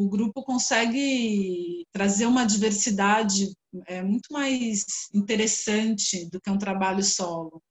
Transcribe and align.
o 0.00 0.08
grupo 0.08 0.42
consegue 0.42 1.84
trazer 1.92 2.24
uma 2.24 2.46
diversidade 2.46 3.52
é, 3.86 4.02
muito 4.02 4.32
mais 4.32 4.84
interessante 5.12 6.24
do 6.30 6.40
que 6.40 6.50
um 6.50 6.56
trabalho 6.56 7.04
solo. 7.04 7.62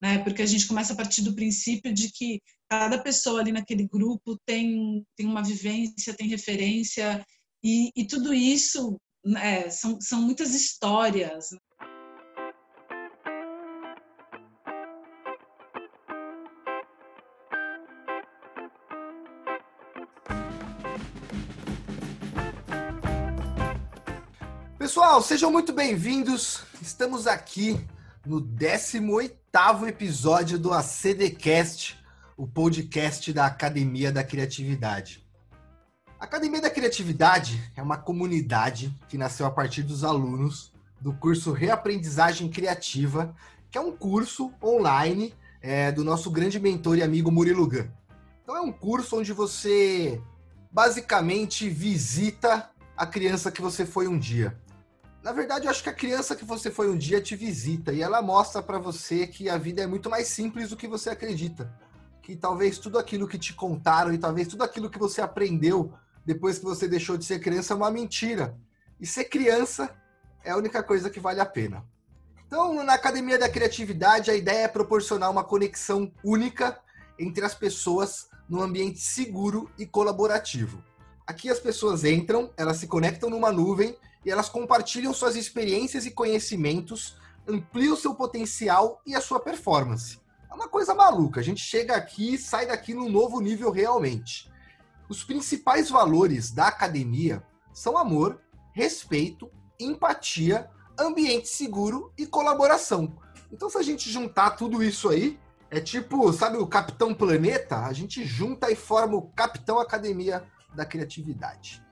Né? 0.00 0.18
Porque 0.18 0.42
a 0.42 0.46
gente 0.46 0.66
começa 0.66 0.92
a 0.92 0.96
partir 0.96 1.22
do 1.22 1.34
princípio 1.34 1.90
de 1.94 2.12
que 2.12 2.42
cada 2.68 3.02
pessoa 3.02 3.40
ali 3.40 3.52
naquele 3.52 3.88
grupo 3.88 4.36
tem, 4.44 5.02
tem 5.16 5.26
uma 5.26 5.42
vivência, 5.42 6.14
tem 6.14 6.28
referência, 6.28 7.24
e, 7.64 7.90
e 7.96 8.06
tudo 8.06 8.34
isso 8.34 9.00
né, 9.24 9.70
são, 9.70 9.98
são 9.98 10.20
muitas 10.20 10.54
histórias. 10.54 11.48
Pessoal, 24.92 25.22
sejam 25.22 25.50
muito 25.50 25.72
bem-vindos. 25.72 26.64
Estamos 26.82 27.26
aqui 27.26 27.80
no 28.26 28.42
18º 28.42 29.88
episódio 29.88 30.58
do 30.58 30.70
ACDcast, 30.70 31.98
o 32.36 32.46
podcast 32.46 33.32
da 33.32 33.46
Academia 33.46 34.12
da 34.12 34.22
Criatividade. 34.22 35.26
A 36.20 36.24
Academia 36.26 36.60
da 36.60 36.68
Criatividade 36.68 37.72
é 37.74 37.80
uma 37.80 37.96
comunidade 37.96 38.94
que 39.08 39.16
nasceu 39.16 39.46
a 39.46 39.50
partir 39.50 39.82
dos 39.82 40.04
alunos 40.04 40.74
do 41.00 41.14
curso 41.14 41.52
Reaprendizagem 41.52 42.50
Criativa, 42.50 43.34
que 43.70 43.78
é 43.78 43.80
um 43.80 43.96
curso 43.96 44.52
online 44.62 45.34
é, 45.62 45.90
do 45.90 46.04
nosso 46.04 46.30
grande 46.30 46.60
mentor 46.60 46.98
e 46.98 47.02
amigo 47.02 47.32
Murilo 47.32 47.66
Gun. 47.66 47.88
Então 48.42 48.54
é 48.54 48.60
um 48.60 48.70
curso 48.70 49.18
onde 49.18 49.32
você 49.32 50.20
basicamente 50.70 51.66
visita 51.66 52.70
a 52.94 53.06
criança 53.06 53.50
que 53.50 53.62
você 53.62 53.86
foi 53.86 54.06
um 54.06 54.18
dia. 54.18 54.60
Na 55.22 55.30
verdade, 55.30 55.66
eu 55.66 55.70
acho 55.70 55.84
que 55.84 55.88
a 55.88 55.94
criança 55.94 56.34
que 56.34 56.44
você 56.44 56.68
foi 56.68 56.90
um 56.90 56.98
dia 56.98 57.20
te 57.20 57.36
visita 57.36 57.92
e 57.92 58.02
ela 58.02 58.20
mostra 58.20 58.60
para 58.60 58.78
você 58.78 59.24
que 59.24 59.48
a 59.48 59.56
vida 59.56 59.80
é 59.80 59.86
muito 59.86 60.10
mais 60.10 60.26
simples 60.26 60.70
do 60.70 60.76
que 60.76 60.88
você 60.88 61.10
acredita. 61.10 61.72
Que 62.20 62.34
talvez 62.34 62.76
tudo 62.76 62.98
aquilo 62.98 63.28
que 63.28 63.38
te 63.38 63.54
contaram 63.54 64.12
e 64.12 64.18
talvez 64.18 64.48
tudo 64.48 64.64
aquilo 64.64 64.90
que 64.90 64.98
você 64.98 65.20
aprendeu 65.20 65.92
depois 66.26 66.58
que 66.58 66.64
você 66.64 66.88
deixou 66.88 67.16
de 67.16 67.24
ser 67.24 67.38
criança 67.38 67.72
é 67.72 67.76
uma 67.76 67.90
mentira. 67.90 68.58
E 69.00 69.06
ser 69.06 69.24
criança 69.24 69.94
é 70.44 70.50
a 70.50 70.56
única 70.56 70.82
coisa 70.82 71.08
que 71.08 71.20
vale 71.20 71.40
a 71.40 71.46
pena. 71.46 71.84
Então, 72.44 72.82
na 72.82 72.94
Academia 72.94 73.38
da 73.38 73.48
Criatividade, 73.48 74.30
a 74.30 74.34
ideia 74.34 74.64
é 74.64 74.68
proporcionar 74.68 75.30
uma 75.30 75.44
conexão 75.44 76.12
única 76.24 76.80
entre 77.16 77.44
as 77.44 77.54
pessoas 77.54 78.28
num 78.48 78.60
ambiente 78.60 78.98
seguro 78.98 79.70
e 79.78 79.86
colaborativo. 79.86 80.82
Aqui 81.24 81.48
as 81.48 81.60
pessoas 81.60 82.04
entram, 82.04 82.52
elas 82.56 82.78
se 82.78 82.88
conectam 82.88 83.30
numa 83.30 83.52
nuvem 83.52 83.96
e 84.24 84.30
elas 84.30 84.48
compartilham 84.48 85.12
suas 85.12 85.36
experiências 85.36 86.06
e 86.06 86.10
conhecimentos, 86.10 87.16
ampliam 87.46 87.96
seu 87.96 88.14
potencial 88.14 89.00
e 89.06 89.14
a 89.14 89.20
sua 89.20 89.40
performance. 89.40 90.20
É 90.50 90.54
uma 90.54 90.68
coisa 90.68 90.94
maluca, 90.94 91.40
a 91.40 91.42
gente 91.42 91.60
chega 91.60 91.96
aqui 91.96 92.34
e 92.34 92.38
sai 92.38 92.66
daqui 92.66 92.94
num 92.94 93.10
novo 93.10 93.40
nível 93.40 93.70
realmente. 93.70 94.50
Os 95.08 95.24
principais 95.24 95.90
valores 95.90 96.50
da 96.50 96.68
academia 96.68 97.42
são 97.72 97.96
amor, 97.96 98.40
respeito, 98.72 99.50
empatia, 99.78 100.70
ambiente 100.98 101.48
seguro 101.48 102.12
e 102.16 102.26
colaboração. 102.26 103.16
Então, 103.50 103.68
se 103.68 103.76
a 103.76 103.82
gente 103.82 104.10
juntar 104.10 104.50
tudo 104.50 104.82
isso 104.82 105.08
aí, 105.08 105.38
é 105.70 105.80
tipo, 105.80 106.32
sabe 106.32 106.58
o 106.58 106.66
Capitão 106.66 107.14
Planeta? 107.14 107.78
A 107.78 107.92
gente 107.92 108.24
junta 108.24 108.70
e 108.70 108.76
forma 108.76 109.16
o 109.16 109.30
Capitão 109.30 109.78
Academia 109.78 110.44
da 110.74 110.84
Criatividade. 110.84 111.82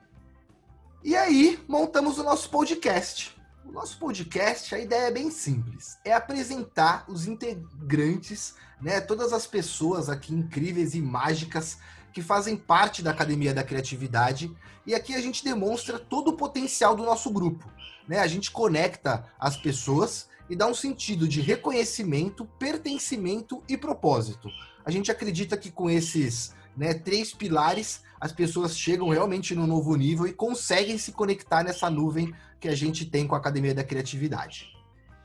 E 1.03 1.15
aí, 1.15 1.59
montamos 1.67 2.19
o 2.19 2.23
nosso 2.23 2.47
podcast. 2.51 3.35
O 3.65 3.71
nosso 3.71 3.97
podcast, 3.97 4.75
a 4.75 4.79
ideia 4.79 5.07
é 5.07 5.11
bem 5.11 5.31
simples: 5.31 5.97
é 6.05 6.13
apresentar 6.13 7.05
os 7.07 7.25
integrantes, 7.25 8.53
né, 8.79 9.01
todas 9.01 9.33
as 9.33 9.47
pessoas 9.47 10.09
aqui 10.09 10.31
incríveis 10.31 10.93
e 10.93 11.01
mágicas 11.01 11.79
que 12.13 12.21
fazem 12.21 12.55
parte 12.55 13.01
da 13.01 13.09
Academia 13.09 13.51
da 13.51 13.63
Criatividade. 13.63 14.55
E 14.85 14.93
aqui 14.93 15.15
a 15.15 15.21
gente 15.21 15.43
demonstra 15.43 15.97
todo 15.97 16.27
o 16.27 16.37
potencial 16.37 16.95
do 16.95 17.03
nosso 17.03 17.31
grupo. 17.31 17.67
Né? 18.07 18.19
A 18.19 18.27
gente 18.27 18.51
conecta 18.51 19.25
as 19.39 19.57
pessoas 19.57 20.27
e 20.47 20.55
dá 20.55 20.67
um 20.67 20.73
sentido 20.75 21.27
de 21.27 21.41
reconhecimento, 21.41 22.45
pertencimento 22.59 23.63
e 23.67 23.75
propósito. 23.75 24.49
A 24.85 24.91
gente 24.91 25.09
acredita 25.09 25.57
que 25.57 25.71
com 25.71 25.89
esses 25.89 26.53
né, 26.75 26.93
três 26.93 27.33
pilares 27.33 28.01
as 28.21 28.31
pessoas 28.31 28.77
chegam 28.77 29.09
realmente 29.09 29.55
no 29.55 29.65
novo 29.65 29.95
nível 29.95 30.27
e 30.27 30.31
conseguem 30.31 30.95
se 30.99 31.11
conectar 31.11 31.63
nessa 31.63 31.89
nuvem 31.89 32.35
que 32.59 32.67
a 32.67 32.75
gente 32.75 33.03
tem 33.03 33.27
com 33.27 33.33
a 33.33 33.39
Academia 33.39 33.73
da 33.73 33.83
Criatividade. 33.83 34.71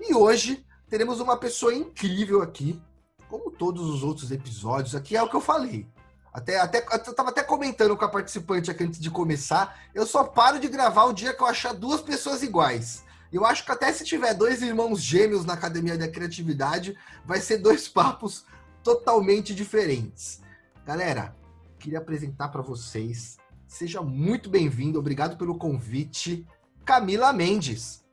E 0.01 0.15
hoje 0.15 0.65
teremos 0.89 1.21
uma 1.21 1.37
pessoa 1.37 1.75
incrível 1.75 2.41
aqui, 2.41 2.81
como 3.29 3.51
todos 3.51 3.87
os 3.91 4.03
outros 4.03 4.31
episódios, 4.31 4.95
aqui 4.95 5.15
é 5.15 5.23
o 5.23 5.29
que 5.29 5.37
eu 5.37 5.43
falei. 5.43 5.87
Até, 6.33 6.59
até, 6.59 6.79
eu 6.79 7.15
tava 7.15 7.29
até 7.29 7.43
comentando 7.43 7.95
com 7.97 8.05
a 8.05 8.09
participante 8.09 8.71
aqui 8.71 8.85
antes 8.85 8.99
de 8.99 9.11
começar, 9.11 9.79
eu 9.95 10.07
só 10.07 10.25
paro 10.25 10.59
de 10.59 10.69
gravar 10.69 11.05
o 11.05 11.13
dia 11.13 11.35
que 11.35 11.43
eu 11.43 11.47
achar 11.47 11.75
duas 11.75 12.01
pessoas 12.01 12.43
iguais. 12.43 13.05
Eu 13.31 13.45
acho 13.45 13.65
que 13.65 13.73
até 13.73 13.93
se 13.93 14.05
tiver 14.05 14.33
dois 14.33 14.63
irmãos 14.63 15.03
gêmeos 15.03 15.45
na 15.45 15.53
Academia 15.53 15.99
da 15.99 16.09
Criatividade, 16.09 16.97
vai 17.27 17.41
ser 17.41 17.59
dois 17.59 17.89
papos 17.89 18.47
totalmente 18.83 19.55
diferentes. 19.55 20.41
Galera, 20.87 21.35
queria 21.81 21.99
apresentar 21.99 22.49
para 22.51 22.63
vocês. 22.63 23.39
Seja 23.67 24.01
muito 24.03 24.49
bem-vindo, 24.49 25.01
obrigado 25.01 25.37
pelo 25.37 25.59
convite, 25.59 26.47
Camila 26.85 27.33
Mendes. 27.33 28.05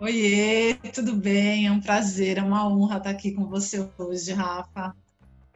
Oiê, 0.00 0.74
tudo 0.92 1.14
bem? 1.14 1.68
É 1.68 1.70
um 1.70 1.80
prazer, 1.80 2.38
é 2.38 2.42
uma 2.42 2.68
honra 2.68 2.96
estar 2.96 3.10
aqui 3.10 3.30
com 3.30 3.46
você 3.46 3.88
hoje, 3.96 4.32
Rafa. 4.32 4.92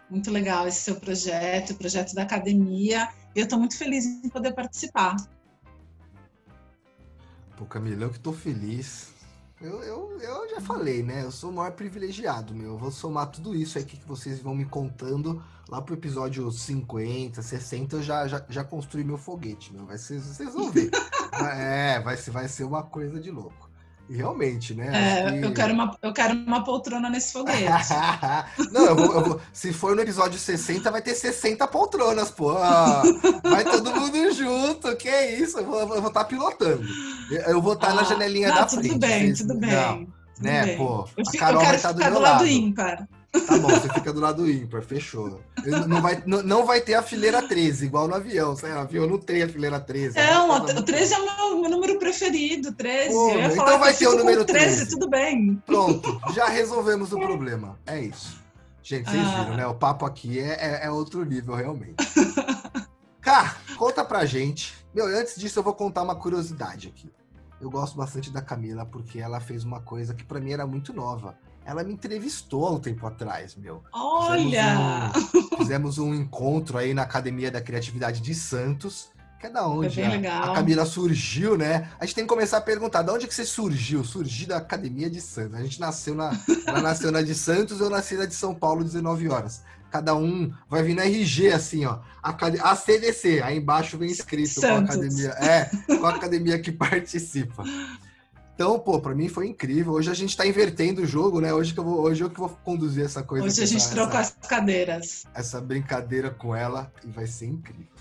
Muito 0.08 0.30
legal 0.30 0.68
esse 0.68 0.82
seu 0.82 0.94
projeto, 0.94 1.70
o 1.70 1.76
projeto 1.76 2.14
da 2.14 2.22
academia. 2.22 3.08
Eu 3.34 3.42
estou 3.42 3.58
muito 3.58 3.76
feliz 3.76 4.06
em 4.06 4.28
poder 4.28 4.54
participar. 4.54 5.16
Pô, 7.56 7.66
Camila, 7.66 8.04
eu 8.04 8.10
que 8.10 8.18
estou 8.18 8.32
feliz. 8.32 9.12
Eu, 9.60 9.82
eu, 9.82 10.18
eu 10.20 10.50
já 10.50 10.60
falei, 10.60 11.02
né? 11.02 11.24
Eu 11.24 11.30
sou 11.30 11.50
o 11.50 11.52
maior 11.52 11.72
privilegiado, 11.72 12.54
meu. 12.54 12.72
Eu 12.72 12.78
vou 12.78 12.90
somar 12.90 13.30
tudo 13.30 13.54
isso 13.54 13.78
aqui 13.78 13.96
que 13.96 14.06
vocês 14.06 14.38
vão 14.38 14.54
me 14.54 14.66
contando 14.66 15.42
lá 15.68 15.80
pro 15.80 15.94
episódio 15.94 16.50
50, 16.50 17.40
60, 17.40 17.96
eu 17.96 18.02
já, 18.02 18.28
já, 18.28 18.44
já 18.48 18.62
construí 18.62 19.02
meu 19.02 19.16
foguete, 19.16 19.72
meu. 19.72 19.86
Vai 19.86 19.96
ser, 19.96 20.20
vocês 20.20 20.52
vão 20.52 20.70
ver. 20.70 20.90
é, 21.56 21.98
vai 22.00 22.16
vai 22.16 22.48
ser 22.48 22.64
uma 22.64 22.82
coisa 22.82 23.18
de 23.18 23.30
louco. 23.30 23.65
Realmente, 24.08 24.72
né? 24.72 24.90
É, 24.92 25.32
que... 25.32 25.44
eu, 25.44 25.52
quero 25.52 25.74
uma, 25.74 25.96
eu 26.00 26.12
quero 26.12 26.34
uma 26.34 26.62
poltrona 26.62 27.10
nesse 27.10 27.32
foguete. 27.32 27.92
Não, 28.72 28.84
eu 28.84 28.96
vou, 28.96 29.14
eu 29.14 29.24
vou, 29.24 29.40
se 29.52 29.72
for 29.72 29.96
no 29.96 30.02
episódio 30.02 30.38
60, 30.38 30.90
vai 30.90 31.02
ter 31.02 31.14
60 31.14 31.66
poltronas, 31.66 32.30
pô. 32.30 32.54
Vai 32.54 33.64
todo 33.64 33.94
mundo 33.94 34.32
junto, 34.32 34.94
que 34.96 35.10
isso? 35.10 35.58
Eu 35.58 35.66
vou 35.66 35.82
estar 35.82 36.00
vou 36.00 36.10
tá 36.10 36.24
pilotando. 36.24 36.84
Eu 37.46 37.60
vou 37.60 37.72
estar 37.72 37.88
tá 37.88 37.92
ah, 37.92 37.96
na 37.96 38.02
janelinha 38.04 38.48
não, 38.48 38.54
da 38.54 38.66
tudo 38.66 38.80
frente. 38.80 38.98
Bem, 38.98 39.34
tudo 39.34 39.58
bem, 39.58 39.70
não, 39.70 39.96
tudo 39.98 40.12
né, 40.40 40.66
bem. 40.66 40.76
pô. 40.78 41.08
Eu, 41.16 41.26
fico, 41.26 41.44
eu 41.44 41.58
quero 41.58 41.82
tá 41.82 41.88
ficar 41.88 42.08
do, 42.08 42.14
do 42.14 42.20
lado 42.20 42.46
ímpar. 42.46 43.08
Tá 43.40 43.58
bom, 43.58 43.68
você 43.68 43.88
fica 43.92 44.12
do 44.12 44.20
lado 44.20 44.48
ímpar, 44.50 44.82
fechou. 44.82 45.40
Não 45.86 46.00
vai, 46.00 46.22
não, 46.26 46.42
não 46.42 46.66
vai 46.66 46.80
ter 46.80 46.94
a 46.94 47.02
fileira 47.02 47.42
13, 47.42 47.86
igual 47.86 48.08
no 48.08 48.14
avião. 48.14 48.54
Sabe? 48.56 48.72
O 48.74 48.78
avião 48.78 49.06
não 49.06 49.18
tem 49.18 49.42
a 49.42 49.48
fileira 49.48 49.80
13. 49.80 50.16
Não, 50.16 50.50
o 50.50 50.82
13 50.82 51.14
é 51.14 51.18
o 51.18 51.24
meu, 51.24 51.60
meu, 51.62 51.70
número 51.70 51.98
preferido, 51.98 52.72
13. 52.72 53.12
Pô, 53.12 53.30
então 53.30 53.78
vai 53.78 53.94
ter 53.94 54.06
o 54.06 54.16
número 54.16 54.44
13. 54.44 54.76
13. 54.76 54.90
Tudo 54.90 55.08
bem. 55.08 55.62
Pronto, 55.66 56.20
já 56.32 56.46
resolvemos 56.48 57.12
o 57.12 57.18
problema. 57.18 57.78
É 57.86 58.00
isso. 58.00 58.44
Gente, 58.82 59.10
vocês 59.10 59.26
ah. 59.26 59.42
viram, 59.42 59.56
né? 59.56 59.66
O 59.66 59.74
papo 59.74 60.06
aqui 60.06 60.38
é, 60.38 60.82
é, 60.82 60.86
é 60.86 60.90
outro 60.90 61.24
nível, 61.24 61.54
realmente. 61.54 61.96
Cá, 63.20 63.56
conta 63.76 64.04
pra 64.04 64.24
gente. 64.24 64.74
Meu, 64.94 65.06
antes 65.06 65.34
disso, 65.36 65.58
eu 65.58 65.62
vou 65.62 65.74
contar 65.74 66.02
uma 66.02 66.14
curiosidade 66.14 66.86
aqui. 66.86 67.10
Eu 67.60 67.68
gosto 67.68 67.96
bastante 67.96 68.30
da 68.30 68.40
Camila 68.40 68.86
porque 68.86 69.18
ela 69.18 69.40
fez 69.40 69.64
uma 69.64 69.80
coisa 69.80 70.14
que 70.14 70.24
para 70.24 70.38
mim 70.38 70.52
era 70.52 70.66
muito 70.66 70.92
nova 70.92 71.36
ela 71.66 71.82
me 71.82 71.92
entrevistou 71.92 72.64
há 72.66 72.70
um 72.70 72.78
tempo 72.78 73.04
atrás, 73.06 73.56
meu. 73.56 73.82
Olha! 73.92 75.10
Fizemos 75.12 75.34
um, 75.34 75.56
fizemos 75.58 75.98
um 75.98 76.14
encontro 76.14 76.78
aí 76.78 76.94
na 76.94 77.02
Academia 77.02 77.50
da 77.50 77.60
Criatividade 77.60 78.20
de 78.20 78.34
Santos, 78.34 79.08
que 79.40 79.46
é 79.46 79.50
da 79.50 79.66
onde 79.66 80.00
a, 80.00 80.44
a, 80.44 80.54
Camila 80.54 80.86
surgiu, 80.86 81.58
né? 81.58 81.90
A 81.98 82.06
gente 82.06 82.14
tem 82.14 82.24
que 82.24 82.28
começar 82.28 82.58
a 82.58 82.60
perguntar, 82.60 83.02
de 83.02 83.10
onde 83.10 83.26
que 83.26 83.34
você 83.34 83.44
surgiu? 83.44 84.04
Surgi 84.04 84.46
da 84.46 84.58
Academia 84.58 85.10
de 85.10 85.20
Santos. 85.20 85.58
A 85.58 85.62
gente 85.62 85.80
nasceu 85.80 86.14
na, 86.14 86.30
ela 86.66 86.80
nasceu 86.80 87.10
na 87.10 87.20
de 87.20 87.34
Santos, 87.34 87.80
eu 87.80 87.90
nasci 87.90 88.14
na 88.14 88.26
de 88.26 88.34
São 88.34 88.54
Paulo, 88.54 88.84
19 88.84 89.28
horas. 89.28 89.62
Cada 89.90 90.14
um 90.14 90.52
vai 90.68 90.82
vir 90.82 90.94
na 90.94 91.04
RG, 91.04 91.52
assim, 91.52 91.84
ó. 91.84 91.98
A 92.22 92.76
CDC, 92.76 93.40
aí 93.42 93.58
embaixo 93.58 93.98
vem 93.98 94.10
escrito 94.10 94.60
com 94.60 94.66
a 94.66 94.78
academia. 94.78 95.28
É, 95.30 95.70
com 95.96 96.06
a 96.06 96.10
academia 96.10 96.58
que 96.58 96.70
participa. 96.72 97.64
Então, 98.56 98.78
pô, 98.78 98.98
pra 98.98 99.14
mim 99.14 99.28
foi 99.28 99.48
incrível. 99.48 99.92
Hoje 99.92 100.10
a 100.10 100.14
gente 100.14 100.34
tá 100.34 100.46
invertendo 100.46 101.02
o 101.02 101.06
jogo, 101.06 101.42
né? 101.42 101.52
Hoje 101.52 101.74
que 101.74 101.78
eu 101.78 101.84
vou, 101.84 102.00
hoje 102.00 102.24
eu 102.24 102.30
que 102.30 102.40
vou 102.40 102.48
conduzir 102.48 103.04
essa 103.04 103.22
coisa. 103.22 103.44
Hoje 103.44 103.62
a 103.62 103.66
gente 103.66 103.82
essa, 103.82 103.94
trocou 103.94 104.18
as 104.18 104.30
cadeiras. 104.48 105.26
Essa 105.34 105.60
brincadeira 105.60 106.30
com 106.30 106.56
ela 106.56 106.90
e 107.04 107.10
vai 107.10 107.26
ser 107.26 107.44
incrível. 107.44 107.92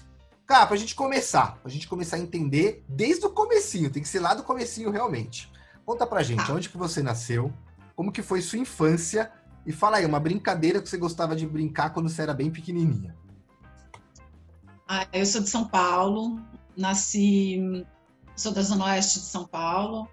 Cara, 0.48 0.66
pra 0.66 0.78
gente 0.78 0.96
começar, 0.96 1.58
pra 1.58 1.70
gente 1.70 1.90
começar 1.90 2.16
a 2.16 2.20
entender 2.20 2.86
desde 2.88 3.26
o 3.26 3.32
comecinho, 3.32 3.90
tem 3.90 4.02
que 4.02 4.08
ser 4.08 4.22
lá 4.22 4.34
do 4.34 4.44
comecinho 4.44 4.92
realmente. 4.92 5.52
Conta 5.86 6.08
pra 6.08 6.24
gente, 6.24 6.50
onde 6.50 6.70
que 6.70 6.78
você 6.78 7.04
nasceu, 7.04 7.52
como 7.94 8.10
que 8.10 8.22
foi 8.22 8.42
sua 8.42 8.58
infância 8.58 9.30
e 9.66 9.74
fala 9.74 9.98
aí, 9.98 10.06
uma 10.06 10.22
brincadeira 10.22 10.82
que 10.82 10.88
você 10.88 10.98
gostava 10.98 11.36
de 11.36 11.46
brincar 11.46 11.90
quando 11.90 12.08
você 12.08 12.22
era 12.22 12.34
bem 12.34 12.50
pequenininha. 12.50 13.14
Ah, 14.88 15.06
eu 15.12 15.26
sou 15.26 15.42
de 15.42 15.50
São 15.50 15.68
Paulo, 15.68 16.40
nasci, 16.78 17.86
sou 18.38 18.54
da 18.54 18.62
Zona 18.62 18.86
Oeste 18.86 19.20
de 19.20 19.26
São 19.26 19.46
Paulo, 19.46 20.08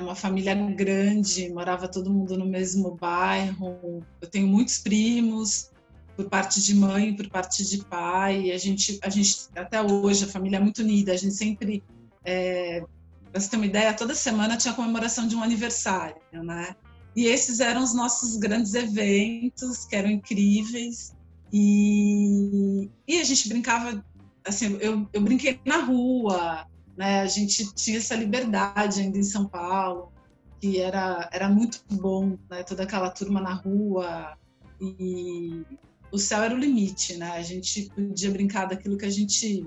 uma 0.00 0.14
família 0.14 0.54
grande, 0.54 1.48
morava 1.50 1.88
todo 1.88 2.12
mundo 2.12 2.36
no 2.36 2.46
mesmo 2.46 2.96
bairro. 2.96 4.02
Eu 4.20 4.28
tenho 4.28 4.46
muitos 4.46 4.78
primos, 4.78 5.70
por 6.16 6.28
parte 6.28 6.60
de 6.60 6.74
mãe, 6.74 7.14
por 7.14 7.28
parte 7.28 7.64
de 7.64 7.84
pai. 7.84 8.50
A 8.50 8.58
gente, 8.58 8.98
a 9.02 9.08
gente 9.08 9.36
até 9.54 9.80
hoje 9.80 10.24
a 10.24 10.28
família 10.28 10.56
é 10.56 10.60
muito 10.60 10.82
unida. 10.82 11.12
A 11.12 11.16
gente 11.16 11.34
sempre, 11.34 11.82
é, 12.24 12.82
para 13.30 13.40
você 13.40 13.48
ter 13.48 13.56
uma 13.56 13.66
ideia, 13.66 13.94
toda 13.94 14.14
semana 14.16 14.56
tinha 14.56 14.74
comemoração 14.74 15.28
de 15.28 15.36
um 15.36 15.42
aniversário, 15.42 16.20
né? 16.32 16.74
E 17.14 17.26
esses 17.26 17.60
eram 17.60 17.82
os 17.82 17.94
nossos 17.94 18.36
grandes 18.36 18.74
eventos, 18.74 19.84
que 19.84 19.94
eram 19.94 20.10
incríveis. 20.10 21.14
E, 21.52 22.90
e 23.06 23.20
a 23.20 23.24
gente 23.24 23.48
brincava, 23.48 24.04
assim, 24.44 24.76
eu, 24.80 25.08
eu 25.12 25.20
brinquei 25.20 25.60
na 25.64 25.78
rua, 25.78 26.66
né? 26.98 27.20
A 27.20 27.26
gente 27.26 27.72
tinha 27.74 27.98
essa 27.98 28.16
liberdade 28.16 29.00
ainda 29.00 29.16
em 29.16 29.22
São 29.22 29.46
Paulo, 29.46 30.12
que 30.60 30.80
era, 30.80 31.30
era 31.32 31.48
muito 31.48 31.80
bom, 31.92 32.36
né? 32.50 32.64
Toda 32.64 32.82
aquela 32.82 33.08
turma 33.08 33.40
na 33.40 33.54
rua 33.54 34.36
e 34.80 35.64
o 36.10 36.18
céu 36.18 36.42
era 36.42 36.52
o 36.52 36.58
limite, 36.58 37.16
né? 37.16 37.30
A 37.36 37.42
gente 37.42 37.88
podia 37.94 38.32
brincar 38.32 38.66
daquilo 38.66 38.98
que 38.98 39.04
a 39.04 39.10
gente 39.10 39.64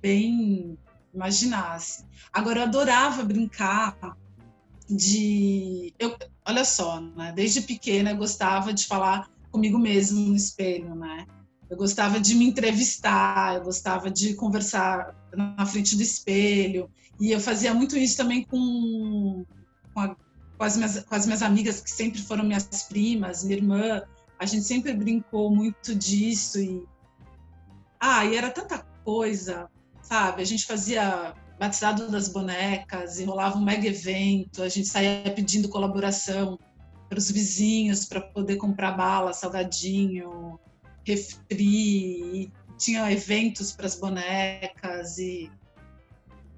bem 0.00 0.78
imaginasse. 1.12 2.04
Agora 2.32 2.60
eu 2.60 2.62
adorava 2.62 3.24
brincar 3.24 4.16
de, 4.88 5.92
eu, 5.98 6.16
olha 6.46 6.64
só, 6.64 7.00
né? 7.00 7.32
Desde 7.34 7.62
pequena 7.62 8.12
eu 8.12 8.16
gostava 8.16 8.72
de 8.72 8.86
falar 8.86 9.28
comigo 9.50 9.80
mesmo 9.80 10.20
no 10.20 10.36
espelho, 10.36 10.94
né? 10.94 11.26
Eu 11.72 11.78
gostava 11.78 12.20
de 12.20 12.34
me 12.34 12.44
entrevistar, 12.44 13.54
eu 13.54 13.62
gostava 13.62 14.10
de 14.10 14.34
conversar 14.34 15.16
na 15.34 15.64
frente 15.64 15.96
do 15.96 16.02
espelho. 16.02 16.90
E 17.18 17.30
eu 17.30 17.40
fazia 17.40 17.72
muito 17.72 17.96
isso 17.96 18.14
também 18.14 18.44
com, 18.44 19.42
com, 19.94 20.00
a, 20.00 20.14
com, 20.58 20.64
as, 20.64 20.76
minhas, 20.76 21.02
com 21.02 21.14
as 21.14 21.24
minhas 21.24 21.40
amigas, 21.40 21.80
que 21.80 21.90
sempre 21.90 22.20
foram 22.20 22.44
minhas 22.44 22.66
primas, 22.82 23.42
minha 23.42 23.56
irmã. 23.56 24.02
A 24.38 24.44
gente 24.44 24.64
sempre 24.64 24.92
brincou 24.92 25.50
muito 25.50 25.94
disso. 25.94 26.60
E, 26.60 26.86
ah, 27.98 28.22
e 28.26 28.36
era 28.36 28.50
tanta 28.50 28.84
coisa, 29.02 29.66
sabe? 30.02 30.42
A 30.42 30.44
gente 30.44 30.66
fazia 30.66 31.32
batizado 31.58 32.10
das 32.10 32.28
bonecas 32.28 33.18
e 33.18 33.24
rolava 33.24 33.56
um 33.56 33.64
mega 33.64 33.88
evento. 33.88 34.62
A 34.62 34.68
gente 34.68 34.88
saía 34.88 35.32
pedindo 35.34 35.70
colaboração 35.70 36.58
para 37.08 37.18
os 37.18 37.30
vizinhos 37.30 38.04
para 38.04 38.20
poder 38.20 38.56
comprar 38.56 38.92
bala, 38.92 39.32
salgadinho, 39.32 40.60
refri, 41.04 42.50
tinha 42.78 43.10
eventos 43.10 43.72
para 43.72 43.86
as 43.86 43.98
bonecas 43.98 45.18
e 45.18 45.50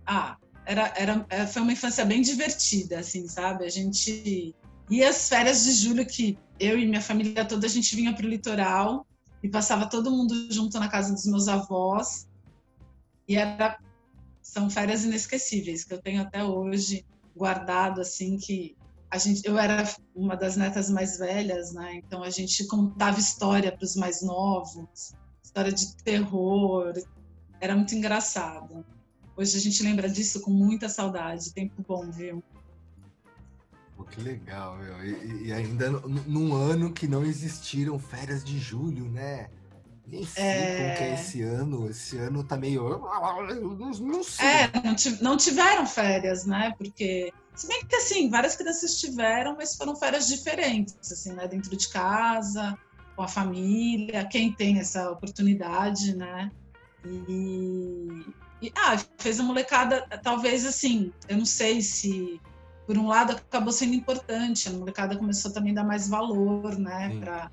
ah, 0.06 0.37
era, 0.67 0.93
era, 0.96 1.26
é, 1.29 1.46
foi 1.46 1.62
uma 1.62 1.73
infância 1.73 2.05
bem 2.05 2.23
divertida, 2.23 2.99
assim, 2.99 3.26
sabe? 3.29 3.64
A 3.64 3.70
gente 3.70 4.55
e 4.91 5.02
as 5.02 5.29
férias 5.29 5.64
de 5.64 5.73
julho 5.73 6.06
que 6.06 6.38
eu 6.61 6.79
e 6.79 6.87
minha 6.87 7.00
família 7.00 7.44
toda 7.44 7.67
a 7.67 7.70
gente 7.70 7.96
vinha 7.96 8.14
para 8.14 8.26
o 8.26 8.29
litoral 8.29 9.06
e 9.43 9.49
passava 9.49 9.88
todo 9.88 10.11
mundo 10.11 10.52
junto 10.52 10.79
na 10.79 10.88
casa 10.88 11.12
dos 11.12 11.26
meus 11.26 11.49
avós 11.49 12.29
e 13.26 13.37
era 13.37 13.79
são 14.43 14.69
férias 14.69 15.05
inesquecíveis 15.05 15.85
que 15.85 15.94
eu 15.94 16.02
tenho 16.02 16.20
até 16.20 16.44
hoje 16.44 17.05
guardado 17.35 18.00
assim 18.00 18.37
que 18.37 18.76
a 19.10 19.18
gente, 19.18 19.46
eu 19.46 19.58
era 19.58 19.84
uma 20.14 20.36
das 20.36 20.56
netas 20.56 20.90
mais 20.90 21.18
velhas, 21.18 21.72
né? 21.72 21.96
Então 21.96 22.22
a 22.22 22.30
gente 22.30 22.66
contava 22.66 23.18
história 23.18 23.70
para 23.70 23.84
os 23.84 23.96
mais 23.96 24.22
novos, 24.22 25.14
história 25.42 25.72
de 25.72 25.96
terror, 25.96 26.92
era 27.60 27.76
muito 27.76 27.94
engraçado. 27.94 28.84
Hoje 29.36 29.56
a 29.56 29.60
gente 29.60 29.82
lembra 29.82 30.08
disso 30.08 30.40
com 30.40 30.50
muita 30.50 30.88
saudade, 30.88 31.52
tempo 31.52 31.84
bom, 31.86 32.10
viu? 32.10 32.42
Pô, 33.96 34.04
que 34.04 34.20
legal, 34.20 34.76
meu. 34.78 35.04
E, 35.04 35.46
e 35.46 35.52
ainda 35.52 35.90
num 35.90 36.54
ano 36.54 36.92
que 36.92 37.06
não 37.06 37.24
existiram 37.24 37.98
férias 37.98 38.44
de 38.44 38.58
julho, 38.58 39.08
né? 39.10 39.48
Nem 40.06 40.24
sei 40.24 40.44
é... 40.44 40.76
como 40.76 40.96
que 40.96 41.02
é 41.04 41.14
esse 41.14 41.42
ano. 41.42 41.90
Esse 41.90 42.18
ano 42.18 42.44
tá 42.44 42.56
meio. 42.56 43.00
Não 44.00 44.22
sei. 44.22 44.46
É, 44.46 44.70
não 45.20 45.36
tiveram 45.36 45.86
férias, 45.86 46.44
né? 46.44 46.74
Porque 46.76 47.32
se 47.54 47.68
bem 47.68 47.84
que, 47.86 47.96
assim, 47.96 48.28
várias 48.28 48.56
crianças 48.56 48.98
tiveram, 48.98 49.56
mas 49.56 49.76
foram 49.76 49.94
férias 49.94 50.26
diferentes, 50.26 51.10
assim, 51.10 51.32
né? 51.32 51.46
Dentro 51.46 51.76
de 51.76 51.88
casa, 51.88 52.76
com 53.14 53.22
a 53.22 53.28
família, 53.28 54.26
quem 54.26 54.52
tem 54.52 54.78
essa 54.78 55.10
oportunidade, 55.10 56.16
né? 56.16 56.50
E, 57.04 58.24
e 58.60 58.72
ah, 58.76 58.98
fez 59.18 59.38
a 59.38 59.42
molecada, 59.42 60.04
talvez, 60.22 60.66
assim, 60.66 61.12
eu 61.28 61.36
não 61.36 61.44
sei 61.44 61.80
se, 61.80 62.40
por 62.86 62.98
um 62.98 63.06
lado, 63.06 63.32
acabou 63.32 63.72
sendo 63.72 63.94
importante, 63.94 64.68
a 64.68 64.72
molecada 64.72 65.16
começou 65.16 65.52
também 65.52 65.72
a 65.72 65.76
dar 65.76 65.84
mais 65.84 66.08
valor, 66.08 66.76
né? 66.76 67.16
Para 67.20 67.50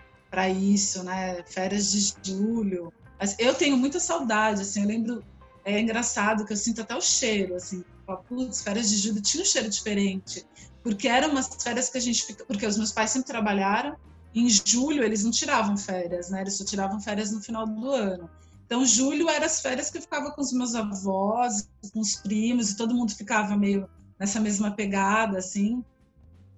isso, 0.49 1.03
né? 1.03 1.43
Férias 1.43 1.91
de 1.91 2.13
julho. 2.23 2.93
Eu 3.37 3.53
tenho 3.53 3.77
muita 3.77 3.99
saudade, 3.99 4.61
assim, 4.61 4.81
eu 4.81 4.87
lembro, 4.87 5.23
é 5.63 5.79
engraçado 5.79 6.45
que 6.45 6.53
eu 6.53 6.57
sinto 6.57 6.81
até 6.81 6.95
o 6.95 7.01
cheiro, 7.01 7.55
assim, 7.55 7.83
putz, 8.27 8.63
férias 8.63 8.89
de 8.89 8.97
julho 8.97 9.21
tinha 9.21 9.43
um 9.43 9.45
cheiro 9.45 9.69
diferente, 9.69 10.45
porque 10.83 11.07
eram 11.07 11.29
umas 11.29 11.47
férias 11.61 11.89
que 11.89 11.97
a 11.97 12.01
gente 12.01 12.25
fica, 12.25 12.43
porque 12.45 12.65
os 12.65 12.77
meus 12.77 12.91
pais 12.91 13.11
sempre 13.11 13.27
trabalharam, 13.27 13.95
em 14.33 14.49
julho 14.49 15.03
eles 15.03 15.23
não 15.23 15.31
tiravam 15.31 15.77
férias, 15.77 16.29
né? 16.29 16.41
Eles 16.41 16.55
só 16.55 16.65
tiravam 16.65 16.99
férias 16.99 17.31
no 17.31 17.41
final 17.41 17.67
do 17.67 17.89
ano. 17.89 18.29
Então, 18.65 18.85
julho 18.85 19.29
eram 19.29 19.45
as 19.45 19.59
férias 19.59 19.91
que 19.91 19.97
eu 19.97 20.01
ficava 20.01 20.31
com 20.31 20.41
os 20.41 20.53
meus 20.53 20.73
avós, 20.73 21.69
com 21.93 21.99
os 21.99 22.15
primos, 22.15 22.71
e 22.71 22.77
todo 22.77 22.95
mundo 22.95 23.13
ficava 23.13 23.57
meio 23.57 23.87
nessa 24.17 24.39
mesma 24.39 24.71
pegada, 24.71 25.37
assim. 25.37 25.83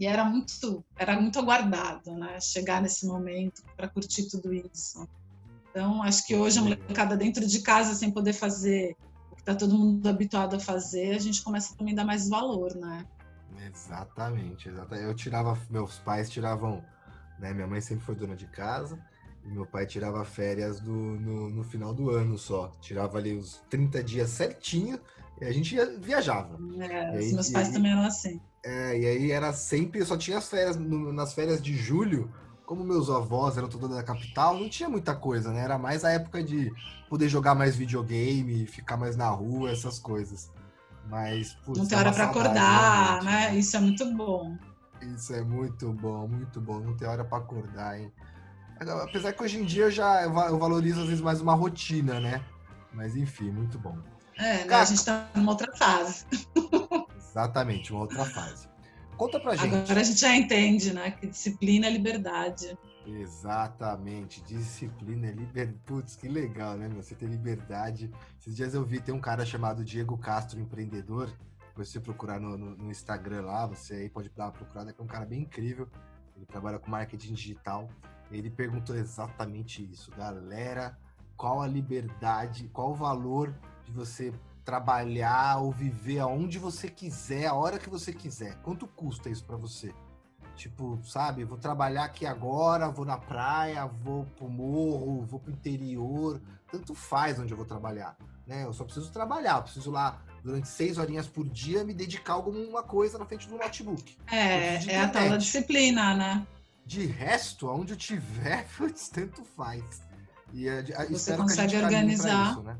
E 0.03 0.05
era 0.05 0.25
muito, 0.25 0.83
era 0.97 1.17
muito 1.17 1.39
aguardado, 1.39 2.13
né? 2.13 2.37
Chegar 2.41 2.81
nesse 2.81 3.07
momento 3.07 3.63
para 3.77 3.87
curtir 3.87 4.27
tudo 4.27 4.53
isso. 4.53 5.07
Então, 5.69 6.03
acho 6.03 6.27
que 6.27 6.35
hoje 6.35 6.59
a 6.59 6.61
molecada 6.61 7.15
dentro 7.15 7.47
de 7.47 7.61
casa, 7.61 7.95
sem 7.95 8.11
poder 8.11 8.33
fazer 8.33 8.97
tá 9.45 9.55
todo 9.55 9.77
mundo 9.77 10.05
habituado 10.07 10.57
a 10.57 10.59
fazer, 10.59 11.15
a 11.15 11.19
gente 11.19 11.41
começa 11.41 11.75
também 11.77 11.93
a 11.93 11.97
dar 11.97 12.05
mais 12.05 12.27
valor, 12.27 12.75
né? 12.75 13.05
Exatamente, 13.65 14.67
exatamente. 14.67 15.07
Eu 15.07 15.15
tirava, 15.15 15.57
meus 15.69 15.99
pais 15.99 16.29
tiravam, 16.29 16.83
né? 17.39 17.53
Minha 17.53 17.67
mãe 17.67 17.79
sempre 17.79 18.03
foi 18.03 18.15
dona 18.15 18.35
de 18.35 18.47
casa 18.47 18.99
e 19.45 19.47
meu 19.47 19.65
pai 19.65 19.85
tirava 19.85 20.25
férias 20.25 20.81
do, 20.81 20.91
no, 20.91 21.49
no 21.49 21.63
final 21.63 21.93
do 21.93 22.09
ano 22.09 22.37
só. 22.37 22.73
Tirava 22.81 23.17
ali 23.17 23.37
os 23.37 23.63
30 23.69 24.03
dias 24.03 24.31
certinho 24.31 24.99
e 25.39 25.45
a 25.45 25.51
gente 25.53 25.75
ia, 25.75 25.97
viajava. 25.97 26.59
É, 26.77 27.09
aí, 27.09 27.27
os 27.27 27.31
meus 27.31 27.49
pais 27.51 27.69
aí, 27.69 27.73
também 27.73 27.91
eram 27.93 28.03
assim. 28.03 28.41
É, 28.63 28.97
e 28.97 29.05
aí 29.05 29.31
era 29.31 29.51
sempre, 29.51 30.03
só 30.05 30.15
tinha 30.17 30.37
as 30.37 30.49
férias, 30.49 30.77
nas 30.77 31.33
férias 31.33 31.61
de 31.61 31.75
julho, 31.75 32.31
como 32.65 32.83
meus 32.83 33.09
avós 33.09 33.57
eram 33.57 33.67
todos 33.67 33.89
da 33.89 34.01
capital, 34.01 34.57
não 34.57 34.69
tinha 34.69 34.87
muita 34.87 35.13
coisa, 35.13 35.51
né? 35.51 35.61
Era 35.61 35.77
mais 35.77 36.05
a 36.05 36.11
época 36.11 36.41
de 36.41 36.73
poder 37.09 37.27
jogar 37.27 37.55
mais 37.55 37.75
videogame, 37.75 38.65
ficar 38.65 38.95
mais 38.95 39.17
na 39.17 39.29
rua, 39.29 39.69
essas 39.69 39.99
coisas. 39.99 40.49
Mas, 41.09 41.53
putz, 41.65 41.79
Não 41.79 41.85
tem 41.85 41.97
hora 41.97 42.13
para 42.13 42.25
acordar, 42.25 43.21
né? 43.23 43.49
né? 43.51 43.55
Isso 43.57 43.75
é 43.75 43.79
muito 43.79 44.05
bom. 44.13 44.57
Isso 45.01 45.33
é 45.33 45.41
muito 45.41 45.91
bom, 45.91 46.27
muito 46.27 46.61
bom. 46.61 46.79
Não 46.79 46.95
tem 46.95 47.07
hora 47.07 47.25
para 47.25 47.39
acordar, 47.39 47.99
hein? 47.99 48.11
Apesar 48.79 49.33
que 49.33 49.43
hoje 49.43 49.59
em 49.59 49.65
dia 49.65 49.83
eu 49.83 49.91
já 49.91 50.23
eu 50.23 50.57
valorizo 50.57 51.01
às 51.01 51.07
vezes 51.07 51.21
mais 51.21 51.41
uma 51.41 51.53
rotina, 51.53 52.19
né? 52.19 52.43
Mas 52.93 53.15
enfim, 53.15 53.51
muito 53.51 53.77
bom. 53.77 53.97
É, 54.37 54.65
né? 54.65 54.73
a 54.73 54.85
gente 54.85 55.03
tá 55.03 55.27
numa 55.35 55.51
outra 55.51 55.71
fase. 55.75 56.25
Exatamente, 57.33 57.91
uma 57.91 58.01
outra 58.01 58.23
fase. 58.25 58.69
Conta 59.17 59.39
pra 59.39 59.55
gente. 59.55 59.73
Agora 59.73 60.01
a 60.01 60.03
gente 60.03 60.19
já 60.19 60.35
entende, 60.35 60.93
né? 60.93 61.11
Que 61.11 61.25
disciplina 61.25 61.87
é 61.87 61.89
liberdade. 61.89 62.77
Exatamente, 63.07 64.39
disciplina 64.43 65.27
é 65.27 65.31
liberdade. 65.31 65.79
Putz, 65.83 66.15
que 66.15 66.27
legal, 66.27 66.77
né? 66.77 66.87
Você 66.89 67.15
ter 67.15 67.25
liberdade. 67.25 68.11
Esses 68.39 68.55
dias 68.55 68.75
eu 68.75 68.85
vi, 68.85 69.01
tem 69.01 69.15
um 69.15 69.19
cara 69.19 69.43
chamado 69.43 69.83
Diego 69.83 70.15
Castro, 70.15 70.59
empreendedor. 70.59 71.35
Você 71.75 71.99
procurar 71.99 72.39
no, 72.39 72.55
no, 72.55 72.77
no 72.77 72.91
Instagram 72.91 73.41
lá, 73.41 73.65
você 73.65 73.95
aí 73.95 74.09
pode 74.09 74.29
dar 74.29 74.45
uma 74.45 74.51
procurada, 74.51 74.93
que 74.93 75.01
é 75.01 75.03
um 75.03 75.07
cara 75.07 75.25
bem 75.25 75.41
incrível. 75.41 75.89
Ele 76.35 76.45
trabalha 76.45 76.77
com 76.77 76.91
marketing 76.91 77.33
digital. 77.33 77.89
Ele 78.29 78.51
perguntou 78.51 78.95
exatamente 78.95 79.83
isso, 79.91 80.11
galera. 80.11 80.95
Qual 81.35 81.63
a 81.63 81.67
liberdade, 81.67 82.69
qual 82.71 82.91
o 82.91 82.95
valor 82.95 83.55
de 83.85 83.91
você 83.91 84.31
trabalhar 84.63 85.57
ou 85.57 85.71
viver 85.71 86.19
aonde 86.19 86.57
você 86.57 86.89
quiser, 86.89 87.47
a 87.47 87.53
hora 87.53 87.79
que 87.79 87.89
você 87.89 88.13
quiser. 88.13 88.55
Quanto 88.61 88.87
custa 88.87 89.29
isso 89.29 89.43
para 89.43 89.57
você? 89.57 89.93
Tipo, 90.55 90.99
sabe, 91.03 91.43
vou 91.43 91.57
trabalhar 91.57 92.05
aqui 92.05 92.25
agora, 92.25 92.89
vou 92.89 93.05
na 93.05 93.17
praia, 93.17 93.87
vou 93.87 94.25
pro 94.37 94.47
morro, 94.47 95.25
vou 95.25 95.39
pro 95.39 95.51
interior, 95.51 96.39
tanto 96.71 96.93
faz 96.93 97.39
onde 97.39 97.51
eu 97.51 97.57
vou 97.57 97.65
trabalhar. 97.65 98.15
né? 98.45 98.63
Eu 98.63 98.71
só 98.73 98.83
preciso 98.83 99.11
trabalhar, 99.11 99.57
eu 99.57 99.63
preciso 99.63 99.89
lá 99.89 100.21
durante 100.43 100.67
seis 100.67 100.97
horinhas 100.97 101.27
por 101.27 101.47
dia 101.49 101.83
me 101.83 101.93
dedicar 101.93 102.33
a 102.33 102.35
alguma 102.35 102.83
coisa 102.83 103.17
na 103.17 103.25
frente 103.25 103.47
do 103.47 103.57
notebook. 103.57 104.17
É, 104.31 104.75
é 104.85 104.99
a 104.99 105.09
tal 105.09 105.29
da 105.29 105.37
disciplina, 105.37 106.15
né? 106.15 106.45
De 106.85 107.05
resto, 107.05 107.67
aonde 107.69 107.93
eu 107.93 107.97
tiver, 107.97 108.67
putz, 108.77 109.09
tanto 109.09 109.43
faz. 109.43 110.01
E 110.53 110.69
a, 110.69 110.79
a, 110.97 111.05
Você 111.05 111.35
consegue 111.35 111.77
organizar. 111.77 112.51
Isso, 112.51 112.61
né? 112.61 112.77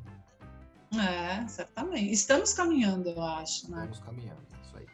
É, 0.99 1.47
certamente. 1.47 2.11
Estamos 2.11 2.53
caminhando, 2.53 3.09
eu 3.09 3.21
acho, 3.21 3.69
né? 3.69 3.77
Estamos 3.77 3.99
caminhando, 3.99 4.41
isso 4.63 4.77
aí. 4.77 4.85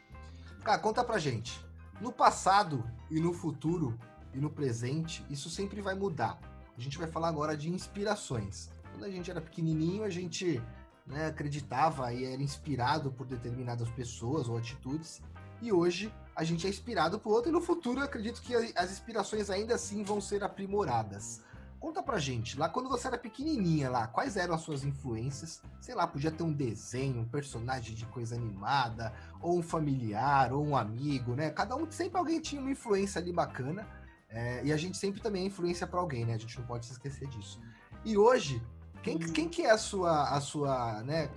Cara, 0.63 0.79
conta 0.79 1.03
pra 1.03 1.19
gente. 1.19 1.63
No 1.99 2.11
passado 2.11 2.83
e 3.09 3.19
no 3.19 3.33
futuro 3.33 3.99
e 4.33 4.39
no 4.39 4.49
presente, 4.49 5.25
isso 5.29 5.49
sempre 5.49 5.81
vai 5.81 5.95
mudar. 5.95 6.39
A 6.77 6.81
gente 6.81 6.97
vai 6.97 7.07
falar 7.07 7.27
agora 7.27 7.57
de 7.57 7.69
inspirações. 7.69 8.69
Quando 8.91 9.03
a 9.03 9.09
gente 9.09 9.29
era 9.29 9.41
pequenininho, 9.41 10.03
a 10.03 10.09
gente 10.09 10.61
né, 11.05 11.27
acreditava 11.27 12.13
e 12.13 12.23
era 12.23 12.41
inspirado 12.41 13.11
por 13.11 13.25
determinadas 13.27 13.89
pessoas 13.89 14.47
ou 14.47 14.57
atitudes. 14.57 15.21
E 15.61 15.73
hoje 15.73 16.13
a 16.35 16.43
gente 16.43 16.65
é 16.65 16.69
inspirado 16.69 17.19
por 17.19 17.33
outro 17.33 17.49
e 17.49 17.53
no 17.53 17.59
futuro 17.59 17.99
eu 17.99 18.05
acredito 18.05 18.41
que 18.41 18.55
as 18.55 18.91
inspirações 18.91 19.49
ainda 19.49 19.75
assim 19.75 20.03
vão 20.03 20.21
ser 20.21 20.41
aprimoradas. 20.41 21.41
Conta 21.79 22.03
pra 22.03 22.19
gente, 22.19 22.59
lá 22.59 22.67
quando 22.67 22.89
você 22.89 23.07
era 23.07 23.17
pequenininha 23.17 23.89
lá, 23.89 24.05
quais 24.05 24.35
eram 24.35 24.53
as 24.53 24.61
suas 24.61 24.83
influências? 24.83 25.61
Sei 25.79 25.95
lá, 25.95 26.05
podia 26.05 26.29
ter 26.29 26.43
um 26.43 26.51
desenho, 26.51 27.21
um 27.21 27.25
personagem 27.25 27.95
de 27.95 28.05
coisa 28.07 28.35
animada, 28.35 29.13
ou 29.39 29.57
um 29.57 29.63
familiar, 29.63 30.51
ou 30.51 30.65
um 30.65 30.75
amigo, 30.75 31.35
né? 31.35 31.49
Cada 31.51 31.77
um, 31.77 31.89
sempre 31.89 32.19
alguém 32.19 32.41
tinha 32.41 32.61
uma 32.61 32.71
influência 32.71 33.21
ali 33.21 33.31
bacana. 33.31 33.87
É, 34.27 34.63
e 34.63 34.73
a 34.73 34.77
gente 34.77 34.97
sempre 34.97 35.21
também 35.21 35.43
é 35.43 35.45
influência 35.45 35.87
para 35.87 35.99
alguém, 36.01 36.25
né? 36.25 36.33
A 36.33 36.37
gente 36.37 36.59
não 36.59 36.65
pode 36.67 36.85
se 36.85 36.91
esquecer 36.91 37.29
disso. 37.29 37.61
E 38.03 38.17
hoje, 38.17 38.61
quem, 39.01 39.17
quem 39.17 39.47
que 39.47 39.61
é 39.61 39.71
a 39.71 39.77
sua, 39.77 40.29
a 40.35 40.41
sua, 40.41 41.01
né? 41.03 41.29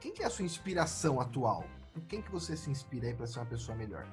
Quem 0.00 0.12
que 0.12 0.22
é 0.22 0.26
a 0.26 0.30
sua 0.30 0.44
inspiração 0.44 1.20
atual? 1.20 1.64
Quem 2.06 2.22
que 2.22 2.30
você 2.30 2.56
se 2.56 2.70
inspira 2.70 3.08
aí 3.08 3.14
para 3.14 3.26
ser 3.26 3.40
uma 3.40 3.46
pessoa 3.46 3.76
melhor? 3.76 4.06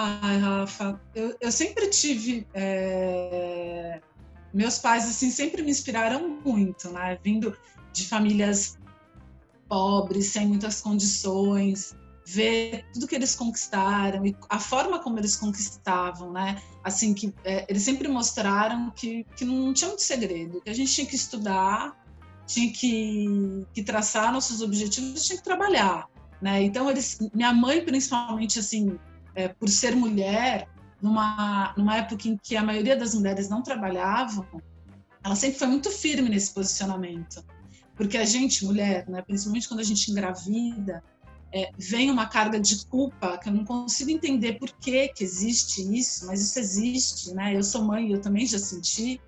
Ai, 0.00 0.38
Rafa, 0.38 1.00
eu, 1.12 1.36
eu 1.40 1.50
sempre 1.50 1.88
tive. 1.88 2.46
É... 2.54 4.00
Meus 4.54 4.78
pais, 4.78 5.08
assim, 5.08 5.28
sempre 5.28 5.60
me 5.60 5.72
inspiraram 5.72 6.40
muito, 6.44 6.88
né? 6.92 7.18
Vindo 7.20 7.56
de 7.92 8.06
famílias 8.06 8.78
pobres, 9.68 10.26
sem 10.26 10.46
muitas 10.46 10.80
condições, 10.80 11.96
ver 12.24 12.84
tudo 12.92 13.08
que 13.08 13.14
eles 13.16 13.34
conquistaram 13.34 14.24
e 14.24 14.36
a 14.48 14.60
forma 14.60 15.00
como 15.00 15.18
eles 15.18 15.34
conquistavam, 15.34 16.32
né? 16.32 16.62
Assim, 16.84 17.12
que 17.12 17.34
é, 17.44 17.66
eles 17.68 17.82
sempre 17.82 18.06
mostraram 18.06 18.92
que, 18.92 19.24
que 19.36 19.44
não 19.44 19.74
tinha 19.74 19.88
muito 19.88 20.02
segredo, 20.02 20.60
que 20.60 20.70
a 20.70 20.74
gente 20.74 20.92
tinha 20.92 21.06
que 21.08 21.16
estudar, 21.16 21.96
tinha 22.46 22.72
que, 22.72 23.66
que 23.74 23.82
traçar 23.82 24.32
nossos 24.32 24.62
objetivos, 24.62 25.24
tinha 25.24 25.38
que 25.38 25.44
trabalhar, 25.44 26.06
né? 26.40 26.62
Então, 26.62 26.88
eles, 26.88 27.18
minha 27.34 27.52
mãe, 27.52 27.84
principalmente, 27.84 28.60
assim, 28.60 28.96
é, 29.38 29.46
por 29.46 29.68
ser 29.68 29.94
mulher, 29.94 30.68
numa, 31.00 31.72
numa 31.76 31.96
época 31.96 32.26
em 32.26 32.36
que 32.36 32.56
a 32.56 32.62
maioria 32.62 32.96
das 32.96 33.14
mulheres 33.14 33.48
não 33.48 33.62
trabalhavam, 33.62 34.44
ela 35.22 35.36
sempre 35.36 35.60
foi 35.60 35.68
muito 35.68 35.92
firme 35.92 36.28
nesse 36.28 36.52
posicionamento. 36.52 37.44
Porque 37.94 38.16
a 38.16 38.24
gente, 38.24 38.64
mulher, 38.64 39.08
né, 39.08 39.22
principalmente 39.22 39.68
quando 39.68 39.78
a 39.78 39.84
gente 39.84 40.10
engravida, 40.10 41.04
é, 41.52 41.70
vem 41.78 42.10
uma 42.10 42.26
carga 42.26 42.58
de 42.58 42.84
culpa 42.86 43.38
que 43.38 43.48
eu 43.48 43.52
não 43.52 43.64
consigo 43.64 44.10
entender 44.10 44.54
por 44.58 44.72
que, 44.72 45.06
que 45.08 45.22
existe 45.22 45.82
isso, 45.96 46.26
mas 46.26 46.42
isso 46.42 46.58
existe, 46.58 47.32
né? 47.32 47.56
Eu 47.56 47.62
sou 47.62 47.84
mãe, 47.84 48.10
eu 48.10 48.20
também 48.20 48.44
já 48.44 48.58
senti 48.58 49.20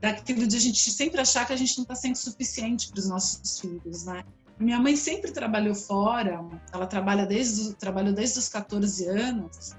daquilo 0.00 0.46
de 0.46 0.56
a 0.56 0.60
gente 0.60 0.78
sempre 0.90 1.20
achar 1.20 1.44
que 1.44 1.52
a 1.52 1.56
gente 1.56 1.76
não 1.76 1.82
está 1.82 1.96
sendo 1.96 2.16
suficiente 2.16 2.88
para 2.90 3.00
os 3.00 3.08
nossos 3.08 3.58
filhos, 3.58 4.04
né? 4.04 4.22
Minha 4.58 4.80
mãe 4.80 4.96
sempre 4.96 5.30
trabalhou 5.30 5.74
fora, 5.74 6.44
ela 6.72 6.86
trabalha 6.86 7.24
desde, 7.24 7.74
trabalhou 7.74 8.12
desde 8.12 8.38
os 8.38 8.48
14 8.48 9.06
anos, 9.06 9.76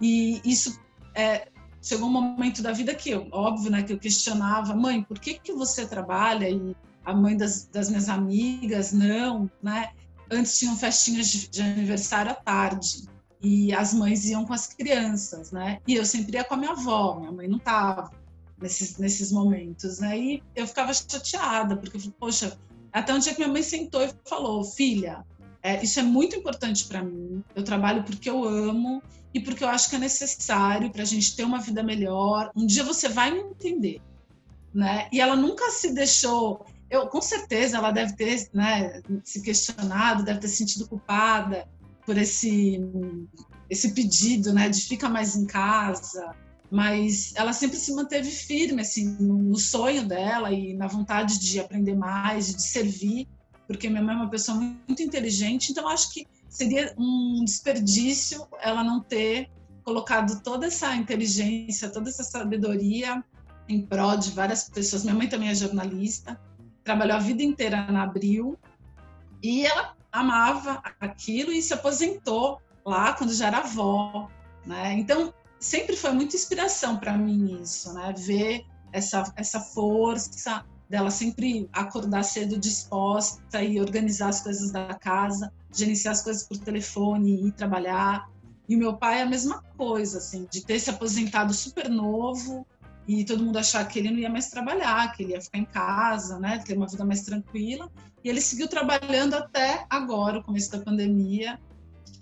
e 0.00 0.40
isso 0.44 0.80
é, 1.14 1.48
chegou 1.82 2.08
um 2.08 2.12
momento 2.12 2.62
da 2.62 2.72
vida 2.72 2.94
que, 2.94 3.10
eu, 3.10 3.28
óbvio, 3.30 3.70
né, 3.70 3.82
que 3.82 3.92
eu 3.92 3.98
questionava, 3.98 4.74
mãe, 4.74 5.02
por 5.02 5.18
que, 5.18 5.38
que 5.38 5.52
você 5.52 5.86
trabalha? 5.86 6.48
E 6.48 6.74
a 7.04 7.14
mãe 7.14 7.36
das, 7.36 7.66
das 7.66 7.88
minhas 7.88 8.08
amigas, 8.08 8.92
não, 8.92 9.50
né? 9.62 9.90
Antes 10.30 10.58
tinham 10.58 10.76
festinhas 10.76 11.28
de, 11.28 11.48
de 11.48 11.62
aniversário 11.62 12.32
à 12.32 12.34
tarde, 12.34 13.06
e 13.40 13.72
as 13.72 13.94
mães 13.94 14.24
iam 14.24 14.44
com 14.44 14.52
as 14.52 14.66
crianças, 14.66 15.52
né? 15.52 15.78
E 15.86 15.94
eu 15.94 16.04
sempre 16.04 16.36
ia 16.36 16.44
com 16.44 16.54
a 16.54 16.56
minha 16.56 16.72
avó, 16.72 17.20
minha 17.20 17.30
mãe 17.30 17.46
não 17.46 17.58
estava 17.58 18.10
nesses, 18.60 18.98
nesses 18.98 19.30
momentos, 19.30 20.00
né? 20.00 20.18
E 20.18 20.42
eu 20.54 20.66
ficava 20.66 20.92
chateada, 20.92 21.76
porque 21.76 21.96
eu 21.96 22.00
falei, 22.00 22.16
poxa, 22.18 22.58
até 22.96 23.12
um 23.12 23.18
dia 23.18 23.34
que 23.34 23.40
minha 23.40 23.52
mãe 23.52 23.62
sentou 23.62 24.02
e 24.02 24.10
falou: 24.24 24.64
Filha, 24.64 25.22
é, 25.62 25.82
isso 25.84 26.00
é 26.00 26.02
muito 26.02 26.34
importante 26.34 26.86
para 26.86 27.02
mim. 27.02 27.44
Eu 27.54 27.62
trabalho 27.62 28.02
porque 28.04 28.28
eu 28.30 28.42
amo 28.42 29.02
e 29.34 29.40
porque 29.40 29.62
eu 29.62 29.68
acho 29.68 29.90
que 29.90 29.96
é 29.96 29.98
necessário 29.98 30.90
para 30.90 31.02
a 31.02 31.04
gente 31.04 31.36
ter 31.36 31.44
uma 31.44 31.60
vida 31.60 31.82
melhor. 31.82 32.50
Um 32.56 32.64
dia 32.64 32.82
você 32.82 33.06
vai 33.06 33.30
me 33.30 33.40
entender. 33.40 34.00
Né? 34.72 35.08
E 35.12 35.20
ela 35.20 35.36
nunca 35.36 35.70
se 35.70 35.92
deixou. 35.92 36.64
Eu, 36.88 37.06
com 37.06 37.20
certeza 37.20 37.76
ela 37.76 37.90
deve 37.90 38.14
ter 38.14 38.48
né, 38.54 39.02
se 39.22 39.42
questionado, 39.42 40.24
deve 40.24 40.40
ter 40.40 40.48
sentido 40.48 40.88
culpada 40.88 41.68
por 42.06 42.16
esse, 42.16 42.80
esse 43.68 43.92
pedido 43.92 44.54
né, 44.54 44.70
de 44.70 44.80
ficar 44.80 45.10
mais 45.10 45.36
em 45.36 45.44
casa 45.44 46.34
mas 46.70 47.32
ela 47.36 47.52
sempre 47.52 47.76
se 47.76 47.94
manteve 47.94 48.30
firme 48.30 48.82
assim 48.82 49.16
no 49.20 49.56
sonho 49.56 50.06
dela 50.06 50.52
e 50.52 50.74
na 50.74 50.86
vontade 50.86 51.38
de 51.38 51.60
aprender 51.60 51.94
mais, 51.94 52.54
de 52.54 52.62
servir, 52.62 53.28
porque 53.66 53.88
minha 53.88 54.02
mãe 54.02 54.14
é 54.14 54.18
uma 54.18 54.30
pessoa 54.30 54.58
muito 54.58 55.02
inteligente, 55.02 55.70
então 55.70 55.88
acho 55.88 56.12
que 56.12 56.26
seria 56.48 56.94
um 56.96 57.44
desperdício 57.44 58.46
ela 58.60 58.82
não 58.82 59.00
ter 59.00 59.50
colocado 59.84 60.42
toda 60.42 60.66
essa 60.66 60.94
inteligência, 60.96 61.90
toda 61.90 62.08
essa 62.08 62.24
sabedoria 62.24 63.22
em 63.68 63.82
prol 63.82 64.16
de 64.16 64.30
várias 64.30 64.68
pessoas. 64.68 65.04
Minha 65.04 65.14
mãe 65.14 65.28
também 65.28 65.48
é 65.48 65.54
jornalista, 65.54 66.40
trabalhou 66.82 67.16
a 67.16 67.20
vida 67.20 67.42
inteira 67.42 67.90
na 67.90 68.02
Abril 68.02 68.58
e 69.42 69.66
ela 69.66 69.94
amava 70.10 70.82
aquilo 71.00 71.52
e 71.52 71.60
se 71.60 71.74
aposentou 71.74 72.60
lá 72.84 73.12
quando 73.12 73.32
já 73.34 73.48
era 73.48 73.58
avó, 73.58 74.28
né? 74.64 74.94
Então 74.94 75.32
sempre 75.58 75.96
foi 75.96 76.12
muita 76.12 76.36
inspiração 76.36 76.96
para 76.96 77.16
mim 77.16 77.60
isso, 77.62 77.92
né? 77.92 78.14
Ver 78.16 78.64
essa, 78.92 79.32
essa 79.36 79.60
força 79.60 80.64
dela 80.88 81.10
sempre 81.10 81.68
acordar 81.72 82.22
cedo 82.22 82.58
disposta 82.58 83.62
e 83.62 83.80
organizar 83.80 84.28
as 84.28 84.40
coisas 84.40 84.70
da 84.70 84.94
casa, 84.94 85.52
gerenciar 85.72 86.12
as 86.12 86.22
coisas 86.22 86.44
por 86.44 86.58
telefone 86.58 87.34
e 87.34 87.48
ir 87.48 87.52
trabalhar. 87.52 88.30
E 88.68 88.76
o 88.76 88.78
meu 88.78 88.96
pai 88.96 89.18
é 89.18 89.22
a 89.22 89.26
mesma 89.26 89.62
coisa, 89.76 90.18
assim, 90.18 90.46
de 90.50 90.64
ter 90.64 90.78
se 90.78 90.90
aposentado 90.90 91.52
super 91.52 91.88
novo 91.88 92.66
e 93.06 93.24
todo 93.24 93.44
mundo 93.44 93.58
achar 93.58 93.86
que 93.86 93.98
ele 94.00 94.10
não 94.10 94.18
ia 94.18 94.30
mais 94.30 94.48
trabalhar, 94.48 95.12
que 95.12 95.22
ele 95.22 95.32
ia 95.32 95.40
ficar 95.40 95.58
em 95.58 95.64
casa, 95.64 96.40
né, 96.40 96.58
ter 96.58 96.76
uma 96.76 96.88
vida 96.88 97.04
mais 97.04 97.22
tranquila. 97.22 97.90
E 98.24 98.28
ele 98.28 98.40
seguiu 98.40 98.66
trabalhando 98.66 99.34
até 99.34 99.86
agora, 99.88 100.38
o 100.38 100.42
começo 100.42 100.72
da 100.72 100.80
pandemia, 100.80 101.60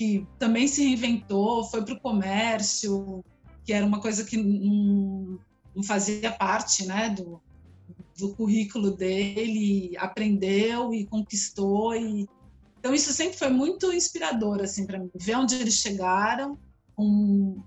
que 0.05 0.27
também 0.39 0.69
se 0.69 0.85
reinventou, 0.85 1.65
foi 1.65 1.83
para 1.83 1.95
o 1.95 2.01
comércio, 2.01 3.25
que 3.65 3.73
era 3.73 3.87
uma 3.87 4.01
coisa 4.01 4.23
que 4.23 4.37
não, 4.37 5.39
não 5.75 5.83
fazia 5.83 6.31
parte 6.31 6.87
né, 6.87 7.09
do, 7.09 7.41
do 8.19 8.35
currículo 8.35 8.91
dele, 8.91 9.97
aprendeu 9.97 10.93
e 10.93 11.07
conquistou. 11.07 11.95
E... 11.95 12.29
Então, 12.79 12.93
isso 12.93 13.15
sempre 13.15 13.39
foi 13.39 13.49
muito 13.49 13.93
inspirador 13.95 14.61
assim, 14.61 14.87
para 14.87 14.99
mim, 14.99 15.11
ver 15.15 15.37
onde 15.37 15.55
eles 15.55 15.77
chegaram, 15.77 16.59
com, 16.95 17.63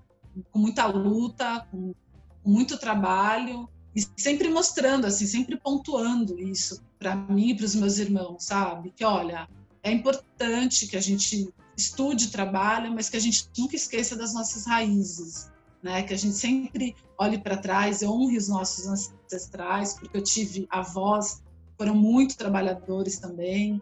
com 0.52 0.60
muita 0.60 0.86
luta, 0.86 1.66
com, 1.72 1.96
com 2.44 2.50
muito 2.50 2.78
trabalho, 2.78 3.68
e 3.96 4.02
sempre 4.16 4.48
mostrando, 4.48 5.08
assim, 5.08 5.26
sempre 5.26 5.58
pontuando 5.58 6.40
isso 6.40 6.84
para 7.00 7.16
mim 7.16 7.50
e 7.50 7.56
para 7.56 7.66
os 7.66 7.74
meus 7.74 7.98
irmãos, 7.98 8.44
sabe? 8.44 8.94
Que 8.96 9.04
olha, 9.04 9.50
é 9.82 9.92
importante 9.92 10.86
que 10.86 10.96
a 10.96 11.02
gente 11.02 11.52
estude, 11.78 12.30
trabalhe, 12.30 12.90
mas 12.90 13.10
que 13.10 13.18
a 13.18 13.20
gente 13.20 13.48
nunca 13.58 13.76
esqueça 13.76 14.16
das 14.16 14.34
nossas 14.34 14.66
raízes, 14.66 15.50
né? 15.82 16.02
Que 16.02 16.14
a 16.14 16.18
gente 16.18 16.36
sempre 16.36 16.96
olhe 17.18 17.38
para 17.38 17.56
trás 17.56 18.02
e 18.02 18.06
honre 18.06 18.38
os 18.38 18.50
nossos 18.50 18.88
ancestrais, 18.88 19.94
porque 19.94 20.18
eu 20.18 20.24
tive 20.24 20.68
avós 20.72 21.42
foram 21.78 21.94
muito 21.94 22.36
trabalhadores 22.36 23.20
também, 23.20 23.80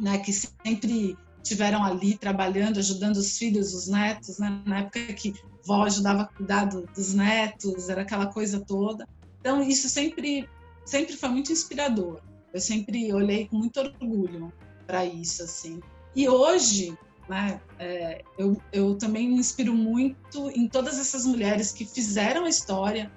né? 0.00 0.18
Que 0.18 0.32
sempre 0.32 1.16
tiveram 1.42 1.84
ali 1.84 2.16
trabalhando, 2.16 2.78
ajudando 2.78 3.16
os 3.16 3.36
filhos, 3.36 3.74
os 3.74 3.86
netos, 3.86 4.38
né? 4.38 4.62
Na 4.64 4.78
época 4.80 5.12
que 5.12 5.34
vó 5.64 5.84
ajudava 5.84 6.22
a 6.22 6.26
cuidar 6.26 6.64
dos 6.64 7.12
netos, 7.12 7.90
era 7.90 8.02
aquela 8.02 8.26
coisa 8.26 8.58
toda. 8.60 9.06
Então 9.40 9.62
isso 9.62 9.88
sempre 9.88 10.48
sempre 10.86 11.14
foi 11.14 11.28
muito 11.28 11.52
inspirador. 11.52 12.22
Eu 12.52 12.60
sempre 12.60 13.12
olhei 13.12 13.46
com 13.46 13.58
muito 13.58 13.78
orgulho 13.78 14.50
para 14.86 15.04
isso 15.04 15.42
assim. 15.42 15.80
E 16.16 16.26
hoje 16.26 16.96
né? 17.28 17.60
É, 17.78 18.22
eu, 18.38 18.60
eu 18.72 18.96
também 18.96 19.28
me 19.28 19.38
inspiro 19.38 19.74
muito 19.74 20.50
em 20.50 20.68
todas 20.68 20.98
essas 20.98 21.26
mulheres 21.26 21.72
que 21.72 21.84
fizeram 21.84 22.44
a 22.44 22.48
história 22.48 23.10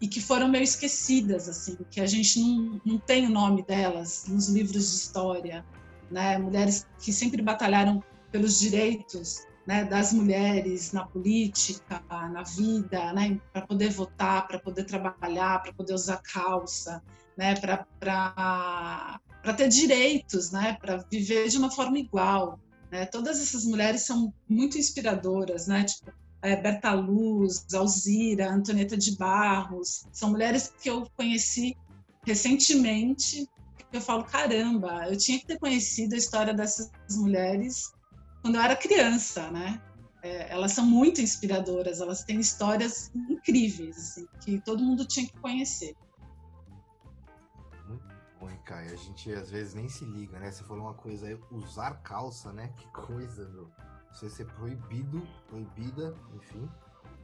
e 0.00 0.08
que 0.08 0.20
foram 0.20 0.48
meio 0.48 0.64
esquecidas, 0.64 1.48
assim, 1.48 1.78
que 1.90 2.00
a 2.00 2.06
gente 2.06 2.40
não, 2.40 2.80
não 2.84 2.98
tem 2.98 3.26
o 3.26 3.30
nome 3.30 3.62
delas 3.62 4.26
nos 4.28 4.48
livros 4.48 4.90
de 4.90 4.96
história, 4.96 5.64
né? 6.10 6.36
Mulheres 6.38 6.86
que 7.00 7.12
sempre 7.12 7.40
batalharam 7.40 8.02
pelos 8.30 8.58
direitos 8.58 9.46
né, 9.66 9.84
das 9.84 10.12
mulheres 10.12 10.92
na 10.92 11.06
política, 11.06 12.02
na 12.10 12.42
vida, 12.42 13.12
né, 13.12 13.40
para 13.52 13.66
poder 13.66 13.90
votar, 13.90 14.46
para 14.46 14.58
poder 14.58 14.84
trabalhar, 14.84 15.62
para 15.62 15.72
poder 15.72 15.94
usar 15.94 16.18
calça, 16.18 17.02
né, 17.36 17.54
para 17.56 19.18
ter 19.56 19.68
direitos, 19.68 20.50
né, 20.50 20.76
para 20.80 20.98
viver 21.10 21.48
de 21.48 21.56
uma 21.56 21.70
forma 21.70 21.98
igual. 21.98 22.60
Né? 22.90 23.06
Todas 23.06 23.40
essas 23.40 23.64
mulheres 23.64 24.02
são 24.02 24.32
muito 24.48 24.78
inspiradoras, 24.78 25.66
né, 25.66 25.84
tipo 25.84 26.12
é, 26.44 26.54
Berta 26.54 26.92
Luz, 26.92 27.64
Alzira, 27.72 28.52
Antonieta 28.52 28.98
de 28.98 29.16
Barros, 29.16 30.06
são 30.12 30.30
mulheres 30.30 30.70
que 30.78 30.90
eu 30.90 31.08
conheci 31.16 31.74
recentemente. 32.26 33.48
Eu 33.90 34.00
falo, 34.02 34.24
caramba, 34.24 35.08
eu 35.08 35.16
tinha 35.16 35.38
que 35.38 35.46
ter 35.46 35.58
conhecido 35.58 36.14
a 36.14 36.18
história 36.18 36.52
dessas 36.52 36.90
mulheres 37.12 37.90
quando 38.42 38.56
eu 38.56 38.60
era 38.60 38.76
criança, 38.76 39.50
né? 39.50 39.80
É, 40.22 40.52
elas 40.52 40.72
são 40.72 40.84
muito 40.84 41.22
inspiradoras, 41.22 42.02
elas 42.02 42.24
têm 42.24 42.38
histórias 42.38 43.10
incríveis, 43.14 43.96
assim, 43.96 44.26
que 44.40 44.60
todo 44.60 44.84
mundo 44.84 45.06
tinha 45.06 45.26
que 45.26 45.38
conhecer. 45.38 45.94
Caio. 48.64 48.92
A 48.92 48.96
gente 48.96 49.32
às 49.32 49.50
vezes 49.50 49.74
nem 49.74 49.88
se 49.88 50.04
liga, 50.04 50.38
né? 50.38 50.50
Você 50.50 50.64
falou 50.64 50.84
uma 50.84 50.94
coisa 50.94 51.26
aí, 51.26 51.38
usar 51.50 52.02
calça, 52.02 52.52
né? 52.52 52.72
Que 52.76 52.86
coisa, 52.88 53.48
meu. 53.48 53.70
Você 54.12 54.30
ser 54.30 54.46
proibido, 54.46 55.26
proibida, 55.48 56.14
enfim. 56.34 56.68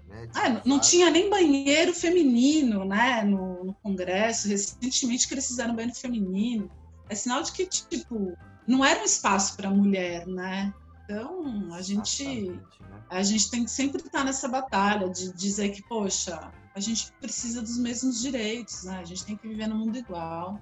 Né, 0.08 0.28
ah, 0.34 0.60
não 0.64 0.80
tinha 0.80 1.08
nem 1.08 1.30
banheiro 1.30 1.94
feminino, 1.94 2.84
né? 2.84 3.22
No, 3.22 3.64
no 3.64 3.74
Congresso, 3.74 4.48
recentemente 4.48 5.28
que 5.28 5.34
eles 5.34 5.46
fizeram 5.46 5.74
banheiro 5.74 5.96
feminino. 5.96 6.70
É 7.08 7.14
sinal 7.14 7.42
de 7.42 7.52
que, 7.52 7.66
tipo, 7.66 8.36
não 8.66 8.84
era 8.84 9.00
um 9.00 9.04
espaço 9.04 9.56
para 9.56 9.70
mulher, 9.70 10.26
né? 10.26 10.74
Então, 11.04 11.72
a 11.74 11.82
gente, 11.82 12.50
né? 12.50 12.62
a 13.08 13.22
gente 13.22 13.50
tem 13.50 13.64
que 13.64 13.70
sempre 13.70 14.00
estar 14.00 14.24
nessa 14.24 14.48
batalha 14.48 15.08
de 15.08 15.32
dizer 15.32 15.70
que, 15.70 15.82
poxa, 15.82 16.52
a 16.74 16.80
gente 16.80 17.12
precisa 17.20 17.60
dos 17.60 17.78
mesmos 17.78 18.20
direitos, 18.20 18.84
né? 18.84 18.98
A 18.98 19.04
gente 19.04 19.24
tem 19.24 19.36
que 19.36 19.48
viver 19.48 19.66
no 19.66 19.74
mundo 19.74 19.98
igual. 19.98 20.60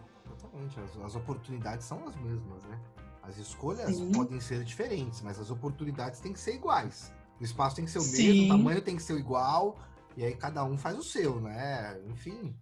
Exatamente, 0.58 0.80
as, 0.80 1.04
as 1.04 1.14
oportunidades 1.14 1.86
são 1.86 2.06
as 2.06 2.16
mesmas, 2.16 2.62
né? 2.64 2.78
As 3.22 3.36
escolhas 3.38 3.96
Sim. 3.96 4.12
podem 4.12 4.40
ser 4.40 4.64
diferentes, 4.64 5.20
mas 5.20 5.38
as 5.38 5.50
oportunidades 5.50 6.20
têm 6.20 6.32
que 6.32 6.40
ser 6.40 6.54
iguais. 6.54 7.12
O 7.40 7.44
espaço 7.44 7.76
tem 7.76 7.84
que 7.84 7.90
ser 7.90 7.98
o 7.98 8.02
Sim. 8.02 8.28
mesmo, 8.28 8.44
o 8.44 8.48
tamanho 8.48 8.82
tem 8.82 8.96
que 8.96 9.02
ser 9.02 9.16
igual, 9.16 9.78
e 10.16 10.24
aí 10.24 10.34
cada 10.34 10.64
um 10.64 10.76
faz 10.76 10.98
o 10.98 11.02
seu, 11.02 11.40
né? 11.40 12.00
Enfim. 12.08 12.54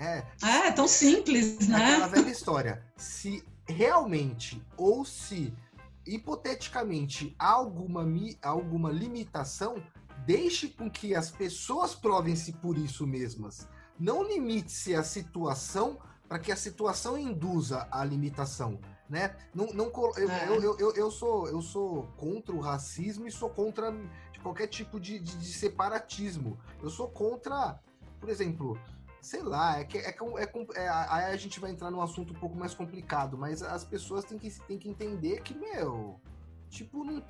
É, 0.00 0.24
é 0.42 0.72
tão 0.72 0.88
simples, 0.88 1.68
né? 1.68 1.76
Aquela 1.76 2.08
velha 2.08 2.30
história. 2.30 2.84
Se 2.96 3.44
realmente 3.66 4.62
ou 4.76 5.04
se 5.04 5.54
hipoteticamente 6.06 7.34
há 7.38 7.50
alguma, 7.50 8.04
alguma 8.42 8.90
limitação, 8.90 9.82
deixe 10.24 10.68
com 10.68 10.90
que 10.90 11.14
as 11.14 11.30
pessoas 11.30 11.94
provem-se 11.94 12.52
por 12.54 12.76
isso 12.76 13.06
mesmas. 13.06 13.68
Não 13.98 14.22
limite-se 14.22 14.94
a 14.94 15.02
situação 15.02 15.98
para 16.28 16.38
que 16.38 16.50
a 16.50 16.56
situação 16.56 17.16
induza 17.16 17.86
a 17.90 18.04
limitação. 18.04 18.78
Né? 19.08 19.36
Não, 19.54 19.66
não, 19.68 19.92
eu, 20.16 20.30
é. 20.30 20.48
eu, 20.48 20.78
eu, 20.78 20.94
eu, 20.94 21.10
sou, 21.12 21.48
eu 21.48 21.62
sou 21.62 22.08
contra 22.16 22.54
o 22.54 22.60
racismo 22.60 23.28
e 23.28 23.30
sou 23.30 23.48
contra 23.48 23.94
qualquer 24.46 24.68
tipo 24.68 25.00
de, 25.00 25.18
de, 25.18 25.36
de 25.36 25.52
separatismo. 25.52 26.58
Eu 26.82 26.88
sou 26.88 27.08
contra, 27.08 27.80
por 28.20 28.28
exemplo, 28.28 28.78
sei 29.20 29.42
lá, 29.42 29.80
é 29.80 29.84
que 29.84 29.98
é, 29.98 30.10
é, 30.10 30.52
é, 30.74 30.88
aí 30.88 31.24
a 31.32 31.36
gente 31.36 31.58
vai 31.58 31.72
entrar 31.72 31.90
num 31.90 32.00
assunto 32.00 32.32
um 32.32 32.38
pouco 32.38 32.56
mais 32.56 32.74
complicado, 32.74 33.36
mas 33.36 33.62
as 33.62 33.84
pessoas 33.84 34.24
têm 34.24 34.38
que, 34.38 34.50
têm 34.66 34.78
que 34.78 34.88
entender 34.88 35.42
que, 35.42 35.52
meu, 35.52 36.20
tipo, 36.70 37.02
não, 37.04 37.20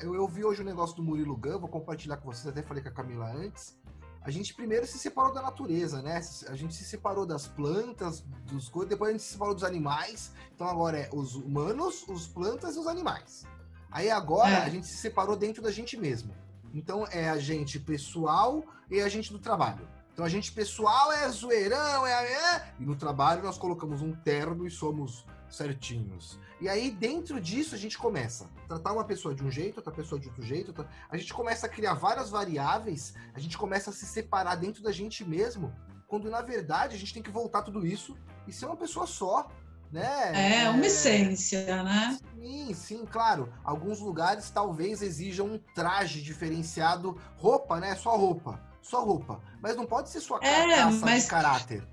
eu, 0.00 0.14
eu 0.14 0.28
vi 0.28 0.44
hoje 0.44 0.60
o 0.60 0.62
um 0.62 0.66
negócio 0.66 0.94
do 0.94 1.02
Murilo 1.02 1.36
Gun, 1.36 1.58
vou 1.58 1.68
compartilhar 1.68 2.16
com 2.18 2.32
vocês, 2.32 2.46
até 2.46 2.62
falei 2.62 2.82
com 2.82 2.90
a 2.90 2.92
Camila 2.92 3.28
antes. 3.32 3.76
A 4.24 4.30
gente 4.30 4.54
primeiro 4.54 4.86
se 4.86 4.98
separou 4.98 5.34
da 5.34 5.42
natureza, 5.42 6.00
né? 6.00 6.20
A 6.48 6.54
gente 6.54 6.74
se 6.74 6.84
separou 6.84 7.26
das 7.26 7.48
plantas, 7.48 8.24
dos 8.46 8.68
coisas, 8.68 8.90
depois 8.90 9.10
a 9.10 9.12
gente 9.12 9.24
se 9.24 9.32
separou 9.32 9.54
dos 9.54 9.64
animais. 9.64 10.32
Então 10.54 10.68
agora 10.68 10.98
é 10.98 11.10
os 11.12 11.34
humanos, 11.34 12.06
os 12.08 12.26
plantas 12.28 12.76
e 12.76 12.78
os 12.78 12.86
animais. 12.86 13.44
Aí 13.90 14.10
agora 14.10 14.50
é. 14.50 14.62
a 14.62 14.68
gente 14.68 14.86
se 14.86 14.96
separou 14.96 15.36
dentro 15.36 15.60
da 15.60 15.72
gente 15.72 15.96
mesmo. 15.96 16.32
Então 16.72 17.04
é 17.10 17.28
a 17.28 17.38
gente 17.38 17.80
pessoal 17.80 18.64
e 18.88 19.00
a 19.00 19.08
gente 19.08 19.32
do 19.32 19.38
trabalho. 19.38 19.86
Então 20.12 20.24
a 20.24 20.28
gente 20.28 20.52
pessoal 20.52 21.12
é 21.12 21.28
zoeirão, 21.28 22.06
é, 22.06 22.32
é, 22.32 22.74
e 22.78 22.84
no 22.84 22.94
trabalho 22.94 23.42
nós 23.42 23.58
colocamos 23.58 24.02
um 24.02 24.14
terno 24.14 24.66
e 24.66 24.70
somos 24.70 25.26
certinhos. 25.54 26.38
E 26.60 26.68
aí 26.68 26.90
dentro 26.90 27.40
disso 27.40 27.74
a 27.74 27.78
gente 27.78 27.98
começa 27.98 28.50
a 28.64 28.68
tratar 28.68 28.92
uma 28.92 29.04
pessoa 29.04 29.34
de 29.34 29.44
um 29.44 29.50
jeito, 29.50 29.76
outra 29.78 29.92
pessoa 29.92 30.20
de 30.20 30.28
outro 30.28 30.42
jeito, 30.42 30.68
outra... 30.68 30.88
a 31.08 31.16
gente 31.16 31.32
começa 31.32 31.66
a 31.66 31.68
criar 31.68 31.94
várias 31.94 32.30
variáveis, 32.30 33.14
a 33.34 33.38
gente 33.38 33.58
começa 33.58 33.90
a 33.90 33.92
se 33.92 34.06
separar 34.06 34.56
dentro 34.56 34.82
da 34.82 34.92
gente 34.92 35.24
mesmo, 35.24 35.72
quando 36.06 36.30
na 36.30 36.40
verdade 36.40 36.94
a 36.94 36.98
gente 36.98 37.14
tem 37.14 37.22
que 37.22 37.30
voltar 37.30 37.62
tudo 37.62 37.86
isso 37.86 38.16
e 38.46 38.52
ser 38.52 38.66
uma 38.66 38.76
pessoa 38.76 39.06
só. 39.06 39.48
Né? 39.90 40.62
É, 40.62 40.70
uma 40.70 40.86
essência, 40.86 41.82
né? 41.82 42.18
Sim, 42.34 42.72
sim, 42.72 43.04
claro. 43.04 43.52
Alguns 43.62 44.00
lugares 44.00 44.48
talvez 44.48 45.02
exijam 45.02 45.46
um 45.46 45.58
traje 45.74 46.22
diferenciado, 46.22 47.20
roupa, 47.36 47.78
né? 47.78 47.94
Só 47.94 48.16
roupa 48.16 48.58
sua 48.82 49.00
roupa. 49.00 49.40
Mas 49.60 49.76
não 49.76 49.86
pode 49.86 50.10
ser 50.10 50.20
sua 50.20 50.38
é, 50.42 50.84
mas... 51.00 51.22
de 51.22 51.28
caráter. 51.28 51.88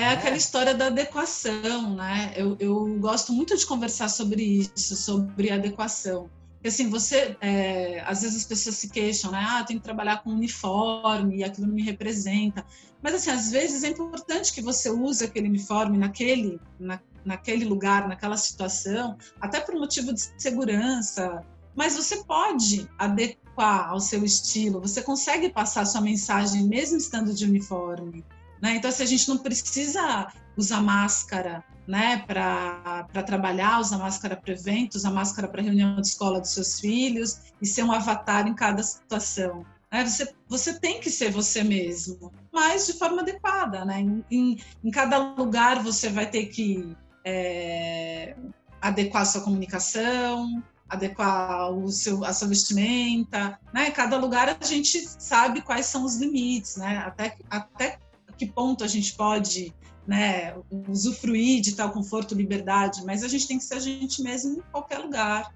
É 0.00 0.08
aquela 0.08 0.36
história 0.36 0.74
da 0.74 0.86
adequação, 0.86 1.94
né? 1.94 2.32
Eu, 2.34 2.56
eu 2.58 2.98
gosto 2.98 3.34
muito 3.34 3.54
de 3.54 3.66
conversar 3.66 4.08
sobre 4.08 4.42
isso, 4.42 4.96
sobre 4.96 5.50
adequação. 5.50 6.30
Porque, 6.54 6.68
assim, 6.68 6.88
você... 6.88 7.36
É, 7.38 8.02
às 8.06 8.22
vezes 8.22 8.38
as 8.38 8.44
pessoas 8.46 8.76
se 8.76 8.88
queixam, 8.88 9.30
né? 9.30 9.46
Ah, 9.46 9.60
eu 9.60 9.66
tenho 9.66 9.78
que 9.78 9.84
trabalhar 9.84 10.22
com 10.22 10.30
uniforme 10.30 11.36
e 11.36 11.44
aquilo 11.44 11.66
não 11.66 11.74
me 11.74 11.82
representa. 11.82 12.64
Mas, 13.02 13.12
assim, 13.12 13.30
às 13.30 13.50
vezes 13.50 13.84
é 13.84 13.88
importante 13.88 14.54
que 14.54 14.62
você 14.62 14.88
use 14.88 15.22
aquele 15.22 15.48
uniforme 15.48 15.98
naquele, 15.98 16.58
na, 16.78 16.98
naquele 17.22 17.66
lugar, 17.66 18.08
naquela 18.08 18.38
situação, 18.38 19.18
até 19.38 19.60
por 19.60 19.74
motivo 19.74 20.14
de 20.14 20.22
segurança. 20.38 21.44
Mas 21.76 21.94
você 21.94 22.24
pode 22.24 22.88
adequar 22.98 23.50
adequar 23.60 23.90
ao 23.90 24.00
seu 24.00 24.24
estilo, 24.24 24.80
você 24.80 25.02
consegue 25.02 25.50
passar 25.50 25.84
sua 25.84 26.00
mensagem 26.00 26.66
mesmo 26.66 26.96
estando 26.96 27.34
de 27.34 27.44
uniforme. 27.44 28.24
Né? 28.60 28.76
Então, 28.76 28.90
assim, 28.90 29.02
a 29.02 29.06
gente 29.06 29.28
não 29.28 29.38
precisa 29.38 30.28
usar 30.56 30.82
máscara 30.82 31.64
né, 31.86 32.24
para 32.26 33.04
trabalhar, 33.26 33.80
usar 33.80 33.98
máscara 33.98 34.36
para 34.36 34.52
evento, 34.52 34.94
usar 34.94 35.10
máscara 35.10 35.48
para 35.48 35.62
reunião 35.62 35.96
de 35.96 36.06
escola 36.06 36.40
dos 36.40 36.50
seus 36.50 36.78
filhos 36.78 37.40
e 37.60 37.66
ser 37.66 37.82
um 37.82 37.92
avatar 37.92 38.46
em 38.46 38.54
cada 38.54 38.82
situação. 38.82 39.64
Né? 39.90 40.04
Você, 40.04 40.32
você 40.48 40.78
tem 40.78 41.00
que 41.00 41.10
ser 41.10 41.30
você 41.32 41.64
mesmo, 41.64 42.32
mas 42.52 42.86
de 42.86 42.92
forma 42.92 43.22
adequada. 43.22 43.84
Né? 43.84 44.00
Em, 44.00 44.24
em, 44.30 44.58
em 44.84 44.90
cada 44.90 45.18
lugar 45.18 45.82
você 45.82 46.08
vai 46.08 46.30
ter 46.30 46.46
que 46.46 46.96
é, 47.24 48.36
adequar 48.80 49.26
sua 49.26 49.42
comunicação, 49.42 50.62
adequar 50.88 51.70
o 51.70 51.88
seu, 51.88 52.24
a 52.24 52.32
sua 52.32 52.48
vestimenta, 52.48 53.58
né? 53.72 53.92
Cada 53.92 54.16
lugar 54.16 54.56
a 54.60 54.64
gente 54.64 55.06
sabe 55.18 55.62
quais 55.62 55.86
são 55.86 56.04
os 56.04 56.16
limites, 56.16 56.76
né? 56.76 56.98
Até, 56.98 57.36
até 57.48 57.98
que 58.40 58.46
ponto 58.46 58.82
a 58.82 58.86
gente 58.86 59.12
pode 59.14 59.74
né, 60.06 60.54
usufruir 60.88 61.60
de 61.60 61.74
tal 61.74 61.90
conforto, 61.90 62.34
liberdade, 62.34 63.04
mas 63.04 63.22
a 63.22 63.28
gente 63.28 63.46
tem 63.46 63.58
que 63.58 63.64
ser 63.64 63.74
a 63.74 63.80
gente 63.80 64.22
mesmo 64.22 64.58
em 64.58 64.62
qualquer 64.72 64.98
lugar. 64.98 65.54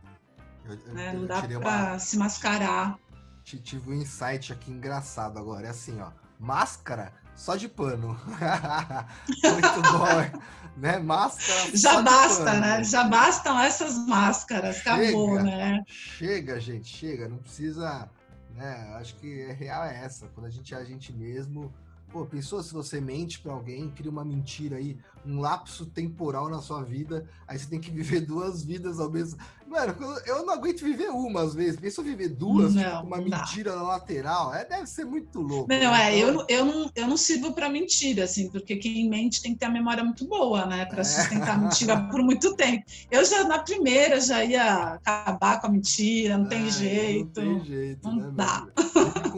Eu, 0.67 0.75
eu, 0.75 0.95
né? 0.95 1.13
Não 1.15 1.27
dá 1.27 1.41
para 1.41 1.59
uma... 1.59 1.99
se 1.99 2.19
mascarar. 2.19 2.99
Tive 3.43 3.91
um 3.91 3.95
insight 3.95 4.53
aqui 4.53 4.71
engraçado 4.71 5.39
agora. 5.39 5.67
É 5.67 5.71
assim, 5.71 5.99
ó. 5.99 6.11
Máscara 6.39 7.11
só 7.35 7.57
de 7.57 7.69
pano. 7.69 8.21
Muito 9.43 9.83
bom 9.93 10.51
né? 10.77 10.99
Máscara. 10.99 11.75
Já 11.75 12.03
basta, 12.03 12.61
né? 12.61 12.85
Já 12.85 13.05
bastam 13.05 13.59
essas 13.59 13.97
máscaras, 14.07 14.79
acabou, 14.79 15.37
chega, 15.37 15.43
né? 15.43 15.85
Chega, 15.87 16.61
gente, 16.61 16.89
chega. 16.89 17.29
Não 17.29 17.39
precisa. 17.39 18.11
Né? 18.55 18.95
Acho 18.97 19.15
que 19.17 19.51
a 19.51 19.55
real 19.55 19.85
é 19.85 20.05
essa. 20.05 20.29
Quando 20.29 20.47
a 20.47 20.51
gente 20.51 20.75
é 20.75 20.77
a 20.77 20.85
gente 20.85 21.13
mesmo, 21.13 21.73
Pô, 22.15 22.25
pensou 22.25 22.63
se 22.63 22.73
você 22.73 23.01
mente 23.01 23.41
para 23.41 23.53
alguém, 23.53 23.91
cria 23.91 24.09
uma 24.09 24.25
mentira 24.25 24.77
aí, 24.77 24.97
um 25.27 25.41
lapso 25.41 25.85
temporal 25.85 26.49
na 26.49 26.63
sua 26.63 26.81
vida, 26.81 27.29
aí 27.45 27.59
você 27.59 27.67
tem 27.67 27.81
que 27.81 27.91
viver 27.91 28.21
duas 28.21 28.63
vidas 28.63 29.01
ao 29.01 29.11
mesmo. 29.11 29.41
Mano, 29.67 29.97
eu 30.25 30.47
não 30.47 30.55
aguento 30.55 30.85
viver 30.85 31.09
uma 31.09 31.43
às 31.43 31.55
vezes. 31.55 31.81
Pensou 31.81 32.05
viver 32.05 32.29
duas, 32.29 32.73
não, 32.73 32.83
tipo, 32.85 33.07
uma 33.07 33.17
mentira 33.17 33.75
na 33.75 33.83
lateral? 33.83 34.55
É, 34.55 34.65
deve 34.65 34.87
ser 34.87 35.05
muito 35.05 35.41
louco. 35.41 35.69
Não, 35.69 35.77
né? 35.77 36.15
é, 36.15 36.17
eu, 36.17 36.45
eu, 36.49 36.65
não, 36.65 36.91
eu 36.95 37.09
não 37.09 37.17
sirvo 37.17 37.53
para 37.53 37.69
mentira, 37.69 38.23
assim, 38.23 38.49
porque 38.49 38.77
quem 38.77 39.09
mente 39.11 39.43
tem 39.43 39.53
que 39.53 39.59
ter 39.59 39.67
a 39.67 39.71
memória 39.71 40.05
muito 40.05 40.25
boa, 40.29 40.67
né? 40.67 40.85
Para 40.85 41.01
é. 41.01 41.05
sustentar 41.05 41.57
a 41.57 41.59
mentira 41.59 42.01
por 42.11 42.23
muito 42.23 42.55
tempo. 42.55 42.85
Eu 43.11 43.25
já 43.25 43.43
na 43.43 43.59
primeira 43.59 44.21
já 44.21 44.45
ia 44.45 44.95
acabar 44.95 45.61
com 45.61 45.67
a 45.67 45.71
mentira, 45.71 46.39
não 46.39 46.47
tem 46.47 46.69
é, 46.69 46.71
jeito. 46.71 47.43
Não 47.43 47.59
tem 47.59 47.65
jeito, 47.65 48.09
não 48.09 48.17
né, 48.17 48.33
dá. 48.37 48.69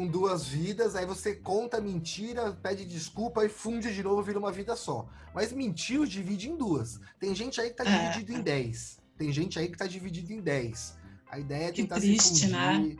Com 0.07 0.12
duas 0.12 0.47
vidas, 0.47 0.95
aí 0.95 1.05
você 1.05 1.35
conta 1.35 1.81
mentira 1.81 2.53
pede 2.62 2.85
desculpa 2.85 3.45
e 3.45 3.49
funde 3.49 3.92
de 3.92 4.03
novo, 4.03 4.23
vira 4.23 4.38
uma 4.38 4.53
vida 4.53 4.77
só. 4.77 5.09
Mas 5.35 5.53
mentiu, 5.53 6.07
divide 6.07 6.49
em 6.49 6.57
duas. 6.57 7.01
Tem 7.19 7.35
gente 7.35 7.61
aí 7.61 7.71
que 7.71 7.77
tá 7.77 7.85
é. 7.85 8.11
dividido 8.11 8.38
em 8.38 8.42
10. 8.42 9.01
Tem 9.19 9.33
gente 9.33 9.59
aí 9.59 9.69
que 9.69 9.77
tá 9.77 9.87
dividido 9.87 10.33
em 10.33 10.40
10. 10.40 10.97
A 11.29 11.38
ideia 11.40 11.69
é 11.69 11.73
tentar 11.73 11.97
triste, 11.97 12.23
se 12.23 12.40
fundir. 12.42 12.51
Né? 12.51 12.97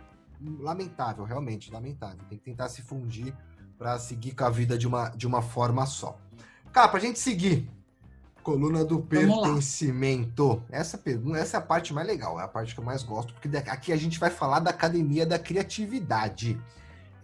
Lamentável, 0.59 1.25
realmente, 1.25 1.71
lamentável. 1.71 2.19
Tem 2.29 2.39
que 2.39 2.45
tentar 2.45 2.69
se 2.69 2.83
fundir 2.83 3.33
para 3.79 3.99
seguir 3.99 4.35
com 4.35 4.45
a 4.45 4.51
vida 4.51 4.77
de 4.77 4.87
uma, 4.87 5.11
de 5.11 5.27
uma 5.27 5.43
forma 5.43 5.87
só. 5.87 6.19
Cara, 6.73 6.89
pra 6.89 6.99
gente 6.99 7.21
seguir, 7.21 7.71
coluna 8.43 8.85
do 8.85 9.01
pertencimento. 9.01 10.63
Essa 10.71 10.99
pergunta, 10.99 11.39
essa 11.39 11.57
é 11.57 11.61
a 11.61 11.63
parte 11.63 11.95
mais 11.95 12.07
legal, 12.07 12.41
é 12.41 12.45
a 12.45 12.49
parte 12.49 12.75
que 12.75 12.81
eu 12.81 12.85
mais 12.85 13.03
gosto, 13.03 13.33
porque 13.33 13.49
aqui 13.57 13.93
a 13.93 13.97
gente 13.97 14.19
vai 14.19 14.31
falar 14.31 14.61
da 14.61 14.71
academia 14.71 15.25
da 15.25 15.39
criatividade. 15.39 16.61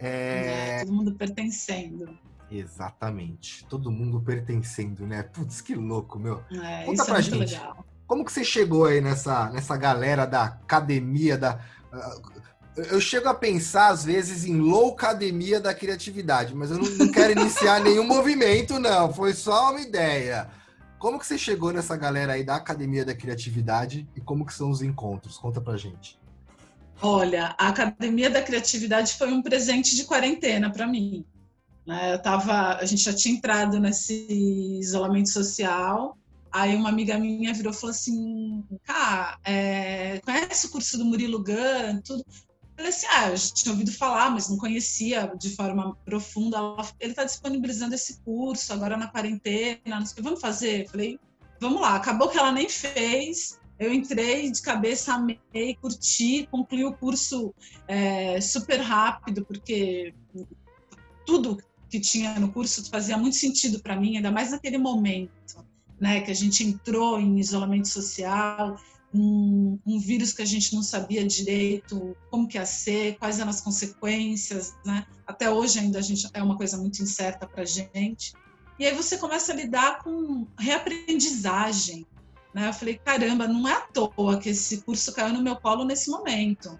É... 0.03 0.79
é 0.81 0.85
todo 0.85 0.93
mundo 0.93 1.13
pertencendo. 1.15 2.17
Exatamente. 2.51 3.65
Todo 3.65 3.89
mundo 3.89 4.21
pertencendo, 4.21 5.07
né? 5.07 5.23
Putz, 5.23 5.61
que 5.61 5.73
louco, 5.73 6.19
meu. 6.19 6.43
É, 6.51 6.83
Conta 6.83 7.05
pra 7.05 7.19
é 7.19 7.21
gente. 7.21 7.53
Legal. 7.53 7.85
Como 8.05 8.23
que 8.23 8.31
você 8.31 8.43
chegou 8.43 8.85
aí 8.85 9.01
nessa, 9.01 9.49
nessa 9.49 9.75
galera 9.77 10.25
da 10.25 10.43
academia 10.43 11.37
da. 11.37 11.59
Uh, 11.91 12.43
eu 12.75 12.99
chego 12.99 13.29
a 13.29 13.33
pensar, 13.33 13.89
às 13.89 14.03
vezes, 14.03 14.45
em 14.45 14.59
loucademia 14.59 15.59
da 15.59 15.73
criatividade, 15.73 16.55
mas 16.55 16.71
eu 16.71 16.77
não, 16.77 16.89
não 16.89 17.11
quero 17.11 17.39
iniciar 17.39 17.79
nenhum 17.81 18.05
movimento, 18.05 18.79
não. 18.79 19.13
Foi 19.13 19.33
só 19.33 19.71
uma 19.71 19.81
ideia. 19.81 20.47
Como 20.99 21.19
que 21.19 21.25
você 21.25 21.37
chegou 21.37 21.73
nessa 21.73 21.97
galera 21.97 22.33
aí 22.33 22.43
da 22.43 22.55
Academia 22.55 23.03
da 23.03 23.13
Criatividade 23.13 24.07
e 24.15 24.21
como 24.21 24.45
que 24.45 24.53
são 24.53 24.69
os 24.69 24.81
encontros? 24.81 25.37
Conta 25.37 25.59
pra 25.59 25.75
gente. 25.75 26.17
Olha, 27.01 27.55
a 27.57 27.67
Academia 27.67 28.29
da 28.29 28.41
Criatividade 28.41 29.13
foi 29.13 29.31
um 29.31 29.41
presente 29.41 29.95
de 29.95 30.05
quarentena 30.05 30.71
para 30.71 30.87
mim. 30.87 31.25
Né? 31.85 32.13
Eu 32.13 32.19
tava, 32.21 32.77
a 32.77 32.85
gente 32.85 33.03
já 33.03 33.13
tinha 33.13 33.35
entrado 33.35 33.79
nesse 33.79 34.27
isolamento 34.79 35.29
social. 35.29 36.17
Aí 36.51 36.75
uma 36.75 36.89
amiga 36.89 37.17
minha 37.17 37.53
virou 37.53 37.73
e 37.73 37.75
falou 37.75 37.91
assim: 37.91 38.63
Cara, 38.83 39.37
é, 39.43 40.19
conhece 40.19 40.67
o 40.67 40.69
curso 40.69 40.97
do 40.97 41.05
Murilo 41.05 41.43
Gun? 41.43 41.99
Tudo. 42.03 42.23
Eu 42.27 42.75
falei 42.77 42.89
assim: 42.89 43.07
Ah, 43.09 43.29
eu 43.29 43.35
tinha 43.37 43.71
ouvido 43.71 43.91
falar, 43.91 44.29
mas 44.29 44.49
não 44.49 44.57
conhecia 44.57 45.33
de 45.37 45.49
forma 45.55 45.97
profunda. 46.05 46.57
Ele 46.99 47.11
está 47.11 47.23
disponibilizando 47.23 47.95
esse 47.95 48.19
curso 48.21 48.71
agora 48.71 48.95
na 48.95 49.07
quarentena. 49.07 49.99
Não 49.99 50.05
sei, 50.05 50.23
vamos 50.23 50.39
fazer? 50.39 50.83
Eu 50.83 50.89
falei: 50.89 51.19
Vamos 51.59 51.81
lá. 51.81 51.95
Acabou 51.95 52.29
que 52.29 52.37
ela 52.37 52.51
nem 52.51 52.69
fez. 52.69 53.59
Eu 53.83 53.93
entrei 53.93 54.49
de 54.49 54.61
cabeça, 54.61 55.13
amei, 55.13 55.75
curti, 55.79 56.47
concluí 56.49 56.85
o 56.85 56.93
curso 56.93 57.53
é, 57.87 58.39
super 58.39 58.79
rápido, 58.79 59.45
porque 59.45 60.13
tudo 61.25 61.57
que 61.89 61.99
tinha 61.99 62.39
no 62.39 62.51
curso 62.51 62.89
fazia 62.89 63.17
muito 63.17 63.35
sentido 63.35 63.79
para 63.81 63.95
mim, 63.95 64.15
ainda 64.15 64.31
mais 64.31 64.51
naquele 64.51 64.77
momento, 64.77 65.63
né, 65.99 66.21
que 66.21 66.31
a 66.31 66.33
gente 66.33 66.63
entrou 66.63 67.19
em 67.19 67.39
isolamento 67.39 67.87
social, 67.87 68.79
um, 69.13 69.77
um, 69.85 69.99
vírus 69.99 70.33
que 70.33 70.41
a 70.41 70.45
gente 70.45 70.73
não 70.73 70.81
sabia 70.81 71.23
direito 71.25 72.17
como 72.31 72.47
que 72.47 72.57
ia 72.57 72.65
ser, 72.65 73.15
quais 73.17 73.39
eram 73.39 73.51
as 73.51 73.61
consequências, 73.61 74.73
né? 74.83 75.05
Até 75.27 75.51
hoje 75.51 75.79
ainda 75.79 75.99
a 75.99 76.01
gente 76.01 76.27
é 76.33 76.41
uma 76.41 76.57
coisa 76.57 76.77
muito 76.77 77.01
incerta 77.03 77.45
para 77.45 77.61
a 77.61 77.65
gente. 77.65 78.33
E 78.79 78.85
aí 78.87 78.95
você 78.95 79.17
começa 79.17 79.53
a 79.53 79.55
lidar 79.55 79.99
com 80.03 80.47
reaprendizagem, 80.57 82.07
né? 82.53 82.69
Eu 82.69 82.73
falei, 82.73 82.99
caramba, 83.03 83.47
não 83.47 83.67
é 83.67 83.73
à 83.73 83.81
toa 83.81 84.39
que 84.39 84.49
esse 84.49 84.81
curso 84.81 85.13
caiu 85.13 85.33
no 85.33 85.41
meu 85.41 85.55
colo 85.55 85.83
nesse 85.83 86.09
momento. 86.09 86.79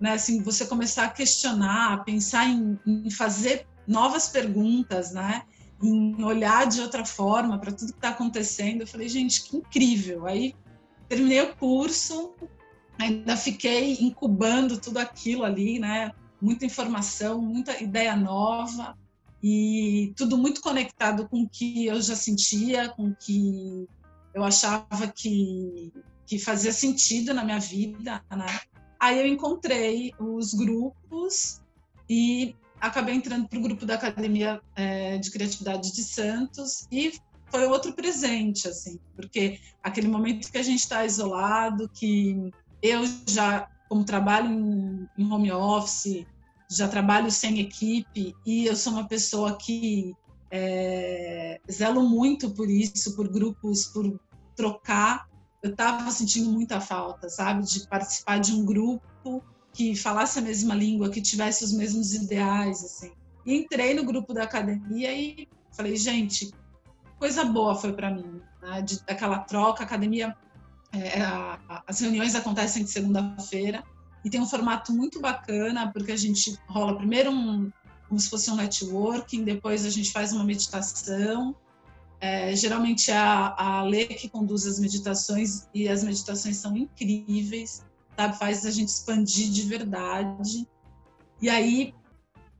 Né? 0.00 0.12
Assim, 0.12 0.42
você 0.42 0.66
começar 0.66 1.04
a 1.04 1.10
questionar, 1.10 1.92
a 1.92 1.98
pensar 1.98 2.48
em, 2.48 2.78
em 2.86 3.10
fazer 3.10 3.66
novas 3.86 4.28
perguntas, 4.28 5.12
né? 5.12 5.42
em 5.82 6.22
olhar 6.22 6.66
de 6.66 6.80
outra 6.80 7.04
forma 7.04 7.58
para 7.58 7.72
tudo 7.72 7.92
que 7.92 7.98
está 7.98 8.10
acontecendo. 8.10 8.80
Eu 8.80 8.86
falei, 8.86 9.08
gente, 9.08 9.44
que 9.44 9.56
incrível. 9.56 10.26
Aí 10.26 10.54
terminei 11.08 11.42
o 11.42 11.54
curso, 11.56 12.34
ainda 12.98 13.36
fiquei 13.36 13.98
incubando 14.00 14.80
tudo 14.80 14.98
aquilo 14.98 15.44
ali, 15.44 15.78
né? 15.78 16.12
Muita 16.40 16.64
informação, 16.64 17.40
muita 17.40 17.82
ideia 17.82 18.16
nova 18.16 18.96
e 19.42 20.12
tudo 20.16 20.38
muito 20.38 20.60
conectado 20.60 21.28
com 21.28 21.42
o 21.42 21.48
que 21.48 21.86
eu 21.86 22.00
já 22.00 22.16
sentia, 22.16 22.88
com 22.88 23.08
o 23.08 23.14
que 23.14 23.86
eu 24.34 24.42
achava 24.42 25.06
que, 25.14 25.92
que 26.26 26.38
fazia 26.38 26.72
sentido 26.72 27.32
na 27.32 27.44
minha 27.44 27.60
vida, 27.60 28.22
né? 28.30 28.60
Aí 28.98 29.18
eu 29.18 29.26
encontrei 29.26 30.12
os 30.18 30.54
grupos 30.54 31.60
e 32.08 32.56
acabei 32.80 33.14
entrando 33.14 33.48
para 33.48 33.58
o 33.58 33.62
grupo 33.62 33.86
da 33.86 33.94
Academia 33.94 34.60
é, 34.74 35.18
de 35.18 35.30
Criatividade 35.30 35.92
de 35.92 36.02
Santos 36.02 36.86
e 36.90 37.12
foi 37.50 37.66
outro 37.66 37.92
presente, 37.92 38.66
assim, 38.66 38.98
porque 39.14 39.60
aquele 39.82 40.08
momento 40.08 40.50
que 40.50 40.58
a 40.58 40.62
gente 40.62 40.80
está 40.80 41.04
isolado, 41.04 41.88
que 41.88 42.50
eu 42.82 43.02
já, 43.28 43.68
como 43.88 44.04
trabalho 44.04 44.50
em, 44.50 45.08
em 45.16 45.32
home 45.32 45.52
office, 45.52 46.26
já 46.70 46.88
trabalho 46.88 47.30
sem 47.30 47.60
equipe 47.60 48.34
e 48.44 48.66
eu 48.66 48.74
sou 48.74 48.94
uma 48.94 49.06
pessoa 49.06 49.56
que 49.56 50.14
é, 50.56 51.60
zelo 51.68 52.08
muito 52.08 52.48
por 52.50 52.70
isso, 52.70 53.16
por 53.16 53.26
grupos, 53.26 53.86
por 53.86 54.20
trocar. 54.54 55.28
Eu 55.60 55.72
estava 55.72 56.08
sentindo 56.12 56.48
muita 56.52 56.80
falta, 56.80 57.28
sabe, 57.28 57.64
de 57.64 57.88
participar 57.88 58.38
de 58.38 58.52
um 58.52 58.64
grupo 58.64 59.42
que 59.72 59.96
falasse 59.96 60.38
a 60.38 60.42
mesma 60.42 60.72
língua, 60.72 61.10
que 61.10 61.20
tivesse 61.20 61.64
os 61.64 61.72
mesmos 61.72 62.14
ideais, 62.14 62.84
assim. 62.84 63.10
E 63.44 63.56
entrei 63.56 63.94
no 63.94 64.04
grupo 64.04 64.32
da 64.32 64.44
academia 64.44 65.12
e 65.12 65.48
falei, 65.72 65.96
gente, 65.96 66.54
coisa 67.18 67.44
boa 67.44 67.74
foi 67.74 67.92
para 67.92 68.14
mim, 68.14 68.40
né? 68.62 68.80
de, 68.80 69.04
daquela 69.04 69.40
troca. 69.40 69.82
A 69.82 69.86
academia, 69.86 70.36
é, 70.92 71.20
a, 71.20 71.82
as 71.84 71.98
reuniões 71.98 72.36
acontecem 72.36 72.84
de 72.84 72.90
segunda-feira 72.92 73.82
e 74.24 74.30
tem 74.30 74.40
um 74.40 74.46
formato 74.46 74.92
muito 74.92 75.20
bacana, 75.20 75.90
porque 75.92 76.12
a 76.12 76.16
gente 76.16 76.56
rola 76.68 76.96
primeiro 76.96 77.32
um, 77.32 77.72
como 78.08 78.20
se 78.20 78.28
fosse 78.28 78.50
um 78.50 78.56
networking, 78.56 79.44
depois 79.44 79.84
a 79.84 79.90
gente 79.90 80.12
faz 80.12 80.32
uma 80.32 80.44
meditação, 80.44 81.56
é, 82.24 82.56
geralmente 82.56 83.10
é 83.10 83.16
a, 83.16 83.54
a 83.54 83.82
Lê 83.82 84.06
que 84.06 84.30
conduz 84.30 84.66
as 84.66 84.78
meditações 84.78 85.68
e 85.74 85.88
as 85.88 86.02
meditações 86.02 86.56
são 86.56 86.74
incríveis, 86.74 87.84
sabe? 88.16 88.38
Faz 88.38 88.64
a 88.64 88.70
gente 88.70 88.88
expandir 88.88 89.50
de 89.50 89.62
verdade. 89.62 90.66
E 91.42 91.50
aí 91.50 91.94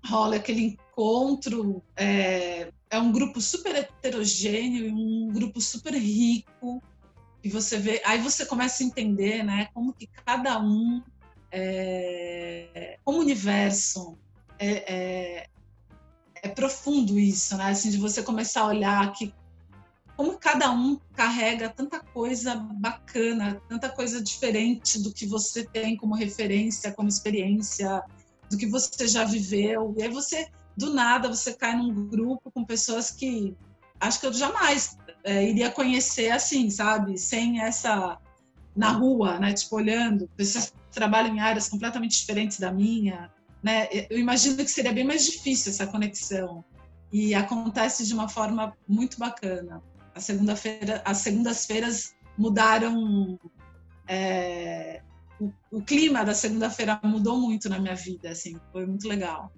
rola 0.05 0.37
aquele 0.37 0.63
encontro. 0.63 1.83
É, 1.97 2.71
é 2.91 2.99
um 2.99 3.11
grupo 3.11 3.41
super 3.41 3.75
heterogêneo, 3.75 4.95
um 4.95 5.33
grupo 5.33 5.59
super 5.63 5.95
rico. 5.95 6.83
E 7.43 7.49
você 7.49 7.79
vê, 7.79 8.03
aí 8.05 8.21
você 8.21 8.45
começa 8.45 8.83
a 8.83 8.87
entender, 8.87 9.43
né? 9.43 9.69
Como 9.73 9.95
que 9.95 10.07
cada 10.27 10.61
um, 10.61 11.03
é, 11.51 12.99
como 13.03 13.19
o 13.19 13.23
universo 13.23 14.19
é, 14.59 14.95
é, 14.95 15.47
é 16.43 16.49
profundo 16.49 17.19
isso, 17.19 17.57
né? 17.57 17.71
Assim, 17.71 17.91
de 17.91 17.99
você 17.99 18.23
começar 18.23 18.63
a 18.63 18.67
olhar 18.67 19.13
que 19.13 19.35
como 20.17 20.39
cada 20.39 20.71
um 20.71 20.99
carrega 21.15 21.69
tanta 21.69 21.99
coisa 21.99 22.55
bacana, 22.55 23.61
tanta 23.69 23.89
coisa 23.89 24.23
diferente 24.23 25.03
do 25.03 25.13
que 25.13 25.27
você 25.27 25.65
tem 25.65 25.97
como 25.97 26.15
referência, 26.15 26.93
como 26.93 27.09
experiência, 27.09 28.03
do 28.49 28.57
que 28.57 28.67
você 28.67 29.09
já 29.09 29.25
viveu. 29.25 29.93
E 29.99 30.03
aí 30.03 30.09
você, 30.09 30.49
do 30.77 30.95
nada, 30.95 31.29
você 31.29 31.53
cai 31.53 31.77
num 31.77 32.09
grupo 32.09 32.51
com 32.53 32.65
pessoas 32.65 33.11
que 33.11 33.57
acho 33.99 34.21
que 34.21 34.27
eu 34.27 34.33
jamais 34.33 34.97
é, 35.25 35.49
iria 35.49 35.71
conhecer 35.71 36.31
assim, 36.31 36.71
sabe? 36.71 37.19
Sem 37.19 37.61
essa 37.61 38.19
na 38.77 38.91
rua, 38.91 39.39
né? 39.39 39.53
Tipo, 39.53 39.77
olhando, 39.77 40.29
pessoas 40.37 40.71
que 40.71 40.77
trabalham 40.93 41.35
em 41.35 41.41
áreas 41.41 41.69
completamente 41.69 42.19
diferentes 42.19 42.59
da 42.59 42.71
minha, 42.71 43.31
né? 43.65 43.89
Eu 44.11 44.19
imagino 44.19 44.59
que 44.59 44.71
seria 44.71 44.93
bem 44.93 45.05
mais 45.05 45.25
difícil 45.25 45.73
essa 45.73 45.87
conexão. 45.87 46.65
E 47.13 47.35
acontece 47.35 48.07
de 48.07 48.13
uma 48.13 48.29
forma 48.29 48.77
muito 48.87 49.19
bacana 49.19 49.83
a 50.15 50.21
segunda-feira, 50.21 51.03
as 51.05 51.19
segundas-feiras 51.19 52.15
mudaram. 52.39 53.39
É, 54.07 55.03
o, 55.41 55.51
o, 55.73 55.83
clima 55.83 56.25
da 56.25 56.35
segunda-feira 56.35 57.01
mudou 57.03 57.41
muito 57.41 57.69
na 57.69 57.79
minha 57.79 57.97
vida, 57.97 58.31
assim, 58.31 58.57
foi 58.71 58.87
muito 58.87 59.09
legal. 59.09 59.53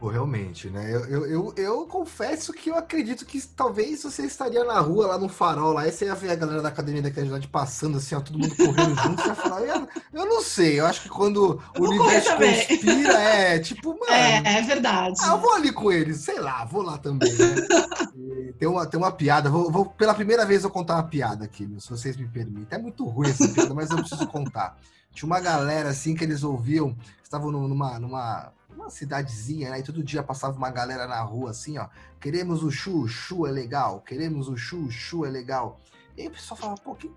Pô, 0.00 0.08
realmente, 0.08 0.70
né? 0.70 0.90
Eu, 0.90 1.04
eu, 1.04 1.26
eu, 1.26 1.54
eu, 1.58 1.86
confesso 1.86 2.54
que 2.54 2.70
eu 2.70 2.74
acredito 2.74 3.26
que 3.26 3.38
talvez 3.48 4.02
você 4.02 4.22
estaria 4.22 4.64
na 4.64 4.80
rua, 4.80 5.08
lá 5.08 5.18
no 5.18 5.28
farol, 5.28 5.74
lá, 5.74 5.86
e 5.86 5.92
você 5.92 6.06
ia 6.06 6.14
ver 6.14 6.30
a 6.30 6.36
galera 6.36 6.62
da 6.62 6.70
Academia 6.70 7.02
da 7.02 7.10
Criatividade 7.10 7.46
passando, 7.48 7.98
assim, 7.98 8.14
ó, 8.14 8.20
todo 8.20 8.38
mundo 8.38 8.56
correndo 8.56 8.94
junto, 8.98 9.20
você 9.20 9.28
ia 9.28 9.34
falar, 9.34 9.60
eu, 9.60 9.88
eu 10.14 10.24
não 10.24 10.40
sei, 10.40 10.80
eu 10.80 10.86
acho 10.86 11.02
que 11.02 11.10
quando 11.10 11.60
o 11.78 11.84
universo 11.84 12.30
conspira, 12.34 13.12
é, 13.12 13.58
tipo, 13.58 13.90
mano... 14.00 14.10
É, 14.10 14.60
é 14.60 14.62
verdade. 14.62 15.18
Ah, 15.20 15.32
eu 15.32 15.38
vou 15.38 15.52
ali 15.52 15.70
com 15.70 15.92
eles, 15.92 16.22
sei 16.22 16.40
lá, 16.40 16.64
vou 16.64 16.80
lá 16.80 16.96
também, 16.96 17.30
né? 17.34 17.56
tem, 18.58 18.66
uma, 18.66 18.86
tem 18.86 18.98
uma 18.98 19.12
piada. 19.12 19.50
Vou, 19.50 19.70
vou, 19.70 19.84
pela 19.84 20.14
primeira 20.14 20.46
vez 20.46 20.64
eu 20.64 20.70
contar 20.70 20.94
uma 20.94 21.02
piada 21.02 21.44
aqui, 21.44 21.68
se 21.78 21.90
vocês 21.90 22.16
me 22.16 22.26
permitem. 22.26 22.66
É 22.70 22.78
muito 22.80 23.04
ruim 23.04 23.28
essa 23.28 23.46
piada, 23.46 23.74
mas 23.74 23.90
eu 23.90 23.98
preciso 23.98 24.26
contar. 24.28 24.78
Tinha 25.12 25.26
uma 25.26 25.40
galera 25.40 25.90
assim 25.90 26.14
que 26.14 26.24
eles 26.24 26.42
ouviam, 26.42 26.96
estavam 27.22 27.50
numa, 27.50 27.98
numa, 27.98 28.50
numa 28.80 28.90
cidadezinha, 28.90 29.70
né? 29.70 29.80
E 29.80 29.82
todo 29.82 30.02
dia 30.02 30.22
passava 30.22 30.56
uma 30.56 30.70
galera 30.70 31.06
na 31.06 31.20
rua 31.20 31.50
assim, 31.50 31.76
ó. 31.78 31.88
Queremos 32.18 32.62
o 32.62 32.70
chu, 32.70 33.06
chu 33.06 33.46
é 33.46 33.50
legal. 33.50 34.00
Queremos 34.00 34.48
o 34.48 34.56
chu, 34.56 34.90
chu 34.90 35.24
é 35.24 35.30
legal. 35.30 35.78
E 36.16 36.22
aí 36.22 36.28
o 36.28 36.30
pessoal 36.30 36.58
falava, 36.58 36.80
pô, 36.80 36.94
que 36.94 37.12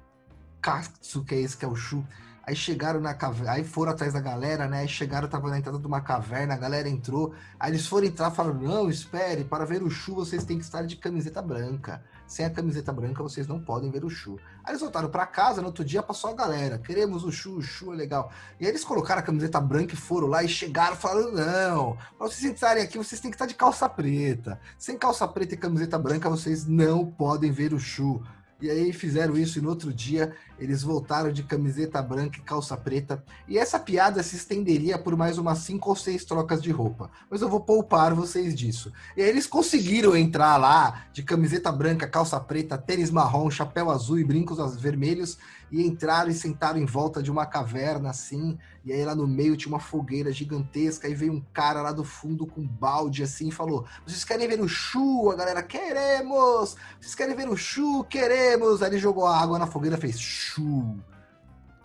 caso 0.62 1.24
que 1.26 1.36
é 1.36 1.42
esse 1.42 1.58
que 1.58 1.66
é 1.66 1.68
o 1.68 1.76
chu? 1.76 2.06
Aí 2.46 2.56
chegaram 2.56 3.00
na 3.00 3.14
caverna, 3.14 3.54
aí 3.54 3.64
foram 3.64 3.94
atrás 3.94 4.12
da 4.12 4.20
galera, 4.20 4.68
né? 4.68 4.80
Aí 4.80 4.88
chegaram, 4.88 5.30
tava 5.30 5.50
na 5.50 5.58
entrada 5.58 5.80
de 5.80 5.88
uma 5.88 6.02
caverna, 6.02 6.54
a 6.54 6.58
galera 6.58 6.90
entrou. 6.90 7.34
Aí 7.58 7.72
eles 7.72 7.88
foram 7.88 8.06
entrar 8.06 8.32
falaram: 8.32 8.60
Não, 8.60 8.90
espere, 8.90 9.46
para 9.46 9.66
ver 9.66 9.82
o 9.82 9.90
Chu 9.90 10.14
vocês 10.14 10.44
têm 10.44 10.58
que 10.58 10.66
estar 10.66 10.84
de 10.84 10.98
camiseta 10.98 11.42
branca. 11.42 12.04
Sem 12.34 12.48
a 12.48 12.50
camiseta 12.50 12.92
branca 12.92 13.22
vocês 13.22 13.46
não 13.46 13.60
podem 13.60 13.92
ver 13.92 14.04
o 14.04 14.10
Chu. 14.10 14.40
Aí 14.64 14.72
eles 14.72 14.82
voltaram 14.82 15.08
para 15.08 15.24
casa, 15.24 15.62
no 15.62 15.68
outro 15.68 15.86
dia 15.86 16.02
passou 16.02 16.32
a 16.32 16.34
galera: 16.34 16.80
Queremos 16.80 17.24
o 17.24 17.32
Chu, 17.32 17.58
o 17.58 17.62
Chu 17.62 17.94
é 17.94 17.96
legal. 17.96 18.32
E 18.60 18.66
aí 18.66 18.72
eles 18.72 18.84
colocaram 18.84 19.20
a 19.20 19.24
camiseta 19.24 19.62
branca 19.62 19.94
e 19.94 19.98
foram 19.98 20.26
lá 20.26 20.44
e 20.44 20.48
chegaram 20.48 20.96
falando: 20.96 21.34
Não, 21.34 21.96
para 22.18 22.28
vocês 22.28 22.44
entrarem 22.52 22.82
aqui 22.82 22.98
vocês 22.98 23.22
têm 23.22 23.30
que 23.30 23.36
estar 23.36 23.46
de 23.46 23.54
calça 23.54 23.88
preta. 23.88 24.60
Sem 24.80 24.98
calça 24.98 25.28
preta 25.28 25.54
e 25.54 25.58
camiseta 25.58 26.00
branca 26.00 26.28
vocês 26.28 26.66
não 26.66 27.06
podem 27.06 27.52
ver 27.52 27.72
o 27.72 27.80
Chu. 27.80 28.20
E 28.60 28.68
aí 28.68 28.92
fizeram 28.92 29.38
isso 29.38 29.60
e 29.60 29.62
no 29.62 29.70
outro 29.70 29.94
dia 29.94 30.36
eles 30.64 30.84
voltaram 30.84 31.32
de 31.32 31.44
camiseta 31.44 32.02
branca 32.02 32.38
e 32.38 32.42
calça 32.42 32.76
preta. 32.78 33.24
E 33.48 33.58
essa 33.58 33.80
piada 33.80 34.24
se 34.24 34.36
estenderia 34.36 34.98
por 34.98 35.16
mais 35.16 35.38
umas 35.38 35.60
cinco 35.60 35.90
ou 35.90 35.96
seis 35.96 36.24
trocas 36.24 36.62
de 36.62 36.72
roupa. 36.72 37.12
Mas 37.30 37.42
eu 37.42 37.50
vou 37.50 37.60
poupar 37.60 38.14
vocês 38.14 38.56
disso. 38.56 38.92
E 39.18 39.22
aí 39.22 39.30
eles 39.30 39.48
conseguiram 39.48 40.16
entrar 40.16 40.58
lá 40.58 41.06
de 41.12 41.24
camiseta 41.24 41.72
branca, 41.72 42.08
calça 42.08 42.40
preta, 42.40 42.78
tênis 42.78 43.12
marrom, 43.12 43.50
chapéu 43.50 43.90
azul 43.90 44.20
e 44.20 44.24
brincos 44.24 44.58
vermelhos 44.76 45.38
e 45.74 45.82
entraram 45.82 46.30
e 46.30 46.36
sentaram 46.36 46.80
em 46.80 46.86
volta 46.86 47.22
de 47.24 47.32
uma 47.32 47.48
caverna 47.48 48.12
assim, 48.12 48.60
e 48.86 48.94
aí 48.94 49.04
lá 49.04 49.16
no 49.16 49.28
meio 49.28 49.58
tinha 49.58 49.74
uma 49.74 49.80
fogueira 49.80 50.32
gigantesca, 50.32 51.10
e 51.10 51.16
veio 51.16 51.34
um 51.34 51.42
cara 51.52 51.82
lá 51.82 51.92
do 51.92 52.04
fundo 52.04 52.46
com 52.46 52.62
um 52.62 52.68
balde 52.68 53.24
assim 53.24 53.48
e 53.48 53.52
falou: 53.52 53.84
"Vocês 54.06 54.24
querem 54.24 54.48
ver 54.48 54.62
o 54.62 54.68
Chu?" 54.68 55.32
A 55.32 55.36
galera: 55.36 55.64
"Queremos!" 55.64 56.78
"Vocês 57.02 57.16
querem 57.16 57.36
ver 57.36 57.50
o 57.50 57.58
Chu?" 57.58 58.04
"Queremos!" 58.04 58.84
Aí 58.84 58.92
ele 58.92 59.00
jogou 59.00 59.26
a 59.26 59.36
água 59.36 59.58
na 59.58 59.66
fogueira, 59.66 59.98
fez 59.98 60.20
Chu. 60.20 60.53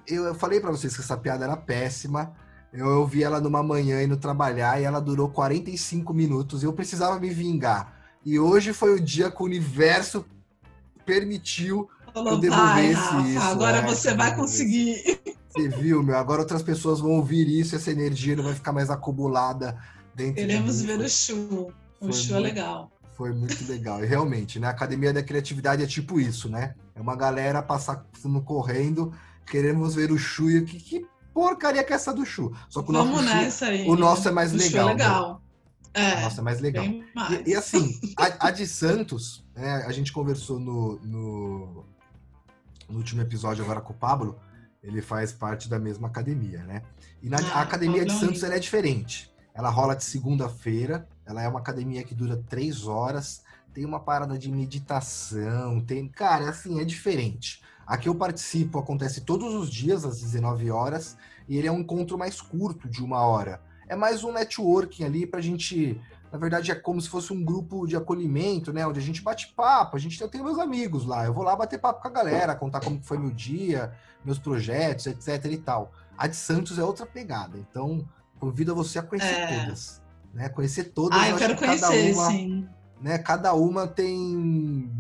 Eu, 0.07 0.25
eu 0.25 0.35
falei 0.35 0.61
para 0.61 0.71
vocês 0.71 0.95
que 0.95 1.03
essa 1.03 1.17
piada 1.17 1.45
era 1.45 1.57
péssima. 1.57 2.33
Eu 2.73 2.87
ouvi 3.01 3.23
ela 3.23 3.41
numa 3.41 3.63
manhã 3.63 4.03
indo 4.03 4.17
trabalhar 4.17 4.81
e 4.81 4.85
ela 4.85 5.01
durou 5.01 5.29
45 5.31 6.13
minutos. 6.13 6.63
E 6.63 6.67
eu 6.67 6.73
precisava 6.73 7.19
me 7.19 7.31
vingar. 7.31 7.99
E 8.25 8.39
hoje 8.39 8.73
foi 8.73 8.95
o 8.95 9.01
dia 9.01 9.31
que 9.31 9.43
o 9.43 9.47
universo 9.47 10.25
permitiu 11.07 11.89
Falou, 12.13 12.35
eu 12.35 12.39
devolvesse 12.39 13.15
vai, 13.15 13.31
isso. 13.31 13.43
Agora 13.43 13.79
é, 13.79 13.87
você 13.87 14.15
vai 14.15 14.35
conseguir. 14.35 15.21
Você 15.49 15.69
viu, 15.69 16.03
meu? 16.03 16.17
Agora 16.17 16.41
outras 16.41 16.63
pessoas 16.63 17.01
vão 17.01 17.13
ouvir 17.13 17.49
isso, 17.49 17.75
essa 17.75 17.91
energia 17.91 18.37
não 18.37 18.45
vai 18.45 18.55
ficar 18.55 18.73
mais 18.73 18.91
acumulada 18.91 19.79
dentro 20.15 20.35
Queremos 20.35 20.79
de 20.79 20.87
ver 20.87 21.01
o 21.01 21.09
show. 21.09 21.73
O 22.01 22.13
show 22.13 22.37
é 22.37 22.41
legal. 22.41 22.91
Foi 23.19 23.33
muito 23.33 23.67
legal. 23.69 24.03
E 24.05 24.07
realmente, 24.07 24.61
né? 24.61 24.69
A 24.69 24.71
Academia 24.71 25.13
da 25.13 25.25
Criatividade 25.25 25.83
é 25.83 25.87
tipo 25.89 26.21
isso, 26.21 26.49
né? 26.49 26.77
É 26.95 27.01
uma 27.01 27.17
galera 27.17 27.61
passando 27.61 28.41
correndo, 28.45 29.13
queremos 29.45 29.97
ver 29.97 30.13
o 30.13 30.17
Chu 30.17 30.49
e 30.49 30.65
que, 30.65 30.79
que 30.79 31.07
porcaria 31.35 31.83
que 31.83 31.93
é 31.93 31.97
essa 31.97 32.15
do 32.15 32.25
Chu? 32.25 32.57
Só 32.69 32.81
que 32.81 32.91
o 32.91 32.93
Vamos 32.93 33.25
nosso 33.25 33.67
Chu. 33.67 33.91
O 33.91 33.97
nosso 33.97 34.29
é 34.29 34.31
mais 34.31 34.53
o 34.53 34.57
legal. 34.57 34.71
Chu 34.71 34.79
é 34.79 34.93
legal. 34.93 35.33
Né? 35.35 35.49
É, 35.95 36.21
Nossa, 36.21 36.41
é 36.41 36.45
mais 36.45 36.61
legal. 36.61 36.85
Mais. 37.13 37.41
E, 37.45 37.51
e, 37.51 37.55
assim, 37.57 37.99
a, 38.17 38.27
a, 38.47 38.51
de 38.53 38.69
Santos, 38.69 39.45
né, 39.57 39.85
a 39.85 39.91
gente 39.91 40.13
conversou 40.13 40.61
no, 40.61 41.01
no, 41.01 41.85
no 42.89 42.99
último 42.99 43.21
episódio 43.21 43.65
agora 43.65 43.81
com 43.81 43.93
o 43.93 43.97
Pablo, 43.97 44.39
ele 44.81 45.03
faz 45.03 45.33
parte 45.33 45.69
da 45.69 45.79
mesma 45.79 46.07
academia, 46.07 46.63
né? 46.63 46.83
E 47.21 47.29
na, 47.29 47.39
ah, 47.39 47.59
a 47.59 47.63
academia 47.63 48.05
de 48.05 48.13
Santos 48.13 48.45
ela 48.45 48.55
é 48.55 48.61
diferente. 48.61 49.29
Ela 49.53 49.71
rola 49.71 49.97
de 49.97 50.05
segunda-feira, 50.05 51.09
ela 51.29 51.43
é 51.43 51.49
uma 51.49 51.61
academia 51.61 52.03
que 52.03 52.15
dura 52.15 52.43
três 52.49 52.87
horas, 52.87 53.45
tem 53.75 53.85
uma 53.85 54.01
parada 54.01 54.39
de 54.39 54.51
meditação, 54.51 55.81
tem. 55.81 56.09
Cara, 56.09 56.49
assim, 56.49 56.81
é 56.81 56.85
diferente. 56.85 57.63
Aqui 57.87 58.09
eu 58.09 58.15
participo, 58.15 58.79
acontece 58.79 59.21
todos 59.21 59.55
os 59.55 59.71
dias, 59.71 60.05
às 60.05 60.21
19 60.21 60.71
horas, 60.71 61.17
e 61.47 61.57
ele 61.57 61.69
é 61.69 61.73
um 61.73 61.81
encontro 61.81 62.17
mais 62.19 62.41
curto, 62.41 62.89
de 62.89 63.05
uma 63.05 63.21
hora. 63.21 63.61
É 63.87 63.95
mais 63.95 64.25
um 64.25 64.33
networking 64.33 65.05
ali 65.05 65.27
pra 65.27 65.41
gente 65.41 66.01
na 66.31 66.39
verdade 66.39 66.71
é 66.71 66.75
como 66.75 67.01
se 67.01 67.09
fosse 67.09 67.33
um 67.33 67.43
grupo 67.43 67.87
de 67.87 67.97
acolhimento, 67.97 68.73
né? 68.73 68.87
Onde 68.87 68.99
a 68.99 69.03
gente 69.03 69.23
bate 69.23 69.49
papo, 69.57 69.97
a 69.97 69.99
gente 70.01 70.21
eu 70.21 70.29
tenho 70.29 70.45
meus 70.45 70.59
amigos 70.59 71.07
lá, 71.07 71.25
eu 71.25 71.33
vou 71.33 71.43
lá 71.43 71.57
bater 71.57 71.81
papo 71.81 72.03
com 72.03 72.09
a 72.09 72.11
galera, 72.11 72.55
contar 72.55 72.81
como 72.81 73.03
foi 73.03 73.19
meu 73.19 73.31
dia, 73.31 73.93
meus 74.25 74.39
projetos, 74.39 75.07
etc 75.07 75.45
e 75.47 75.57
tal. 75.57 75.93
A 76.17 76.27
de 76.27 76.37
Santos 76.37 76.79
é 76.79 76.85
outra 76.85 77.07
pegada, 77.07 77.57
então 77.57 78.07
convido 78.39 78.75
você 78.75 78.99
a 78.99 79.03
conhecer 79.03 79.35
é. 79.35 79.61
todas, 79.61 80.03
né? 80.33 80.49
Conhecer 80.49 80.85
todas. 80.85 81.19
Ah, 81.19 81.29
eu, 81.31 81.37
quero 81.37 81.57
conhecer, 81.57 81.81
cada 81.81 81.95
uma, 81.95 82.31
sim. 82.31 82.69
Né? 83.01 83.19
Cada 83.19 83.55
uma 83.55 83.87
tem 83.87 84.91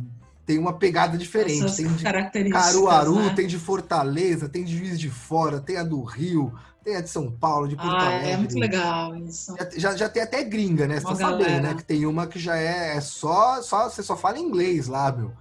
tem 0.49 0.59
uma 0.59 0.73
pegada 0.73 1.19
diferente. 1.19 1.62
Essas 1.62 1.77
tem 1.77 1.87
de 1.93 2.51
Caruaru, 2.51 3.17
né? 3.17 3.35
tem 3.37 3.47
de 3.47 3.59
Fortaleza, 3.59 4.49
tem 4.49 4.64
de 4.64 4.79
Juiz 4.79 4.99
de 4.99 5.11
Fora, 5.11 5.61
tem 5.61 5.77
a 5.77 5.83
do 5.83 6.03
Rio, 6.03 6.55
tem 6.83 6.97
a 6.97 7.03
de 7.03 7.11
São 7.11 7.31
Paulo, 7.31 7.69
de 7.69 7.77
Porto 7.77 7.91
ah, 7.91 8.07
Alegre. 8.07 8.31
É 8.31 8.37
muito 8.38 8.59
legal 8.59 9.14
isso. 9.14 9.55
Já, 9.77 9.95
já, 9.95 10.09
tem 10.09 10.23
até 10.23 10.43
gringa, 10.43 10.87
né? 10.87 11.01
Você 11.01 11.07
tá 11.07 11.14
sabendo, 11.17 11.61
né? 11.61 11.75
Que 11.75 11.85
tem 11.85 12.07
uma 12.07 12.27
que 12.27 12.38
já 12.38 12.57
é, 12.57 12.97
é 12.97 13.01
só, 13.03 13.61
só. 13.61 13.91
Você 13.91 14.03
só 14.03 14.17
fala 14.17 14.38
inglês 14.38 14.88
lá, 14.88 15.12
meu. 15.12 15.33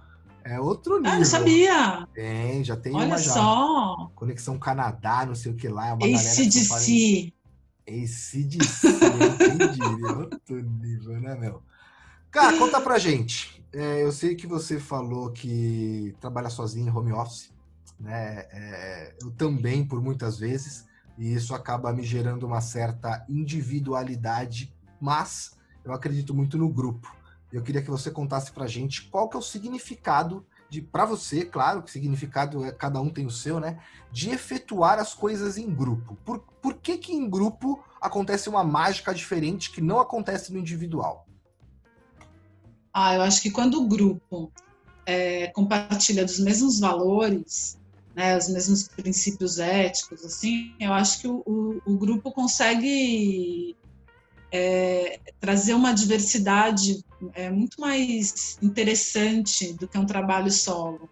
É 0.44 0.60
outro 0.60 0.96
nível. 0.96 1.12
Ah, 1.12 1.18
eu 1.18 1.24
sabia. 1.24 2.08
Tem, 2.14 2.62
já 2.62 2.76
tem 2.76 2.94
Olha 2.94 3.06
uma 3.06 3.18
já. 3.18 3.32
só. 3.32 4.10
Conexão 4.14 4.58
Canadá, 4.58 5.24
não 5.26 5.34
sei 5.34 5.52
o 5.52 5.54
que 5.54 5.68
lá. 5.68 5.88
É 5.88 5.92
uma 5.94 6.06
ACDC. 6.06 7.32
ACDC, 7.88 8.86
entendi. 8.86 10.06
É 10.06 10.12
outro 10.12 10.62
nível, 10.62 11.20
né, 11.20 11.34
meu? 11.34 11.62
Cara, 12.30 12.56
conta 12.58 12.80
pra 12.80 12.98
gente. 12.98 13.64
É, 13.72 14.04
eu 14.04 14.12
sei 14.12 14.34
que 14.34 14.46
você 14.46 14.78
falou 14.78 15.30
que 15.32 16.14
trabalha 16.20 16.50
sozinho 16.50 16.86
em 16.86 16.90
home 16.90 17.12
office, 17.12 17.50
né? 17.98 18.46
É, 18.52 19.14
eu 19.22 19.30
também, 19.30 19.84
por 19.84 20.00
muitas 20.02 20.38
vezes 20.38 20.86
e 21.18 21.34
isso 21.34 21.52
acaba 21.52 21.92
me 21.92 22.04
gerando 22.04 22.46
uma 22.46 22.60
certa 22.60 23.24
individualidade, 23.28 24.72
mas 25.00 25.58
eu 25.84 25.92
acredito 25.92 26.32
muito 26.32 26.56
no 26.56 26.68
grupo. 26.68 27.12
Eu 27.52 27.60
queria 27.60 27.82
que 27.82 27.90
você 27.90 28.10
contasse 28.10 28.52
para 28.52 28.64
a 28.64 28.68
gente 28.68 29.08
qual 29.08 29.28
que 29.28 29.36
é 29.36 29.40
o 29.40 29.42
significado 29.42 30.46
de, 30.68 30.82
para 30.82 31.04
você, 31.04 31.44
claro, 31.44 31.82
que 31.82 31.90
significado 31.90 32.64
é, 32.64 32.70
cada 32.70 33.00
um 33.00 33.08
tem 33.08 33.26
o 33.26 33.30
seu, 33.30 33.58
né? 33.58 33.78
De 34.12 34.30
efetuar 34.30 34.98
as 34.98 35.14
coisas 35.14 35.56
em 35.56 35.72
grupo. 35.72 36.16
Por, 36.24 36.40
por 36.60 36.74
que 36.74 36.98
que 36.98 37.12
em 37.12 37.28
grupo 37.28 37.82
acontece 38.00 38.48
uma 38.48 38.62
mágica 38.62 39.14
diferente 39.14 39.70
que 39.70 39.80
não 39.80 39.98
acontece 39.98 40.52
no 40.52 40.58
individual? 40.58 41.26
Ah, 42.92 43.14
eu 43.14 43.22
acho 43.22 43.40
que 43.40 43.50
quando 43.50 43.80
o 43.80 43.88
grupo 43.88 44.52
é, 45.06 45.48
compartilha 45.48 46.24
dos 46.24 46.38
mesmos 46.38 46.80
valores, 46.80 47.78
né, 48.14 48.36
os 48.36 48.48
mesmos 48.48 48.88
princípios 48.88 49.58
éticos, 49.58 50.24
assim, 50.24 50.74
eu 50.80 50.92
acho 50.92 51.20
que 51.20 51.28
o, 51.28 51.42
o, 51.46 51.80
o 51.86 51.96
grupo 51.96 52.32
consegue 52.32 53.76
é, 54.50 55.20
trazer 55.40 55.74
uma 55.74 55.92
diversidade 55.92 57.04
é, 57.34 57.50
muito 57.50 57.80
mais 57.80 58.58
interessante 58.62 59.72
do 59.72 59.86
que 59.86 59.98
um 59.98 60.06
trabalho 60.06 60.50
solo, 60.50 61.08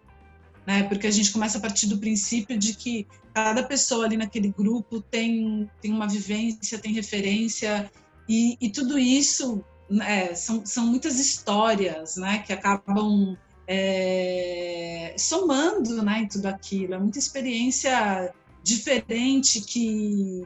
né? 0.65 0.83
Porque 0.83 1.07
a 1.07 1.11
gente 1.11 1.31
começa 1.31 1.57
a 1.57 1.61
partir 1.61 1.87
do 1.87 1.97
princípio 1.97 2.57
de 2.57 2.73
que 2.73 3.07
cada 3.33 3.63
pessoa 3.63 4.05
ali 4.05 4.17
naquele 4.17 4.49
grupo 4.49 5.01
tem, 5.01 5.69
tem 5.81 5.91
uma 5.91 6.07
vivência, 6.07 6.79
tem 6.79 6.93
referência 6.93 7.91
e, 8.27 8.57
e 8.59 8.69
tudo 8.69 8.97
isso 8.97 9.63
né, 9.89 10.33
são, 10.33 10.65
são 10.65 10.85
muitas 10.87 11.19
histórias, 11.19 12.17
né? 12.17 12.39
Que 12.39 12.53
acabam 12.53 13.37
é, 13.67 15.13
somando 15.17 16.01
né, 16.01 16.19
em 16.19 16.27
tudo 16.27 16.47
aquilo. 16.47 16.93
É 16.93 16.99
muita 16.99 17.19
experiência 17.19 18.33
diferente 18.63 19.61
que, 19.61 20.43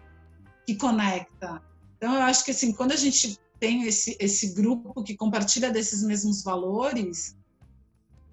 que 0.66 0.76
conecta. 0.76 1.62
Então, 2.02 2.16
eu 2.16 2.22
acho 2.22 2.44
que 2.44 2.50
assim, 2.50 2.74
quando 2.74 2.94
a 2.94 2.96
gente 2.96 3.38
tem 3.60 3.84
esse, 3.84 4.18
esse 4.20 4.56
grupo 4.56 5.04
que 5.04 5.16
compartilha 5.16 5.70
desses 5.70 6.02
mesmos 6.02 6.42
valores, 6.42 7.36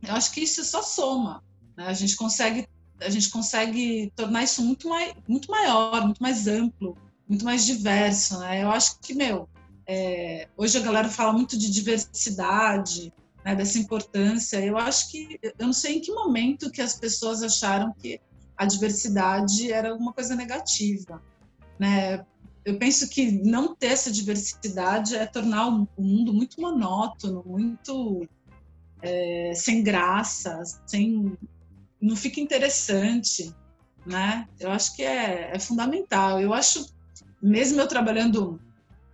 eu 0.02 0.14
acho 0.14 0.32
que 0.32 0.40
isso 0.40 0.64
só 0.64 0.80
soma. 0.80 1.44
Né? 1.76 1.84
A 1.86 1.92
gente 1.92 2.16
consegue 2.16 2.66
a 3.00 3.10
gente 3.10 3.30
consegue 3.30 4.10
tornar 4.16 4.42
isso 4.42 4.60
muito, 4.62 4.88
mai, 4.88 5.14
muito 5.28 5.50
maior, 5.50 6.02
muito 6.02 6.20
mais 6.20 6.48
amplo, 6.48 6.96
muito 7.28 7.44
mais 7.44 7.64
diverso. 7.64 8.40
Né? 8.40 8.64
Eu 8.64 8.70
acho 8.70 8.98
que, 9.00 9.14
meu, 9.14 9.48
é, 9.86 10.48
hoje 10.56 10.78
a 10.78 10.80
galera 10.80 11.08
fala 11.08 11.32
muito 11.32 11.56
de 11.56 11.70
diversidade, 11.70 13.12
né, 13.44 13.54
dessa 13.54 13.78
importância. 13.78 14.64
Eu 14.64 14.76
acho 14.76 15.10
que 15.10 15.38
eu 15.42 15.66
não 15.66 15.72
sei 15.72 15.98
em 15.98 16.00
que 16.00 16.10
momento 16.10 16.72
que 16.72 16.82
as 16.82 16.98
pessoas 16.98 17.42
acharam 17.42 17.92
que 17.92 18.20
a 18.56 18.66
diversidade 18.66 19.70
era 19.70 19.90
alguma 19.90 20.12
coisa 20.12 20.34
negativa, 20.34 21.22
né? 21.78 22.24
Eu 22.64 22.78
penso 22.78 23.08
que 23.08 23.30
não 23.30 23.74
ter 23.74 23.88
essa 23.88 24.10
diversidade 24.10 25.16
é 25.16 25.26
tornar 25.26 25.68
o 25.68 25.88
mundo 25.98 26.32
muito 26.32 26.60
monótono, 26.60 27.42
muito 27.46 28.26
é, 29.02 29.52
sem 29.54 29.82
graça, 29.82 30.60
sem 30.86 31.36
não 32.00 32.14
fica 32.14 32.40
interessante, 32.40 33.52
né? 34.06 34.46
Eu 34.58 34.70
acho 34.70 34.94
que 34.94 35.02
é, 35.02 35.50
é 35.54 35.58
fundamental. 35.58 36.40
Eu 36.40 36.52
acho, 36.52 36.86
mesmo 37.42 37.80
eu 37.80 37.88
trabalhando 37.88 38.60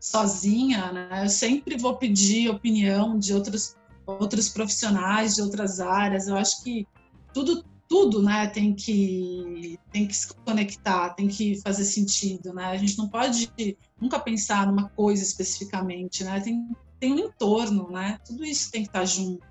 sozinha, 0.00 0.92
né, 0.92 1.24
eu 1.24 1.30
sempre 1.30 1.78
vou 1.78 1.96
pedir 1.96 2.50
opinião 2.50 3.18
de 3.18 3.33
outros 3.33 3.74
outros 4.07 4.50
profissionais 4.50 5.37
de 5.37 5.42
outras 5.42 5.80
áreas. 5.80 6.28
Eu 6.28 6.37
acho 6.37 6.62
que 6.62 6.87
tudo 7.33 7.64
tudo, 7.88 8.23
né, 8.23 8.47
tem 8.47 8.75
que 8.75 9.79
tem 9.92 10.07
que 10.07 10.16
se 10.16 10.33
conectar, 10.35 11.11
tem 11.11 11.29
que 11.29 11.61
fazer 11.61 11.85
sentido, 11.85 12.53
né? 12.53 12.64
A 12.66 12.77
gente 12.77 12.99
não 12.99 13.09
pode 13.09 13.53
nunca 14.01 14.18
pensar 14.18 14.66
numa 14.66 14.88
coisa 14.88 15.23
especificamente, 15.23 16.25
né? 16.25 16.40
Tem 16.40 16.68
tem 16.99 17.12
um 17.12 17.18
entorno, 17.18 17.90
né? 17.90 18.18
Tudo 18.25 18.44
isso 18.44 18.70
tem 18.70 18.83
que 18.83 18.88
estar 18.88 19.05
junto. 19.05 19.44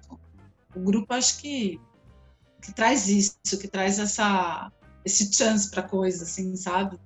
O 0.75 0.79
grupo 0.79 1.13
acho 1.13 1.39
que 1.39 1.79
que 2.61 2.73
traz 2.73 3.07
isso, 3.09 3.37
que 3.59 3.67
traz 3.67 3.99
essa 3.99 4.71
esse 5.05 5.31
chance 5.33 5.69
para 5.69 5.83
coisa, 5.83 6.23
assim, 6.23 6.55
sabe? 6.55 6.97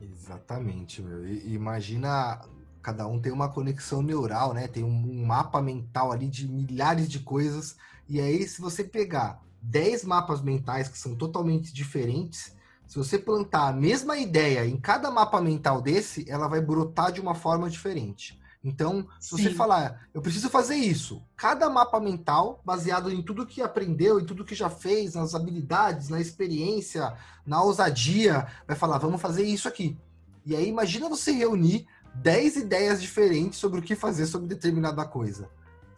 Exatamente, 0.00 1.02
meu. 1.02 1.26
E, 1.26 1.52
imagina 1.52 2.40
cada 2.82 3.06
um 3.06 3.20
tem 3.20 3.30
uma 3.30 3.48
conexão 3.48 4.00
neural, 4.00 4.54
né? 4.54 4.66
Tem 4.66 4.82
um, 4.82 4.88
um 4.88 5.26
mapa 5.26 5.60
mental 5.60 6.12
ali 6.12 6.28
de 6.28 6.48
milhares 6.48 7.08
de 7.08 7.18
coisas. 7.18 7.76
E 8.10 8.20
aí, 8.20 8.44
se 8.48 8.60
você 8.60 8.82
pegar 8.82 9.40
10 9.62 10.04
mapas 10.04 10.42
mentais 10.42 10.88
que 10.88 10.98
são 10.98 11.14
totalmente 11.14 11.72
diferentes, 11.72 12.56
se 12.84 12.96
você 12.96 13.16
plantar 13.16 13.68
a 13.68 13.72
mesma 13.72 14.18
ideia 14.18 14.66
em 14.66 14.76
cada 14.76 15.12
mapa 15.12 15.40
mental 15.40 15.80
desse, 15.80 16.28
ela 16.28 16.48
vai 16.48 16.60
brotar 16.60 17.12
de 17.12 17.20
uma 17.20 17.36
forma 17.36 17.70
diferente. 17.70 18.36
Então, 18.64 19.06
se 19.20 19.36
Sim. 19.36 19.44
você 19.44 19.50
falar, 19.54 20.08
eu 20.12 20.20
preciso 20.20 20.50
fazer 20.50 20.74
isso, 20.74 21.22
cada 21.36 21.70
mapa 21.70 22.00
mental, 22.00 22.60
baseado 22.64 23.12
em 23.12 23.22
tudo 23.22 23.46
que 23.46 23.62
aprendeu, 23.62 24.18
em 24.18 24.24
tudo 24.24 24.44
que 24.44 24.56
já 24.56 24.68
fez, 24.68 25.14
nas 25.14 25.32
habilidades, 25.32 26.08
na 26.08 26.20
experiência, 26.20 27.16
na 27.46 27.62
ousadia, 27.62 28.48
vai 28.66 28.76
falar, 28.76 28.98
vamos 28.98 29.22
fazer 29.22 29.44
isso 29.44 29.68
aqui. 29.68 29.96
E 30.44 30.56
aí, 30.56 30.66
imagina 30.66 31.08
você 31.08 31.30
reunir 31.30 31.86
10 32.16 32.56
ideias 32.56 33.00
diferentes 33.00 33.60
sobre 33.60 33.78
o 33.78 33.82
que 33.84 33.94
fazer 33.94 34.26
sobre 34.26 34.48
determinada 34.48 35.04
coisa. 35.04 35.48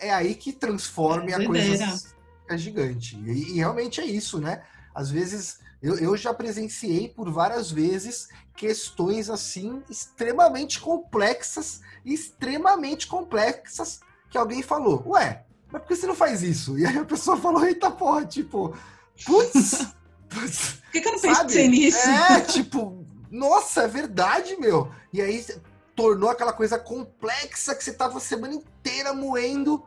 É 0.03 0.13
aí 0.13 0.35
que 0.35 0.53
transforme 0.53 1.33
é 1.33 1.37
a 1.37 1.47
coisa 1.47 2.13
é 2.49 2.59
gigante. 2.59 3.17
E, 3.17 3.53
e, 3.53 3.57
realmente 3.57 4.01
é 4.01 4.05
isso, 4.05 4.39
né? 4.39 4.63
Às 4.95 5.11
vezes, 5.11 5.61
eu, 5.83 5.97
eu 5.99 6.17
já 6.17 6.35
presenciei 6.35 7.09
por 7.09 7.31
várias 7.31 7.71
vezes 7.71 8.29
questões 8.55 9.31
assim 9.31 9.83
extremamente 9.89 10.81
complexas, 10.81 11.81
extremamente 12.05 13.07
complexas, 13.07 14.01
que 14.29 14.37
alguém 14.37 14.63
falou, 14.63 15.03
ué, 15.07 15.45
mas 15.71 15.81
por 15.81 15.89
que 15.89 15.97
você 15.97 16.07
não 16.07 16.15
faz 16.15 16.43
isso? 16.43 16.79
E 16.79 16.85
aí 16.85 16.99
a 16.99 17.05
pessoa 17.05 17.37
falou, 17.37 17.65
eita 17.65 17.91
porra, 17.91 18.27
tipo, 18.27 18.77
putz, 19.25 19.87
putz 20.29 20.83
por 20.93 20.93
que, 20.93 21.01
que 21.01 21.09
eu 21.09 21.13
não 21.13 21.19
sabe? 21.19 21.39
pensei 21.45 21.69
nisso? 21.69 22.09
É, 22.09 22.41
tipo, 22.43 23.07
nossa, 23.31 23.85
é 23.85 23.89
verdade, 23.89 24.57
meu. 24.59 24.93
E 25.11 25.23
aí 25.23 25.45
tornou 25.97 26.29
aquela 26.29 26.53
coisa 26.53 26.79
complexa 26.79 27.75
que 27.75 27.83
você 27.83 27.95
tava 27.95 28.19
a 28.19 28.21
semana 28.21 28.55
inteira 28.55 29.15
moendo 29.15 29.83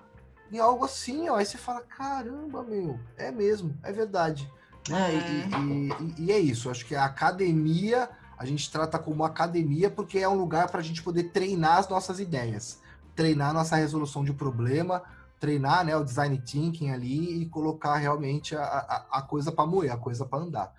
em 0.52 0.60
algo 0.60 0.86
assim, 0.86 1.30
ó. 1.30 1.36
Aí 1.36 1.46
você 1.46 1.58
fala, 1.58 1.82
caramba, 1.82 2.64
meu, 2.64 3.00
é 3.18 3.32
mesmo, 3.32 3.78
é 3.84 3.92
verdade. 3.92 4.52
Né? 4.90 5.16
É. 5.16 5.18
E, 5.18 6.24
e, 6.24 6.26
e, 6.26 6.32
é 6.32 6.40
isso, 6.40 6.70
acho 6.70 6.86
que 6.86 6.96
a 6.96 7.06
academia 7.06 8.10
a 8.38 8.46
gente 8.46 8.70
trata 8.70 9.00
como 9.00 9.24
academia 9.24 9.90
porque 9.90 10.20
é 10.20 10.28
um 10.28 10.36
lugar 10.36 10.70
para 10.70 10.82
a 10.82 10.84
gente 10.84 11.02
poder 11.02 11.32
treinar 11.32 11.78
as 11.78 11.88
nossas 11.88 12.20
ideias, 12.20 12.80
treinar 13.16 13.52
a 13.52 13.54
nossa 13.54 13.76
resolução 13.78 14.26
de 14.26 14.34
problema, 14.34 15.02
treinar 15.40 15.86
né, 15.86 15.96
o 15.96 16.04
design 16.04 16.38
thinking 16.38 16.92
ali 16.92 17.42
e 17.42 17.46
colocar 17.46 17.96
realmente 17.96 18.56
a, 18.56 18.64
a, 18.64 19.06
a 19.20 19.22
coisa 19.22 19.52
para 19.52 19.66
moer, 19.66 19.92
a 19.92 19.98
coisa 19.98 20.26
para 20.26 20.40
andar. 20.40 20.74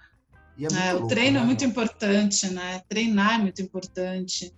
É 0.59 0.88
é, 0.88 0.94
o 0.94 1.07
treino 1.07 1.37
é 1.37 1.40
né? 1.40 1.42
é 1.42 1.46
muito 1.46 1.64
importante, 1.64 2.48
né? 2.48 2.83
Treinar 2.88 3.35
é 3.35 3.38
muito 3.38 3.61
importante. 3.61 4.55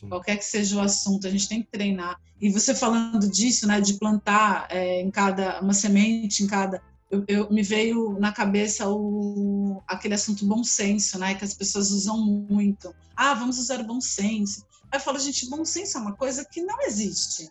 Sim. 0.00 0.08
Qualquer 0.08 0.36
que 0.36 0.44
seja 0.44 0.76
o 0.76 0.80
assunto, 0.80 1.26
a 1.26 1.30
gente 1.30 1.48
tem 1.48 1.62
que 1.62 1.70
treinar. 1.70 2.18
E 2.40 2.50
você 2.50 2.74
falando 2.74 3.30
disso, 3.30 3.66
né, 3.66 3.80
de 3.80 3.94
plantar 3.94 4.66
é, 4.70 5.02
em 5.02 5.10
cada 5.10 5.60
uma 5.60 5.74
semente 5.74 6.42
em 6.42 6.46
cada, 6.46 6.82
eu, 7.10 7.24
eu, 7.28 7.50
me 7.50 7.62
veio 7.62 8.18
na 8.18 8.32
cabeça 8.32 8.88
o 8.88 9.82
aquele 9.86 10.14
assunto 10.14 10.46
bom 10.46 10.64
senso, 10.64 11.18
né, 11.18 11.34
que 11.34 11.44
as 11.44 11.52
pessoas 11.52 11.90
usam 11.90 12.18
muito. 12.18 12.94
Ah, 13.14 13.34
vamos 13.34 13.58
usar 13.58 13.82
bom 13.82 14.00
senso. 14.00 14.64
Aí 14.90 14.98
eu 14.98 15.00
falo, 15.00 15.18
gente, 15.18 15.48
bom 15.50 15.64
senso 15.64 15.98
é 15.98 16.00
uma 16.00 16.14
coisa 16.14 16.44
que 16.44 16.62
não 16.62 16.80
existe, 16.82 17.50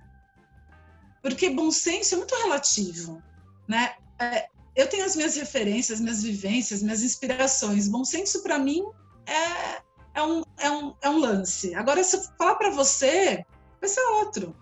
porque 1.22 1.50
bom 1.50 1.72
senso 1.72 2.16
é 2.16 2.18
muito 2.18 2.36
relativo, 2.36 3.22
né? 3.68 3.94
É, 4.20 4.48
eu 4.76 4.88
tenho 4.88 5.06
as 5.06 5.16
minhas 5.16 5.36
referências, 5.36 6.00
minhas 6.00 6.24
vivências, 6.24 6.82
minhas 6.82 7.04
inspirações. 7.04 7.88
Bom 7.88 8.04
senso 8.04 8.42
para 8.42 8.58
mim 8.58 8.84
é, 9.26 9.82
é, 10.20 10.24
um, 10.24 10.44
é, 10.58 10.72
um, 10.72 10.94
é 11.02 11.10
um 11.10 11.20
lance. 11.20 11.74
Agora, 11.76 12.04
se 12.04 12.16
eu 12.16 12.22
falar 12.38 12.56
para 12.56 12.70
você, 12.72 13.46
vai 13.80 13.90
ser 13.90 14.02
outro. 14.02 14.56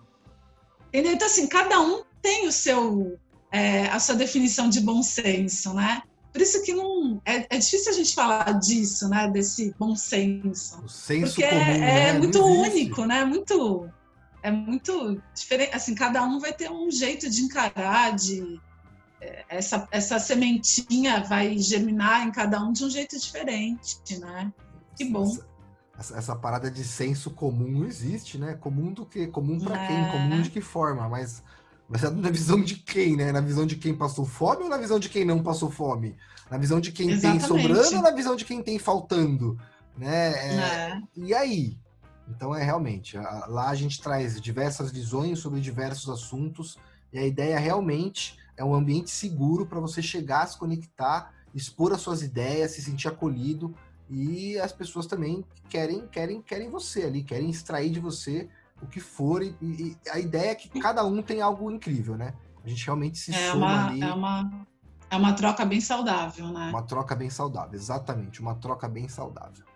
Entendeu? 0.88 1.12
Então, 1.12 1.26
assim, 1.26 1.46
cada 1.46 1.80
um 1.80 2.02
tem 2.22 2.46
o 2.46 2.52
seu, 2.52 3.18
é, 3.52 3.86
a 3.86 3.98
sua 3.98 4.14
definição 4.14 4.68
de 4.68 4.80
bom 4.80 5.02
senso, 5.02 5.74
né? 5.74 6.02
Por 6.32 6.42
isso 6.42 6.62
que 6.62 6.72
não 6.72 7.20
é, 7.24 7.46
é, 7.50 7.58
difícil 7.58 7.90
a 7.90 7.94
gente 7.94 8.14
falar 8.14 8.52
disso, 8.52 9.08
né? 9.08 9.28
Desse 9.28 9.74
bom 9.78 9.96
senso. 9.96 10.82
O 10.84 10.88
senso 10.88 11.34
porque 11.34 11.48
comum, 11.48 11.60
é, 11.60 11.78
né? 11.78 12.08
é 12.08 12.12
muito 12.12 12.44
único, 12.44 13.04
né? 13.04 13.24
Muito 13.24 13.88
é 14.42 14.50
muito 14.50 15.20
diferente. 15.34 15.74
Assim, 15.74 15.94
cada 15.94 16.22
um 16.22 16.38
vai 16.38 16.52
ter 16.52 16.70
um 16.70 16.90
jeito 16.90 17.28
de 17.28 17.42
encarar, 17.42 18.14
de 18.14 18.60
essa, 19.48 19.88
essa 19.90 20.18
sementinha 20.18 21.22
vai 21.24 21.58
germinar 21.58 22.26
em 22.26 22.30
cada 22.30 22.62
um 22.62 22.72
de 22.72 22.84
um 22.84 22.90
jeito 22.90 23.18
diferente, 23.18 24.18
né? 24.18 24.52
Que 24.98 25.04
bom. 25.04 25.32
Essa, 25.96 26.16
essa 26.16 26.36
parada 26.36 26.68
de 26.70 26.82
senso 26.82 27.30
comum 27.30 27.68
não 27.68 27.84
existe, 27.86 28.36
né? 28.36 28.54
Comum 28.54 28.92
do 28.92 29.06
que? 29.06 29.28
Comum 29.28 29.60
para 29.60 29.86
quem? 29.86 30.10
Comum 30.10 30.42
de 30.42 30.50
que 30.50 30.60
forma? 30.60 31.08
Mas, 31.08 31.42
mas 31.88 32.02
é 32.02 32.10
na 32.10 32.30
visão 32.30 32.60
de 32.60 32.76
quem, 32.76 33.16
né? 33.16 33.30
Na 33.30 33.40
visão 33.40 33.64
de 33.64 33.76
quem 33.76 33.96
passou 33.96 34.26
fome 34.26 34.64
ou 34.64 34.68
na 34.68 34.76
visão 34.76 34.98
de 34.98 35.08
quem 35.08 35.24
não 35.24 35.40
passou 35.40 35.70
fome? 35.70 36.16
Na 36.50 36.58
visão 36.58 36.80
de 36.80 36.90
quem 36.90 37.10
Exatamente. 37.10 37.40
tem 37.40 37.48
sobrando 37.48 37.96
ou 37.96 38.02
na 38.02 38.10
visão 38.10 38.34
de 38.34 38.44
quem 38.44 38.60
tem 38.60 38.78
faltando? 38.78 39.56
Né? 39.96 40.32
É, 40.32 40.54
é. 40.54 41.02
E 41.16 41.32
aí? 41.32 41.78
Então 42.28 42.54
é 42.54 42.62
realmente, 42.62 43.16
lá 43.16 43.70
a 43.70 43.74
gente 43.74 44.02
traz 44.02 44.40
diversas 44.40 44.92
visões 44.92 45.38
sobre 45.38 45.60
diversos 45.60 46.10
assuntos 46.10 46.76
e 47.12 47.18
a 47.18 47.26
ideia 47.26 47.58
realmente 47.58 48.36
é 48.56 48.64
um 48.64 48.74
ambiente 48.74 49.10
seguro 49.10 49.64
para 49.64 49.80
você 49.80 50.02
chegar, 50.02 50.46
se 50.46 50.58
conectar, 50.58 51.32
expor 51.54 51.92
as 51.92 52.00
suas 52.00 52.22
ideias, 52.22 52.72
se 52.72 52.82
sentir 52.82 53.08
acolhido 53.08 53.74
e 54.10 54.58
as 54.58 54.72
pessoas 54.72 55.06
também 55.06 55.44
querem 55.68 56.06
querem 56.06 56.40
querem 56.42 56.70
você 56.70 57.04
ali, 57.04 57.22
querem 57.22 57.50
extrair 57.50 57.90
de 57.90 58.00
você 58.00 58.48
o 58.82 58.86
que 58.86 59.00
for 59.00 59.42
e, 59.42 59.54
e 59.60 59.96
a 60.10 60.18
ideia 60.18 60.52
é 60.52 60.54
que 60.54 60.68
cada 60.80 61.04
um 61.04 61.22
tem 61.22 61.40
algo 61.40 61.70
incrível, 61.70 62.16
né? 62.16 62.34
A 62.64 62.68
gente 62.68 62.84
realmente 62.84 63.18
se 63.18 63.34
é 63.34 63.50
soma 63.50 63.66
uma, 63.66 63.86
ali. 63.88 64.02
É 64.02 64.12
uma, 64.12 64.66
é 65.10 65.16
uma 65.16 65.32
troca 65.32 65.64
bem 65.64 65.80
saudável, 65.80 66.48
né? 66.48 66.70
Uma 66.70 66.82
troca 66.82 67.14
bem 67.14 67.30
saudável, 67.30 67.74
exatamente, 67.74 68.40
uma 68.40 68.54
troca 68.54 68.88
bem 68.88 69.08
saudável. 69.08 69.66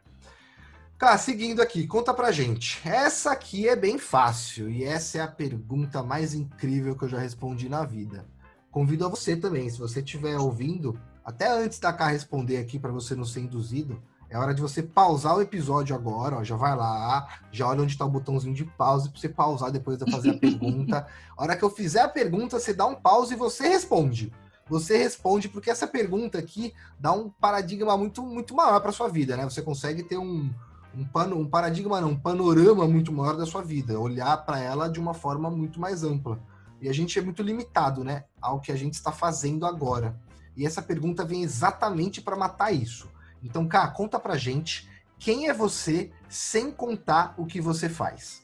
Tá, 0.98 1.18
seguindo 1.18 1.60
aqui, 1.60 1.86
conta 1.86 2.14
pra 2.14 2.30
gente. 2.30 2.80
Essa 2.88 3.32
aqui 3.32 3.68
é 3.68 3.74
bem 3.74 3.98
fácil 3.98 4.70
e 4.70 4.84
essa 4.84 5.18
é 5.18 5.20
a 5.20 5.26
pergunta 5.26 6.00
mais 6.00 6.32
incrível 6.32 6.96
que 6.96 7.04
eu 7.04 7.08
já 7.08 7.18
respondi 7.18 7.68
na 7.68 7.84
vida 7.84 8.24
convido 8.72 9.04
a 9.04 9.08
você 9.08 9.36
também, 9.36 9.68
se 9.68 9.78
você 9.78 10.00
estiver 10.00 10.36
ouvindo, 10.38 10.98
até 11.22 11.46
antes 11.46 11.78
da 11.78 11.92
cá 11.92 12.08
responder 12.08 12.56
aqui 12.56 12.78
para 12.78 12.90
você 12.90 13.14
não 13.14 13.24
ser 13.24 13.40
induzido, 13.40 14.02
é 14.32 14.38
hora 14.38 14.54
de 14.54 14.62
você 14.62 14.82
pausar 14.82 15.36
o 15.36 15.42
episódio 15.42 15.94
agora, 15.94 16.38
ó, 16.38 16.44
já 16.44 16.56
vai 16.56 16.74
lá, 16.74 17.28
já 17.52 17.68
olha 17.68 17.82
onde 17.82 17.92
está 17.92 18.06
o 18.06 18.10
botãozinho 18.10 18.54
de 18.54 18.64
pause 18.64 19.10
para 19.10 19.20
você 19.20 19.28
pausar 19.28 19.70
depois 19.70 19.98
de 19.98 20.04
eu 20.04 20.10
fazer 20.10 20.30
a 20.30 20.38
pergunta. 20.38 21.06
A 21.36 21.42
hora 21.42 21.56
que 21.56 21.62
eu 21.62 21.68
fizer 21.68 22.00
a 22.00 22.08
pergunta, 22.08 22.58
você 22.58 22.72
dá 22.72 22.86
um 22.86 22.94
pause 22.94 23.34
e 23.34 23.36
você 23.36 23.68
responde. 23.68 24.32
Você 24.70 24.96
responde 24.96 25.48
porque 25.48 25.70
essa 25.70 25.86
pergunta 25.86 26.38
aqui 26.38 26.72
dá 26.98 27.12
um 27.12 27.28
paradigma 27.28 27.96
muito 27.96 28.22
muito 28.22 28.54
maior 28.54 28.80
para 28.80 28.92
sua 28.92 29.08
vida, 29.08 29.36
né? 29.36 29.44
Você 29.44 29.60
consegue 29.60 30.02
ter 30.02 30.16
um 30.16 30.50
um, 30.94 31.04
pano, 31.04 31.38
um 31.38 31.48
paradigma, 31.48 32.00
não, 32.00 32.10
um 32.10 32.18
panorama 32.18 32.86
muito 32.86 33.12
maior 33.12 33.36
da 33.36 33.46
sua 33.46 33.62
vida, 33.62 33.98
olhar 33.98 34.36
para 34.44 34.60
ela 34.60 34.88
de 34.88 35.00
uma 35.00 35.14
forma 35.14 35.50
muito 35.50 35.80
mais 35.80 36.04
ampla. 36.04 36.38
E 36.80 36.88
a 36.88 36.92
gente 36.92 37.18
é 37.18 37.22
muito 37.22 37.42
limitado, 37.42 38.04
né, 38.04 38.24
ao 38.40 38.60
que 38.60 38.72
a 38.72 38.76
gente 38.76 38.94
está 38.94 39.12
fazendo 39.12 39.66
agora. 39.66 40.18
E 40.56 40.66
essa 40.66 40.82
pergunta 40.82 41.24
vem 41.24 41.42
exatamente 41.42 42.20
para 42.20 42.36
matar 42.36 42.72
isso. 42.72 43.08
Então, 43.42 43.66
cá, 43.66 43.88
conta 43.88 44.18
pra 44.18 44.36
gente 44.36 44.88
quem 45.18 45.48
é 45.48 45.54
você 45.54 46.10
sem 46.28 46.70
contar 46.70 47.34
o 47.36 47.46
que 47.46 47.60
você 47.60 47.88
faz. 47.88 48.42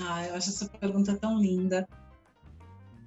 Ah, 0.00 0.24
eu 0.26 0.36
acho 0.36 0.50
essa 0.50 0.68
pergunta 0.68 1.16
tão 1.16 1.38
linda. 1.38 1.88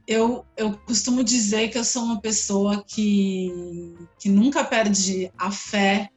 Eu, 0.05 0.45
eu 0.57 0.77
costumo 0.79 1.23
dizer 1.23 1.69
que 1.69 1.77
eu 1.77 1.83
sou 1.83 2.03
uma 2.03 2.19
pessoa 2.19 2.83
que, 2.83 3.95
que 4.19 4.27
nunca 4.27 4.63
perde 4.63 5.31
a 5.37 5.49
fé 5.49 6.09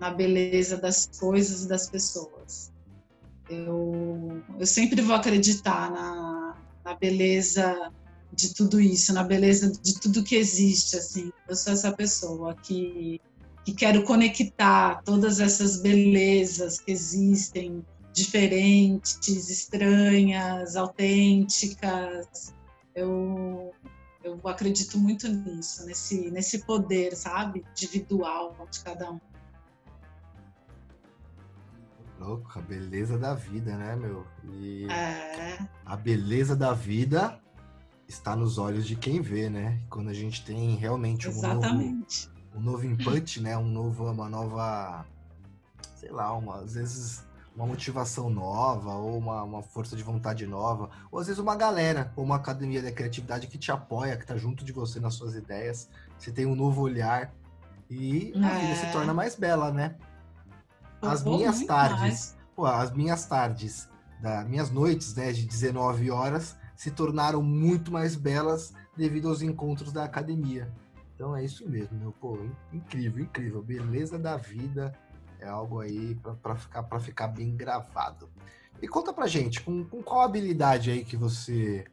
na 0.00 0.10
beleza 0.10 0.78
das 0.78 1.06
coisas 1.18 1.64
e 1.64 1.68
das 1.68 1.90
pessoas. 1.90 2.72
Eu, 3.48 4.42
eu 4.58 4.66
sempre 4.66 5.02
vou 5.02 5.14
acreditar 5.14 5.90
na, 5.90 6.56
na 6.82 6.94
beleza 6.94 7.92
de 8.32 8.54
tudo 8.54 8.80
isso, 8.80 9.12
na 9.12 9.22
beleza 9.22 9.70
de 9.70 10.00
tudo 10.00 10.24
que 10.24 10.36
existe, 10.36 10.96
assim. 10.96 11.30
Eu 11.46 11.54
sou 11.54 11.72
essa 11.72 11.92
pessoa 11.92 12.54
que, 12.54 13.20
que 13.64 13.72
quero 13.72 14.04
conectar 14.04 15.02
todas 15.04 15.40
essas 15.40 15.80
belezas 15.80 16.78
que 16.78 16.92
existem, 16.92 17.84
diferentes, 18.12 19.50
estranhas, 19.50 20.76
autênticas. 20.76 22.54
Eu, 22.94 23.72
eu 24.22 24.38
acredito 24.44 24.98
muito 24.98 25.26
nisso, 25.28 25.86
nesse, 25.86 26.30
nesse 26.30 26.64
poder, 26.64 27.16
sabe, 27.16 27.64
individual 27.72 28.54
de 28.70 28.84
cada 28.84 29.10
um. 29.10 29.20
Louco, 32.20 32.58
a 32.58 32.62
beleza 32.62 33.18
da 33.18 33.34
vida, 33.34 33.76
né, 33.76 33.96
meu? 33.96 34.26
E 34.52 34.86
é... 34.90 35.58
a 35.84 35.96
beleza 35.96 36.54
da 36.54 36.72
vida 36.72 37.38
está 38.06 38.36
nos 38.36 38.56
olhos 38.56 38.86
de 38.86 38.94
quem 38.94 39.20
vê, 39.20 39.50
né? 39.50 39.80
Quando 39.90 40.08
a 40.08 40.14
gente 40.14 40.44
tem 40.44 40.76
realmente 40.76 41.28
um 41.28 41.40
novo, 41.40 42.04
um 42.54 42.60
novo 42.60 42.86
input, 42.86 43.40
né? 43.40 43.56
Um 43.56 43.66
novo, 43.66 44.10
uma 44.10 44.28
nova, 44.28 45.04
sei 45.96 46.10
lá, 46.10 46.32
uma, 46.32 46.60
às 46.60 46.74
vezes 46.74 47.24
uma 47.54 47.66
motivação 47.66 48.28
nova, 48.28 48.94
ou 48.94 49.16
uma, 49.16 49.42
uma 49.42 49.62
força 49.62 49.94
de 49.94 50.02
vontade 50.02 50.46
nova, 50.46 50.90
ou 51.10 51.20
às 51.20 51.26
vezes 51.26 51.40
uma 51.40 51.54
galera, 51.54 52.12
ou 52.16 52.24
uma 52.24 52.36
academia 52.36 52.82
da 52.82 52.90
criatividade 52.90 53.46
que 53.46 53.56
te 53.56 53.70
apoia, 53.70 54.16
que 54.16 54.24
está 54.24 54.36
junto 54.36 54.64
de 54.64 54.72
você 54.72 54.98
nas 54.98 55.14
suas 55.14 55.34
ideias, 55.36 55.88
você 56.18 56.32
tem 56.32 56.46
um 56.46 56.56
novo 56.56 56.82
olhar 56.82 57.32
e 57.88 58.32
a 58.36 58.56
é. 58.56 58.60
vida 58.60 58.74
se 58.74 58.92
torna 58.92 59.14
mais 59.14 59.36
bela, 59.36 59.70
né? 59.70 59.94
As 61.00 61.22
minhas 61.22 61.64
tardes, 61.64 62.34
pô, 62.56 62.66
as 62.66 62.90
minhas 62.90 63.26
tardes, 63.26 63.88
da, 64.20 64.42
minhas 64.44 64.70
noites, 64.70 65.14
né, 65.14 65.32
de 65.32 65.46
19 65.46 66.10
horas, 66.10 66.56
se 66.74 66.90
tornaram 66.90 67.42
muito 67.42 67.92
mais 67.92 68.16
belas 68.16 68.72
devido 68.96 69.28
aos 69.28 69.42
encontros 69.42 69.92
da 69.92 70.04
academia. 70.04 70.72
Então 71.14 71.34
é 71.36 71.44
isso 71.44 71.68
mesmo, 71.68 71.96
meu 71.98 72.12
pô, 72.12 72.38
incrível, 72.72 73.22
incrível, 73.22 73.62
beleza 73.62 74.18
da 74.18 74.36
vida 74.36 74.92
é 75.38 75.48
algo 75.48 75.80
aí 75.80 76.18
para 76.42 76.56
ficar 76.56 76.82
para 76.82 77.00
ficar 77.00 77.28
bem 77.28 77.54
gravado. 77.54 78.28
E 78.82 78.88
conta 78.88 79.12
pra 79.12 79.26
gente, 79.26 79.60
com, 79.60 79.84
com 79.84 80.02
qual 80.02 80.22
habilidade 80.22 80.90
aí 80.90 81.04
que 81.04 81.16
você 81.16 81.84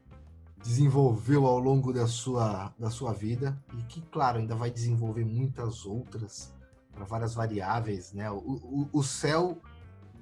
desenvolveu 0.64 1.46
ao 1.46 1.60
longo 1.60 1.92
da 1.94 2.08
sua, 2.08 2.74
da 2.78 2.90
sua 2.90 3.14
vida 3.14 3.58
e 3.78 3.84
que, 3.84 4.02
claro, 4.02 4.40
ainda 4.40 4.56
vai 4.56 4.70
desenvolver 4.70 5.26
muitas 5.26 5.86
outras 5.86 6.54
para 6.92 7.06
várias 7.06 7.34
variáveis, 7.34 8.14
né? 8.14 8.30
O, 8.32 8.38
o, 8.38 8.90
o 8.92 9.04
céu 9.04 9.60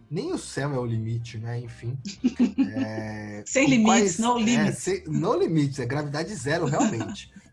nem 0.09 0.33
o 0.33 0.37
céu 0.37 0.73
é 0.73 0.79
o 0.79 0.85
limite, 0.85 1.37
né? 1.37 1.59
Enfim. 1.59 1.97
É, 2.71 3.43
sem 3.45 3.67
limites, 3.67 3.85
quais, 3.85 4.19
não 4.19 4.37
limites. 4.37 4.67
É, 4.67 4.71
sem, 4.71 5.03
não 5.07 5.37
limites, 5.37 5.79
é 5.79 5.85
gravidade 5.85 6.33
zero, 6.35 6.65
realmente. 6.65 7.31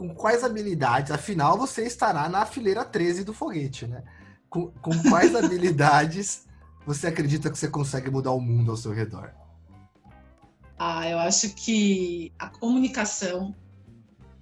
com 0.00 0.14
quais 0.14 0.42
habilidades? 0.42 1.12
Afinal, 1.12 1.58
você 1.58 1.82
estará 1.84 2.26
na 2.26 2.46
fileira 2.46 2.86
13 2.86 3.22
do 3.22 3.34
foguete, 3.34 3.86
né? 3.86 4.02
Com, 4.48 4.68
com 4.80 4.98
quais 5.10 5.34
habilidades 5.36 6.46
você 6.86 7.08
acredita 7.08 7.50
que 7.50 7.58
você 7.58 7.68
consegue 7.68 8.10
mudar 8.10 8.30
o 8.30 8.40
mundo 8.40 8.70
ao 8.70 8.78
seu 8.78 8.92
redor? 8.92 9.30
Ah, 10.78 11.06
eu 11.06 11.18
acho 11.18 11.54
que 11.54 12.32
a 12.38 12.48
comunicação 12.48 13.54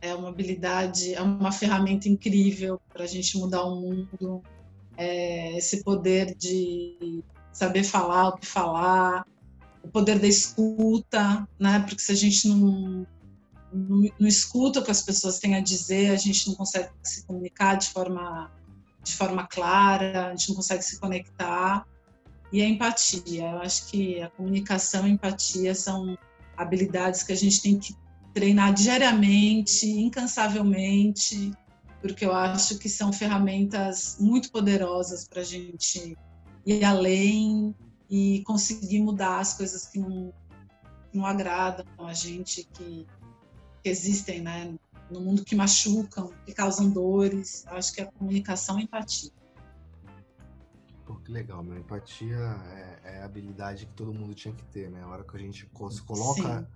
é 0.01 0.15
uma 0.15 0.29
habilidade, 0.29 1.13
é 1.13 1.21
uma 1.21 1.51
ferramenta 1.51 2.09
incrível 2.09 2.81
para 2.89 3.03
a 3.03 3.09
gente 3.09 3.37
mudar 3.37 3.65
o 3.65 3.81
mundo. 3.81 4.41
É 4.97 5.57
esse 5.57 5.83
poder 5.83 6.37
de 6.37 7.25
saber 7.53 7.83
falar 7.83 8.29
o 8.29 8.37
que 8.37 8.47
falar, 8.47 9.27
o 9.83 9.89
poder 9.89 10.21
da 10.21 10.29
escuta, 10.29 11.49
né? 11.59 11.81
Porque 11.81 12.01
se 12.01 12.13
a 12.13 12.15
gente 12.15 12.47
não, 12.47 13.05
não, 13.73 14.27
escuta 14.27 14.81
o 14.81 14.85
que 14.85 14.91
as 14.91 15.03
pessoas 15.03 15.39
têm 15.39 15.55
a 15.55 15.61
dizer, 15.61 16.11
a 16.11 16.16
gente 16.16 16.49
não 16.49 16.55
consegue 16.55 16.91
se 17.03 17.25
comunicar 17.27 17.77
de 17.77 17.91
forma, 17.91 18.51
de 19.03 19.14
forma 19.14 19.47
clara, 19.47 20.29
a 20.29 20.31
gente 20.31 20.49
não 20.51 20.57
consegue 20.57 20.83
se 20.83 20.99
conectar. 20.99 21.87
E 22.53 22.62
a 22.62 22.69
empatia, 22.69 23.51
eu 23.51 23.59
acho 23.59 23.89
que 23.89 24.23
a 24.23 24.31
comunicação 24.31 25.07
e 25.07 25.11
a 25.11 25.14
empatia 25.14 25.75
são 25.75 26.16
habilidades 26.57 27.23
que 27.23 27.33
a 27.33 27.37
gente 27.37 27.62
tem 27.62 27.79
que 27.79 27.95
treinar 28.33 28.73
diariamente, 28.73 29.87
incansavelmente, 29.87 31.53
porque 32.01 32.25
eu 32.25 32.33
acho 32.33 32.79
que 32.79 32.89
são 32.89 33.12
ferramentas 33.12 34.16
muito 34.19 34.51
poderosas 34.51 35.27
para 35.29 35.43
a 35.43 35.45
gente 35.45 36.16
ir 36.64 36.85
além 36.85 37.75
e 38.09 38.43
conseguir 38.47 39.01
mudar 39.01 39.41
as 39.41 39.55
coisas 39.55 39.87
que 39.87 39.99
não, 39.99 40.33
não 41.12 41.27
agradam 41.27 41.85
a 41.99 42.12
gente, 42.12 42.66
que, 42.73 43.07
que 43.83 43.89
existem 43.89 44.41
né, 44.41 44.74
no 45.11 45.20
mundo, 45.20 45.45
que 45.45 45.55
machucam, 45.55 46.33
que 46.45 46.53
causam 46.53 46.91
dores. 46.91 47.64
Eu 47.70 47.76
acho 47.76 47.93
que 47.93 48.01
a 48.01 48.07
comunicação 48.07 48.79
e 48.79 48.85
empatia. 48.85 49.31
Pô, 51.07 51.16
que 51.16 51.33
legal, 51.33 51.62
meu. 51.62 51.79
Empatia 51.79 52.37
é, 52.37 53.01
é, 53.05 53.22
a 53.22 53.24
habilidade 53.24 53.87
que 53.87 53.93
todo 53.95 54.12
mundo 54.12 54.35
tinha 54.35 54.55
que 54.55 54.64
ter, 54.66 54.91
né? 54.91 55.03
A 55.03 55.09
hora 55.09 55.24
que 55.24 55.37
a 55.37 55.41
gente 55.41 55.68
se 55.91 56.03
coloca. 56.03 56.61
Sim. 56.61 56.66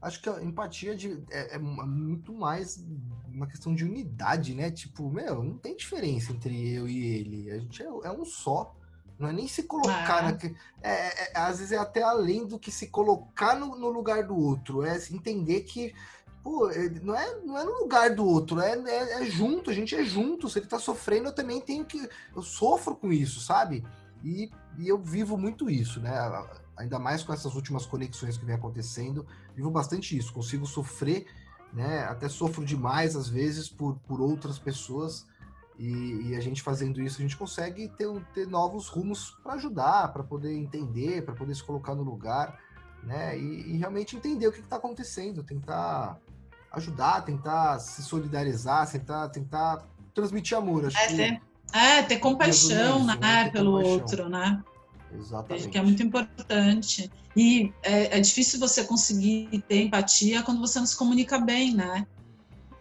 Acho 0.00 0.20
que 0.20 0.28
a 0.28 0.42
empatia 0.42 0.94
de, 0.94 1.24
é, 1.30 1.54
é, 1.54 1.58
muito 1.58 2.32
mais 2.34 2.84
uma 3.26 3.46
questão 3.46 3.74
de 3.74 3.84
unidade, 3.84 4.54
né? 4.54 4.70
Tipo, 4.70 5.10
meu, 5.10 5.42
não 5.42 5.56
tem 5.56 5.74
diferença 5.74 6.30
entre 6.30 6.74
eu 6.74 6.86
e 6.86 7.04
ele. 7.04 7.50
A 7.50 7.58
gente 7.58 7.82
é, 7.82 7.86
é 7.86 8.12
um 8.12 8.24
só. 8.24 8.76
Não 9.18 9.28
é 9.28 9.32
nem 9.32 9.48
se 9.48 9.62
colocar. 9.62 10.24
Ah. 10.24 10.38
É, 10.82 10.90
é, 10.90 11.32
é, 11.32 11.38
às 11.38 11.58
vezes 11.58 11.72
é 11.72 11.78
até 11.78 12.02
além 12.02 12.46
do 12.46 12.58
que 12.58 12.70
se 12.70 12.88
colocar 12.88 13.54
no, 13.58 13.76
no 13.76 13.88
lugar 13.88 14.24
do 14.26 14.36
outro. 14.36 14.84
É 14.84 14.96
entender 15.10 15.62
que 15.62 15.94
pô, 16.44 16.70
não 17.02 17.16
é, 17.16 17.40
não 17.40 17.58
é 17.58 17.64
no 17.64 17.80
lugar 17.80 18.14
do 18.14 18.24
outro, 18.24 18.60
é, 18.60 18.78
é, 18.78 19.22
é, 19.22 19.24
junto, 19.24 19.70
a 19.70 19.74
gente 19.74 19.94
é 19.94 20.04
junto. 20.04 20.48
Se 20.48 20.58
ele 20.58 20.66
tá 20.66 20.78
sofrendo, 20.78 21.28
eu 21.28 21.34
também 21.34 21.60
tenho 21.60 21.86
que. 21.86 22.06
Eu 22.36 22.42
sofro 22.42 22.94
com 22.94 23.10
isso, 23.10 23.40
sabe? 23.40 23.82
E, 24.22 24.50
e 24.78 24.86
eu 24.86 24.98
vivo 24.98 25.38
muito 25.38 25.70
isso, 25.70 26.00
né? 26.00 26.12
Ainda 26.76 26.98
mais 26.98 27.22
com 27.22 27.32
essas 27.32 27.54
últimas 27.54 27.86
conexões 27.86 28.36
que 28.36 28.44
vem 28.44 28.54
acontecendo, 28.54 29.26
vivo 29.56 29.70
bastante 29.70 30.16
isso. 30.16 30.34
Consigo 30.34 30.66
sofrer, 30.66 31.26
né? 31.72 32.04
Até 32.04 32.28
sofro 32.28 32.62
demais, 32.62 33.16
às 33.16 33.28
vezes, 33.28 33.68
por, 33.68 33.96
por 34.00 34.20
outras 34.20 34.58
pessoas 34.58 35.26
e, 35.78 36.28
e, 36.28 36.36
a 36.36 36.40
gente 36.40 36.62
fazendo 36.62 37.00
isso, 37.00 37.18
a 37.18 37.22
gente 37.22 37.36
consegue 37.36 37.88
ter, 37.88 38.08
ter 38.32 38.46
novos 38.46 38.88
rumos 38.88 39.36
para 39.42 39.54
ajudar, 39.54 40.12
para 40.12 40.22
poder 40.22 40.54
entender, 40.54 41.24
para 41.24 41.34
poder 41.34 41.54
se 41.54 41.64
colocar 41.64 41.94
no 41.94 42.02
lugar, 42.02 42.60
né? 43.02 43.36
E, 43.36 43.72
e 43.72 43.76
realmente 43.76 44.16
entender 44.16 44.46
o 44.46 44.52
que 44.52 44.60
está 44.60 44.76
acontecendo, 44.76 45.42
tentar 45.42 46.20
ajudar, 46.76 47.22
tentar 47.22 47.78
se 47.78 48.02
solidarizar, 48.02 48.90
tentar, 48.90 49.28
tentar 49.28 49.86
transmitir 50.14 50.56
amor. 50.56 50.86
Acho 50.86 50.96
é, 50.96 51.06
que 51.06 51.16
ter, 51.16 51.42
é, 51.72 52.02
ter 52.02 52.18
compaixão, 52.18 52.98
isso, 52.98 53.06
né, 53.06 53.16
né? 53.20 53.50
pelo 53.50 53.72
compaixão. 53.72 53.92
outro, 53.92 54.28
né? 54.28 54.62
Exatamente. 55.18 55.68
Que 55.68 55.78
é 55.78 55.82
muito 55.82 56.02
importante. 56.02 57.10
E 57.36 57.72
é, 57.82 58.18
é 58.18 58.20
difícil 58.20 58.60
você 58.60 58.84
conseguir 58.84 59.64
ter 59.68 59.82
empatia 59.82 60.42
quando 60.42 60.60
você 60.60 60.78
não 60.78 60.86
se 60.86 60.96
comunica 60.96 61.38
bem, 61.38 61.74
né? 61.74 62.06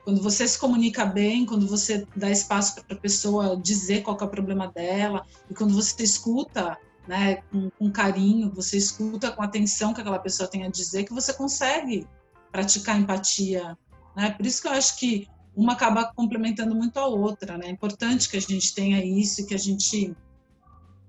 Quando 0.04 0.22
você 0.22 0.48
se 0.48 0.60
comunica 0.60 1.06
bem, 1.06 1.46
quando 1.46 1.66
você 1.66 2.06
dá 2.16 2.30
espaço 2.30 2.76
para 2.84 2.96
a 2.96 3.00
pessoa 3.00 3.56
dizer 3.56 4.04
qual 4.04 4.18
é 4.20 4.24
o 4.24 4.28
problema 4.28 4.68
dela, 4.68 5.26
e 5.50 5.54
quando 5.54 5.74
você 5.74 6.04
escuta 6.04 6.78
né, 7.08 7.36
com, 7.52 7.70
com, 7.70 7.92
carinho, 7.92 8.52
você 8.54 8.78
escuta 8.78 9.32
com 9.32 9.42
atenção 9.42 9.94
que 9.94 10.02
aquela 10.02 10.20
pessoa 10.20 10.50
tem 10.50 10.64
a 10.64 10.70
dizer, 10.70 11.06
que 11.06 11.14
você 11.14 11.34
consegue 11.34 12.08
praticar 12.52 13.00
empatia. 13.00 13.78
Né? 14.16 14.32
Por 14.32 14.46
isso 14.46 14.62
que 14.62 14.68
eu 14.68 14.74
acho 14.74 14.98
que 14.98 15.28
uma 15.56 15.74
acaba 15.74 16.12
complementando 16.14 16.76
muito 16.76 16.98
a 16.98 17.06
outra. 17.06 17.58
Né? 17.58 17.68
É 17.68 17.70
importante 17.70 18.30
que 18.30 18.38
a 18.38 18.42
gente 18.42 18.74
tenha 18.74 19.04
isso 19.04 19.42
e 19.42 19.46
que 19.46 19.54
a 19.54 19.60
gente 19.60 20.16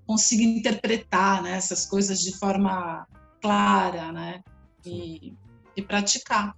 consiga 0.05 0.43
interpretar 0.43 1.41
né, 1.41 1.51
essas 1.51 1.85
coisas 1.85 2.21
de 2.21 2.37
forma 2.37 3.07
clara 3.41 4.11
né? 4.11 4.43
e, 4.85 5.35
e 5.75 5.81
praticar. 5.81 6.55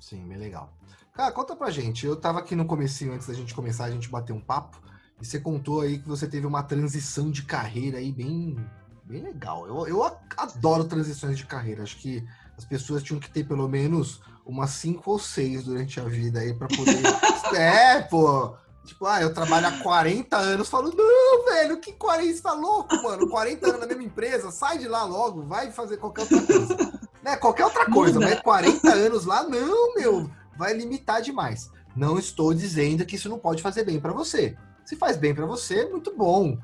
Sim, 0.00 0.26
bem 0.26 0.38
legal. 0.38 0.72
Cara, 1.12 1.30
conta 1.30 1.54
pra 1.54 1.70
gente. 1.70 2.06
Eu 2.06 2.16
tava 2.16 2.38
aqui 2.38 2.56
no 2.56 2.64
comecinho, 2.64 3.12
antes 3.12 3.26
da 3.26 3.34
gente 3.34 3.54
começar, 3.54 3.84
a 3.84 3.90
gente 3.90 4.08
bater 4.08 4.32
um 4.32 4.40
papo. 4.40 4.80
E 5.20 5.26
você 5.26 5.38
contou 5.38 5.82
aí 5.82 5.98
que 5.98 6.08
você 6.08 6.26
teve 6.26 6.46
uma 6.46 6.62
transição 6.62 7.30
de 7.30 7.42
carreira 7.42 7.98
aí 7.98 8.10
bem, 8.10 8.56
bem 9.04 9.22
legal. 9.22 9.66
Eu, 9.66 9.86
eu 9.86 10.02
adoro 10.36 10.84
transições 10.84 11.36
de 11.36 11.46
carreira. 11.46 11.82
Acho 11.82 11.98
que 11.98 12.26
as 12.56 12.64
pessoas 12.64 13.02
tinham 13.02 13.20
que 13.20 13.30
ter 13.30 13.46
pelo 13.46 13.68
menos 13.68 14.20
umas 14.44 14.70
cinco 14.70 15.10
ou 15.12 15.18
seis 15.18 15.64
durante 15.64 16.00
a 16.00 16.04
vida 16.04 16.40
aí 16.40 16.54
para 16.54 16.68
poder. 16.68 17.02
é, 17.56 18.00
pô. 18.02 18.54
Tipo, 18.84 19.06
ah, 19.06 19.22
eu 19.22 19.32
trabalho 19.32 19.68
há 19.68 19.78
40 19.80 20.36
anos. 20.36 20.68
Falo, 20.68 20.92
não, 20.92 21.44
velho, 21.44 21.78
que 21.78 21.92
40? 21.92 22.34
Você 22.34 22.42
tá 22.42 22.52
louco, 22.52 22.94
mano? 23.02 23.28
40 23.28 23.68
anos 23.68 23.80
na 23.80 23.86
mesma 23.86 24.02
empresa, 24.02 24.50
sai 24.50 24.78
de 24.78 24.88
lá 24.88 25.04
logo, 25.04 25.42
vai 25.42 25.70
fazer 25.70 25.98
qualquer 25.98 26.22
outra 26.22 26.42
coisa. 26.42 26.76
né? 27.22 27.36
Qualquer 27.36 27.64
outra 27.64 27.86
coisa, 27.86 28.18
Muda. 28.18 28.30
mas 28.30 28.40
40 28.40 28.92
anos 28.92 29.24
lá, 29.24 29.44
não, 29.44 29.94
meu 29.94 30.28
vai 30.56 30.74
limitar 30.74 31.20
demais. 31.20 31.70
Não 31.94 32.18
estou 32.18 32.54
dizendo 32.54 33.04
que 33.04 33.16
isso 33.16 33.28
não 33.28 33.38
pode 33.38 33.62
fazer 33.62 33.84
bem 33.84 34.00
para 34.00 34.12
você. 34.12 34.56
Se 34.84 34.96
faz 34.96 35.16
bem 35.16 35.34
para 35.34 35.46
você, 35.46 35.86
muito 35.86 36.16
bom. 36.16 36.56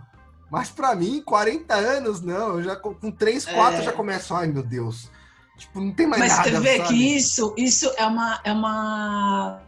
Mas 0.50 0.70
para 0.70 0.94
mim, 0.94 1.22
40 1.24 1.74
anos, 1.74 2.20
não. 2.20 2.58
Eu 2.58 2.62
já 2.62 2.76
com 2.76 3.10
3, 3.10 3.44
4 3.44 3.80
é... 3.80 3.82
já 3.82 3.92
começo, 3.92 4.34
ai 4.34 4.46
meu 4.46 4.62
Deus. 4.62 5.10
Tipo, 5.58 5.80
não 5.80 5.92
tem 5.92 6.06
mais 6.06 6.20
Mas 6.20 6.36
nada. 6.36 6.50
Mas 6.50 6.58
você 6.58 6.60
vê 6.62 6.76
sabe? 6.78 6.88
que 6.88 7.16
isso, 7.16 7.54
isso 7.58 7.92
é 7.96 8.06
uma, 8.06 8.40
é 8.44 8.52
uma 8.52 9.60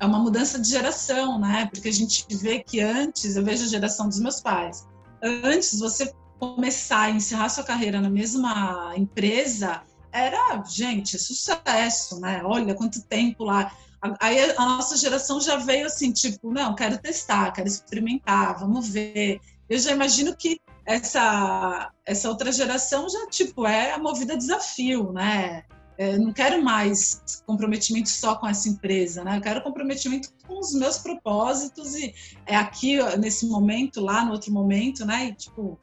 é 0.00 0.06
uma 0.06 0.18
mudança 0.18 0.58
de 0.58 0.68
geração, 0.68 1.38
né? 1.38 1.68
Porque 1.72 1.88
a 1.88 1.92
gente 1.92 2.26
vê 2.36 2.58
que 2.58 2.80
antes, 2.80 3.36
eu 3.36 3.44
vejo 3.44 3.64
a 3.64 3.68
geração 3.68 4.08
dos 4.08 4.18
meus 4.18 4.40
pais. 4.40 4.86
Antes 5.22 5.78
você 5.78 6.12
começar 6.38 7.10
e 7.10 7.16
encerrar 7.16 7.48
sua 7.48 7.64
carreira 7.64 8.00
na 8.00 8.10
mesma 8.10 8.92
empresa 8.96 9.82
era, 10.12 10.62
gente, 10.64 11.18
sucesso, 11.18 12.20
né? 12.20 12.42
Olha 12.44 12.74
quanto 12.74 13.02
tempo 13.02 13.44
lá. 13.44 13.72
Aí 14.20 14.38
a 14.50 14.64
nossa 14.66 14.96
geração 14.96 15.40
já 15.40 15.56
veio 15.56 15.86
assim, 15.86 16.12
tipo, 16.12 16.52
não, 16.52 16.74
quero 16.74 16.98
testar, 16.98 17.52
quero 17.52 17.68
experimentar, 17.68 18.58
vamos 18.58 18.88
ver. 18.88 19.40
Eu 19.68 19.78
já 19.78 19.92
imagino 19.92 20.36
que 20.36 20.60
essa 20.84 21.90
essa 22.04 22.28
outra 22.28 22.52
geração 22.52 23.08
já 23.08 23.26
tipo 23.28 23.66
é 23.66 23.96
movida 23.98 24.34
a 24.34 24.36
desafio, 24.36 25.12
né? 25.12 25.64
É, 25.96 26.18
não 26.18 26.32
quero 26.32 26.62
mais 26.62 27.42
comprometimento 27.46 28.08
só 28.08 28.34
com 28.34 28.48
essa 28.48 28.68
empresa, 28.68 29.22
né? 29.22 29.36
Eu 29.36 29.40
quero 29.40 29.62
comprometimento 29.62 30.28
com 30.46 30.58
os 30.58 30.74
meus 30.74 30.98
propósitos 30.98 31.94
e 31.94 32.12
é 32.46 32.56
aqui 32.56 32.98
nesse 33.16 33.46
momento, 33.46 34.00
lá 34.00 34.24
no 34.24 34.32
outro 34.32 34.52
momento, 34.52 35.04
né? 35.04 35.26
E 35.26 35.34
tipo 35.34 35.78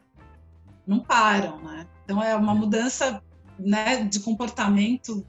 não 0.86 1.00
param, 1.00 1.62
né? 1.64 1.88
Então 2.04 2.22
é 2.22 2.36
uma 2.36 2.54
mudança, 2.54 3.22
né, 3.58 4.04
de 4.04 4.20
comportamento 4.20 5.26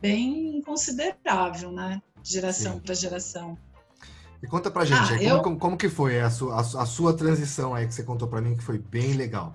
bem 0.00 0.62
considerável, 0.62 1.70
né? 1.70 2.00
De 2.22 2.32
geração 2.32 2.80
para 2.80 2.94
geração. 2.94 3.58
E 4.42 4.46
conta 4.46 4.70
pra 4.70 4.84
gente, 4.84 4.98
ah, 4.98 5.18
como, 5.18 5.22
eu... 5.22 5.42
como, 5.42 5.58
como, 5.58 5.76
que 5.76 5.88
foi 5.88 6.20
a 6.20 6.28
sua, 6.28 6.60
a 6.60 6.86
sua 6.86 7.16
transição 7.16 7.74
aí 7.74 7.86
que 7.86 7.94
você 7.94 8.02
contou 8.02 8.26
para 8.26 8.40
mim 8.40 8.56
que 8.56 8.62
foi 8.62 8.78
bem 8.78 9.12
legal? 9.12 9.54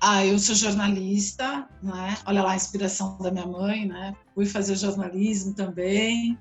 Ah, 0.00 0.24
eu 0.24 0.38
sou 0.38 0.54
jornalista, 0.54 1.66
né? 1.82 2.16
Olha 2.26 2.42
lá 2.42 2.52
a 2.52 2.56
inspiração 2.56 3.18
da 3.18 3.30
minha 3.30 3.46
mãe, 3.46 3.86
né? 3.86 4.14
Fui 4.34 4.46
fazer 4.46 4.76
jornalismo 4.76 5.54
também. 5.54 6.38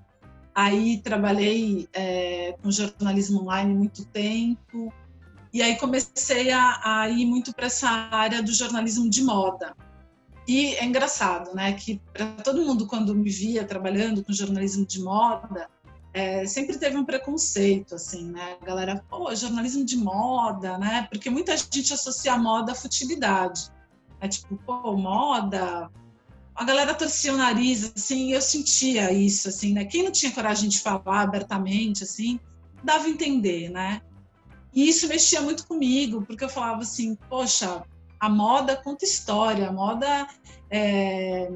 Aí 0.54 1.00
trabalhei 1.00 1.88
é, 1.93 2.56
com 2.62 2.70
jornalismo 2.70 3.41
online 3.41 3.74
muito 3.74 4.06
tempo. 4.06 4.93
E 5.54 5.62
aí 5.62 5.76
comecei 5.78 6.52
a, 6.52 6.82
a 6.84 7.10
ir 7.10 7.26
muito 7.26 7.54
para 7.54 7.66
essa 7.68 7.89
área 7.89 8.43
do 8.43 8.52
jornalismo 8.52 9.10
de 9.10 9.24
moda. 9.24 9.76
E 10.48 10.76
é 10.76 10.86
engraçado, 10.86 11.56
né? 11.56 11.74
Que 11.74 12.00
para 12.14 12.26
todo 12.43 12.62
mundo 12.62 12.86
quando 12.86 13.16
me 13.16 13.30
via 13.30 13.66
trabalhando 13.66 14.24
com 14.24 14.32
jornalismo 14.32 14.86
de 14.86 15.02
moda, 15.02 15.68
é, 16.18 16.47
sempre 16.47 16.80
teve 16.80 16.97
um 16.97 17.05
preconceito, 17.05 17.93
assim, 17.93 18.26
né? 18.32 18.57
A 18.59 18.65
galera, 18.65 19.05
pô, 19.07 19.34
jornalismo 19.36 19.86
de 19.86 19.95
moda, 19.95 20.76
né? 20.80 21.07
Porque 21.11 21.30
muita 21.30 21.55
gente 21.55 21.93
associa 21.93 22.34
a 22.34 22.39
moda 22.39 22.72
à 22.72 22.76
futilidade. 22.76 23.70
É 24.20 24.28
tipo, 24.28 24.57
pô, 24.65 24.97
moda. 24.97 25.91
A 26.55 26.63
galera 26.63 26.95
torcia 26.95 27.32
o 27.32 27.38
nariz, 27.38 27.93
assim, 27.95 28.32
eu 28.32 28.41
sentia 28.41 29.11
isso, 29.13 29.47
assim, 29.47 29.74
né? 29.74 29.86
Quem 29.86 30.01
não 30.01 30.11
tinha 30.11 30.32
coragem 30.32 30.68
de 30.68 30.80
falar 30.80 31.22
abertamente, 31.22 32.03
assim, 32.03 32.39
dava 32.84 33.05
a 33.05 33.09
entender, 33.09 33.70
né? 33.70 34.01
E 34.74 34.89
isso 34.89 35.07
mexia 35.07 35.39
muito 35.39 35.68
comigo, 35.68 36.26
porque 36.26 36.43
eu 36.43 36.49
falava 36.49 36.82
assim, 36.82 37.13
poxa, 37.30 37.84
a 38.20 38.28
moda 38.28 38.76
conta 38.76 39.05
história, 39.05 39.70
a 39.70 39.72
moda 39.72 40.28
é, 40.72 41.47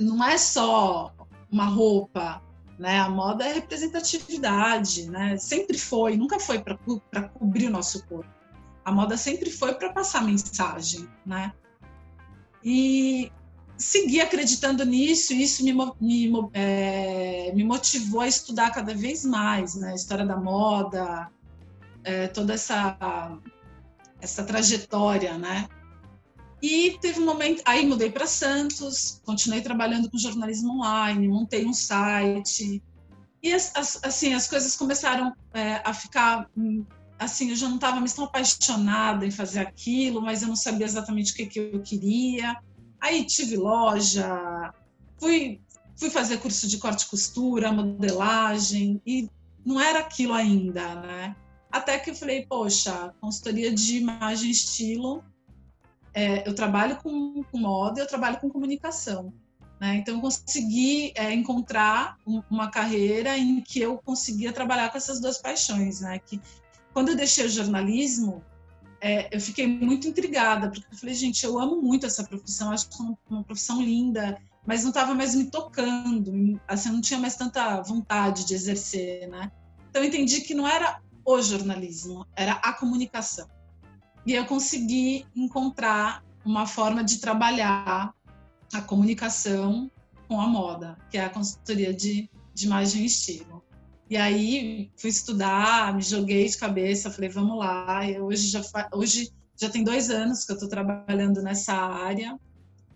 não 0.00 0.24
é 0.24 0.36
só 0.36 1.14
uma 1.48 1.66
roupa, 1.66 2.42
né? 2.78 3.00
A 3.00 3.08
moda 3.08 3.44
é 3.44 3.52
representatividade, 3.52 5.10
né? 5.10 5.36
Sempre 5.36 5.76
foi, 5.76 6.16
nunca 6.16 6.38
foi 6.38 6.60
para 6.60 6.76
co 6.76 7.02
cobrir 7.34 7.66
o 7.66 7.70
nosso 7.70 8.04
corpo. 8.06 8.30
A 8.84 8.92
moda 8.92 9.16
sempre 9.16 9.50
foi 9.50 9.74
para 9.74 9.92
passar 9.92 10.22
mensagem, 10.22 11.08
né? 11.26 11.52
E 12.62 13.30
segui 13.76 14.20
acreditando 14.20 14.84
nisso, 14.84 15.32
e 15.32 15.42
isso 15.42 15.64
me, 15.64 15.72
me, 16.00 16.50
é, 16.52 17.52
me, 17.54 17.64
motivou 17.64 18.20
a 18.20 18.28
estudar 18.28 18.70
cada 18.70 18.94
vez 18.94 19.24
mais, 19.24 19.74
né? 19.74 19.92
A 19.92 19.94
história 19.94 20.24
da 20.24 20.36
moda, 20.36 21.30
é, 22.04 22.28
toda 22.28 22.54
essa 22.54 23.38
essa 24.20 24.42
trajetória, 24.42 25.38
né? 25.38 25.68
E 26.60 26.98
teve 27.00 27.20
um 27.20 27.24
momento, 27.24 27.62
aí 27.64 27.86
mudei 27.86 28.10
para 28.10 28.26
Santos, 28.26 29.20
continuei 29.24 29.60
trabalhando 29.60 30.10
com 30.10 30.18
jornalismo 30.18 30.74
online, 30.74 31.28
montei 31.28 31.64
um 31.64 31.72
site. 31.72 32.82
E 33.42 33.52
as, 33.52 33.74
as, 33.76 34.00
assim, 34.02 34.34
as 34.34 34.48
coisas 34.48 34.74
começaram 34.74 35.32
é, 35.54 35.80
a 35.84 35.94
ficar 35.94 36.50
assim, 37.18 37.50
eu 37.50 37.56
já 37.56 37.68
não 37.68 37.76
estava 37.76 37.98
mais 37.98 38.12
tão 38.12 38.24
apaixonada 38.24 39.26
em 39.26 39.30
fazer 39.30 39.60
aquilo, 39.60 40.20
mas 40.20 40.42
eu 40.42 40.48
não 40.48 40.56
sabia 40.56 40.86
exatamente 40.86 41.32
o 41.32 41.36
que, 41.36 41.46
que 41.46 41.58
eu 41.58 41.80
queria. 41.82 42.56
Aí 43.00 43.24
tive 43.24 43.56
loja, 43.56 44.72
fui, 45.18 45.60
fui 45.96 46.10
fazer 46.10 46.38
curso 46.38 46.66
de 46.68 46.78
corte 46.78 47.04
e 47.04 47.08
costura, 47.08 47.72
modelagem, 47.72 49.00
e 49.06 49.28
não 49.64 49.80
era 49.80 50.00
aquilo 50.00 50.32
ainda, 50.32 50.94
né? 50.96 51.36
Até 51.70 51.98
que 51.98 52.10
eu 52.10 52.14
falei, 52.14 52.46
poxa, 52.46 53.12
consultoria 53.20 53.72
de 53.72 53.98
imagem 53.98 54.48
e 54.48 54.52
estilo 54.52 55.22
é, 56.14 56.48
eu 56.48 56.54
trabalho 56.54 56.96
com, 56.96 57.44
moda, 57.54 58.00
eu 58.00 58.06
trabalho 58.06 58.38
com 58.38 58.48
comunicação. 58.48 59.32
Né? 59.80 59.96
Então, 59.96 60.14
eu 60.14 60.20
consegui 60.20 61.12
é, 61.14 61.32
encontrar 61.32 62.16
um, 62.26 62.42
uma 62.50 62.70
carreira 62.70 63.36
em 63.38 63.60
que 63.60 63.80
eu 63.80 63.98
conseguia 63.98 64.52
trabalhar 64.52 64.90
com 64.90 64.98
essas 64.98 65.20
duas 65.20 65.38
paixões. 65.38 66.00
Né? 66.00 66.18
Que, 66.18 66.40
quando 66.92 67.10
eu 67.10 67.16
deixei 67.16 67.46
o 67.46 67.50
jornalismo, 67.50 68.42
é, 69.00 69.34
eu 69.34 69.40
fiquei 69.40 69.66
muito 69.66 70.08
intrigada, 70.08 70.68
porque 70.68 70.86
eu 70.92 70.98
falei, 70.98 71.14
gente, 71.14 71.44
eu 71.44 71.58
amo 71.58 71.80
muito 71.80 72.06
essa 72.06 72.24
profissão, 72.24 72.72
acho 72.72 72.88
uma, 72.98 73.18
uma 73.30 73.44
profissão 73.44 73.80
linda, 73.80 74.36
mas 74.66 74.82
não 74.82 74.90
estava 74.90 75.14
mais 75.14 75.34
me 75.34 75.44
tocando, 75.44 76.60
assim, 76.66 76.88
eu 76.88 76.94
não 76.94 77.00
tinha 77.00 77.20
mais 77.20 77.36
tanta 77.36 77.80
vontade 77.82 78.44
de 78.44 78.54
exercer, 78.54 79.28
né? 79.28 79.52
Então, 79.88 80.02
eu 80.02 80.08
entendi 80.08 80.40
que 80.40 80.54
não 80.54 80.66
era 80.66 81.00
o 81.24 81.40
jornalismo, 81.40 82.26
era 82.34 82.52
a 82.52 82.72
comunicação. 82.72 83.48
E 84.28 84.34
eu 84.34 84.44
consegui 84.44 85.24
encontrar 85.34 86.22
uma 86.44 86.66
forma 86.66 87.02
de 87.02 87.16
trabalhar 87.16 88.12
a 88.74 88.80
comunicação 88.82 89.90
com 90.28 90.38
a 90.38 90.46
moda, 90.46 90.98
que 91.10 91.16
é 91.16 91.24
a 91.24 91.30
consultoria 91.30 91.94
de, 91.94 92.28
de 92.52 92.66
imagem 92.66 93.04
e 93.04 93.06
estilo. 93.06 93.64
E 94.10 94.18
aí 94.18 94.90
fui 94.98 95.08
estudar, 95.08 95.94
me 95.94 96.02
joguei 96.02 96.46
de 96.46 96.58
cabeça, 96.58 97.10
falei, 97.10 97.30
vamos 97.30 97.58
lá. 97.58 98.06
Eu 98.06 98.26
hoje 98.26 98.48
já, 98.48 98.60
hoje 98.92 99.32
já 99.56 99.70
tem 99.70 99.82
dois 99.82 100.10
anos 100.10 100.44
que 100.44 100.52
eu 100.52 100.56
estou 100.56 100.68
trabalhando 100.68 101.40
nessa 101.40 101.72
área. 101.72 102.38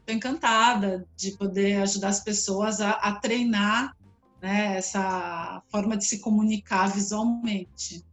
Estou 0.01 0.15
encantada 0.15 1.09
de 1.17 1.31
poder 1.39 1.81
ajudar 1.81 2.09
as 2.09 2.21
pessoas 2.21 2.79
a, 2.83 2.91
a 2.91 3.15
treinar 3.15 3.97
né, 4.43 4.77
essa 4.77 5.63
forma 5.71 5.97
de 5.97 6.05
se 6.05 6.19
comunicar 6.19 6.93
visualmente. 6.93 8.05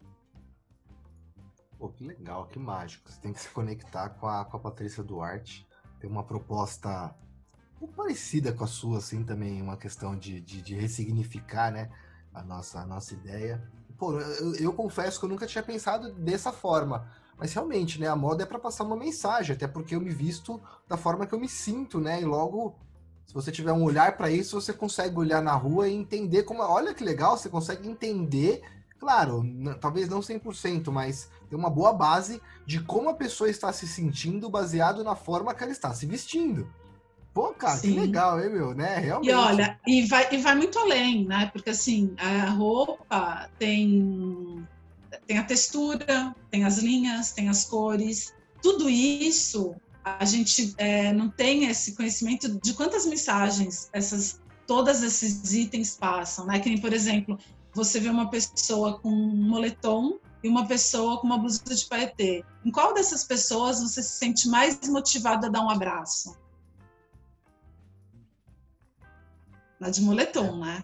Pô, 1.79 1.87
que 1.87 2.03
legal, 2.03 2.45
que 2.47 2.59
mágico. 2.59 3.09
Você 3.09 3.21
tem 3.21 3.31
que 3.31 3.39
se 3.39 3.47
conectar 3.49 4.09
com 4.09 4.27
a, 4.27 4.43
com 4.43 4.57
a 4.57 4.59
Patrícia 4.59 5.01
Duarte. 5.01 5.65
Tem 5.97 6.09
uma 6.09 6.25
proposta 6.25 7.15
parecida 7.95 8.51
com 8.51 8.65
a 8.65 8.67
sua, 8.67 8.97
assim, 8.97 9.23
também, 9.23 9.61
uma 9.61 9.77
questão 9.77 10.17
de, 10.17 10.41
de, 10.41 10.61
de 10.61 10.75
ressignificar, 10.75 11.71
né, 11.71 11.89
a 12.33 12.43
nossa, 12.43 12.81
a 12.81 12.85
nossa 12.85 13.13
ideia. 13.13 13.65
Pô, 13.97 14.19
eu, 14.19 14.55
eu, 14.55 14.73
confesso 14.73 15.17
que 15.17 15.25
eu 15.25 15.29
nunca 15.29 15.47
tinha 15.47 15.63
pensado 15.63 16.11
dessa 16.13 16.51
forma. 16.51 17.09
Mas 17.37 17.53
realmente, 17.53 17.97
né, 17.97 18.07
a 18.07 18.15
moda 18.15 18.43
é 18.43 18.45
para 18.45 18.59
passar 18.59 18.83
uma 18.83 18.97
mensagem, 18.97 19.55
até 19.55 19.65
porque 19.65 19.95
eu 19.95 20.01
me 20.01 20.09
visto 20.09 20.61
da 20.85 20.97
forma 20.97 21.25
que 21.25 21.33
eu 21.33 21.39
me 21.39 21.47
sinto, 21.47 22.01
né? 22.01 22.21
E 22.21 22.25
logo, 22.25 22.77
se 23.25 23.33
você 23.33 23.49
tiver 23.49 23.71
um 23.71 23.83
olhar 23.83 24.17
para 24.17 24.29
isso, 24.29 24.59
você 24.59 24.73
consegue 24.73 25.17
olhar 25.17 25.41
na 25.41 25.53
rua 25.53 25.87
e 25.87 25.93
entender 25.93 26.43
como. 26.43 26.61
Olha 26.61 26.93
que 26.93 27.03
legal, 27.03 27.37
você 27.37 27.47
consegue 27.47 27.87
entender 27.87 28.61
Claro, 28.99 29.45
talvez 29.79 30.09
não 30.09 30.19
100%, 30.19 30.91
mas 30.91 31.29
tem 31.49 31.57
uma 31.57 31.69
boa 31.69 31.93
base 31.93 32.41
de 32.65 32.81
como 32.81 33.09
a 33.09 33.13
pessoa 33.13 33.49
está 33.49 33.71
se 33.71 33.87
sentindo 33.87 34.49
baseado 34.49 35.03
na 35.03 35.15
forma 35.15 35.53
que 35.53 35.63
ela 35.63 35.71
está 35.71 35.93
se 35.93 36.05
vestindo. 36.05 36.69
Pô, 37.33 37.53
cara, 37.53 37.77
Sim. 37.77 37.93
que 37.93 37.99
legal, 38.01 38.43
hein, 38.43 38.49
meu, 38.49 38.73
né? 38.73 38.97
Realmente. 38.97 39.29
E 39.29 39.33
olha, 39.33 39.79
e 39.87 40.05
vai, 40.05 40.27
e 40.33 40.37
vai 40.37 40.55
muito 40.55 40.77
além, 40.77 41.25
né? 41.25 41.49
Porque 41.53 41.69
assim, 41.69 42.13
a 42.17 42.49
roupa 42.49 43.49
tem, 43.57 44.67
tem 45.25 45.37
a 45.37 45.43
textura, 45.43 46.35
tem 46.51 46.65
as 46.65 46.79
linhas, 46.79 47.31
tem 47.31 47.47
as 47.47 47.63
cores, 47.63 48.33
tudo 48.61 48.89
isso 48.89 49.75
a 50.03 50.25
gente 50.25 50.73
é, 50.77 51.13
não 51.13 51.29
tem 51.29 51.65
esse 51.65 51.95
conhecimento 51.95 52.59
de 52.61 52.73
quantas 52.73 53.05
mensagens 53.05 53.89
essas 53.93 54.41
todos 54.65 55.01
esses 55.01 55.53
itens 55.53 55.97
passam, 55.97 56.45
né? 56.45 56.59
Que 56.59 56.69
nem, 56.69 56.77
por 56.77 56.93
exemplo, 56.93 57.39
você 57.73 57.99
vê 57.99 58.09
uma 58.09 58.29
pessoa 58.29 58.99
com 58.99 59.09
um 59.09 59.49
moletom 59.49 60.19
e 60.43 60.49
uma 60.49 60.67
pessoa 60.67 61.19
com 61.19 61.27
uma 61.27 61.37
blusa 61.37 61.63
de 61.63 61.85
paetê. 61.85 62.43
Em 62.63 62.71
qual 62.71 62.93
dessas 62.93 63.23
pessoas 63.23 63.81
você 63.81 64.01
se 64.01 64.17
sente 64.17 64.47
mais 64.47 64.79
motivado 64.87 65.45
a 65.45 65.49
dar 65.49 65.61
um 65.61 65.69
abraço? 65.69 66.37
Na 69.79 69.89
de 69.89 70.01
moletom, 70.01 70.59
né? 70.59 70.83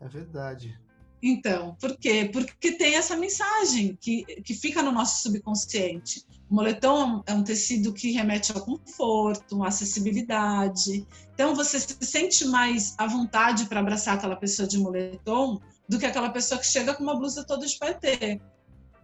É 0.00 0.08
verdade. 0.08 0.78
Então, 1.22 1.74
por 1.80 1.96
quê? 1.96 2.28
Porque 2.30 2.72
tem 2.72 2.96
essa 2.96 3.16
mensagem 3.16 3.96
que, 3.98 4.24
que 4.42 4.52
fica 4.52 4.82
no 4.82 4.92
nosso 4.92 5.22
subconsciente. 5.22 6.22
O 6.50 6.54
moletom 6.54 7.22
é 7.26 7.32
um 7.32 7.42
tecido 7.42 7.94
que 7.94 8.12
remete 8.12 8.52
ao 8.52 8.60
conforto, 8.60 9.62
à 9.62 9.68
acessibilidade. 9.68 11.06
Então, 11.32 11.54
você 11.54 11.80
se 11.80 11.96
sente 12.02 12.44
mais 12.44 12.94
à 12.98 13.06
vontade 13.06 13.64
para 13.66 13.80
abraçar 13.80 14.16
aquela 14.16 14.36
pessoa 14.36 14.68
de 14.68 14.78
moletom 14.78 15.60
do 15.88 15.98
que 15.98 16.06
aquela 16.06 16.30
pessoa 16.30 16.60
que 16.60 16.66
chega 16.66 16.94
com 16.94 17.02
uma 17.02 17.16
blusa 17.16 17.44
toda 17.44 17.66
de 17.66 17.78
patê. 17.78 18.40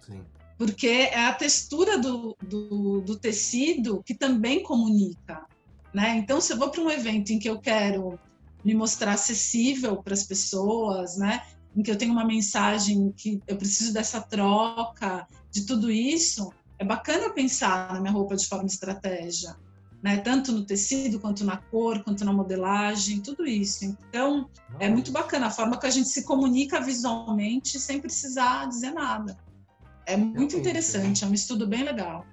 Sim. 0.01 0.24
Porque 0.57 0.87
é 0.87 1.26
a 1.26 1.35
textura 1.35 1.99
do, 1.99 2.37
do, 2.43 3.01
do 3.01 3.16
tecido 3.16 4.03
que 4.05 4.14
também 4.14 4.62
comunica. 4.62 5.47
Né? 5.93 6.16
Então, 6.16 6.41
se 6.41 6.53
eu 6.53 6.59
vou 6.59 6.70
para 6.70 6.81
um 6.83 6.91
evento 6.91 7.33
em 7.33 7.39
que 7.39 7.49
eu 7.49 7.59
quero 7.59 8.18
me 8.64 8.74
mostrar 8.74 9.12
acessível 9.12 10.03
para 10.03 10.14
as 10.14 10.24
pessoas, 10.24 11.16
né? 11.16 11.43
em 11.74 11.83
que 11.83 11.91
eu 11.91 11.97
tenho 11.97 12.12
uma 12.12 12.24
mensagem 12.24 13.12
que 13.16 13.41
eu 13.47 13.57
preciso 13.57 13.93
dessa 13.93 14.20
troca, 14.20 15.26
de 15.51 15.64
tudo 15.64 15.91
isso, 15.91 16.53
é 16.78 16.85
bacana 16.85 17.33
pensar 17.33 17.93
na 17.93 18.01
minha 18.01 18.12
roupa 18.12 18.37
de 18.37 18.47
forma 18.47 18.66
estratégia, 18.66 19.57
né? 20.03 20.18
Tanto 20.18 20.53
no 20.53 20.64
tecido, 20.64 21.20
quanto 21.20 21.44
na 21.44 21.57
cor, 21.57 22.03
quanto 22.03 22.24
na 22.24 22.32
modelagem, 22.32 23.20
tudo 23.20 23.46
isso. 23.46 23.84
Então, 23.84 24.48
é 24.78 24.88
muito 24.88 25.12
bacana 25.12 25.46
a 25.46 25.51
forma 25.51 25.78
que 25.78 25.86
a 25.86 25.90
gente 25.90 26.09
se 26.09 26.24
comunica 26.24 26.80
visualmente 26.80 27.78
sem 27.78 28.01
precisar 28.01 28.66
dizer 28.66 28.92
nada. 28.92 29.38
É 30.07 30.16
muito 30.16 30.57
interessante, 30.57 31.24
é 31.24 31.26
um 31.26 31.34
estudo 31.34 31.66
bem 31.66 31.84
legal. 31.84 32.26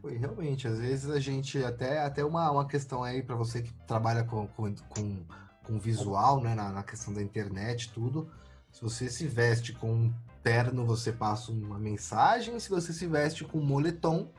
Foi, 0.00 0.16
realmente, 0.16 0.66
às 0.66 0.78
vezes 0.78 1.10
a 1.10 1.20
gente 1.20 1.62
até 1.62 2.02
até 2.02 2.24
uma, 2.24 2.50
uma 2.50 2.66
questão 2.66 3.02
aí 3.02 3.22
para 3.22 3.36
você 3.36 3.60
que 3.60 3.72
trabalha 3.86 4.24
com, 4.24 4.46
com, 4.46 4.74
com 4.88 5.24
com 5.70 5.78
visual, 5.78 6.40
né, 6.40 6.54
na, 6.54 6.70
na, 6.72 6.82
questão 6.82 7.14
da 7.14 7.22
internet, 7.22 7.90
tudo. 7.92 8.28
Se 8.72 8.82
você 8.82 9.08
se 9.08 9.26
veste 9.26 9.72
com 9.72 9.92
um 9.92 10.14
terno, 10.42 10.84
você 10.84 11.12
passa 11.12 11.52
uma 11.52 11.78
mensagem. 11.78 12.58
Se 12.58 12.68
você 12.68 12.92
se 12.92 13.06
veste 13.06 13.44
com 13.44 13.58
um 13.58 13.64
moletom, 13.64 14.30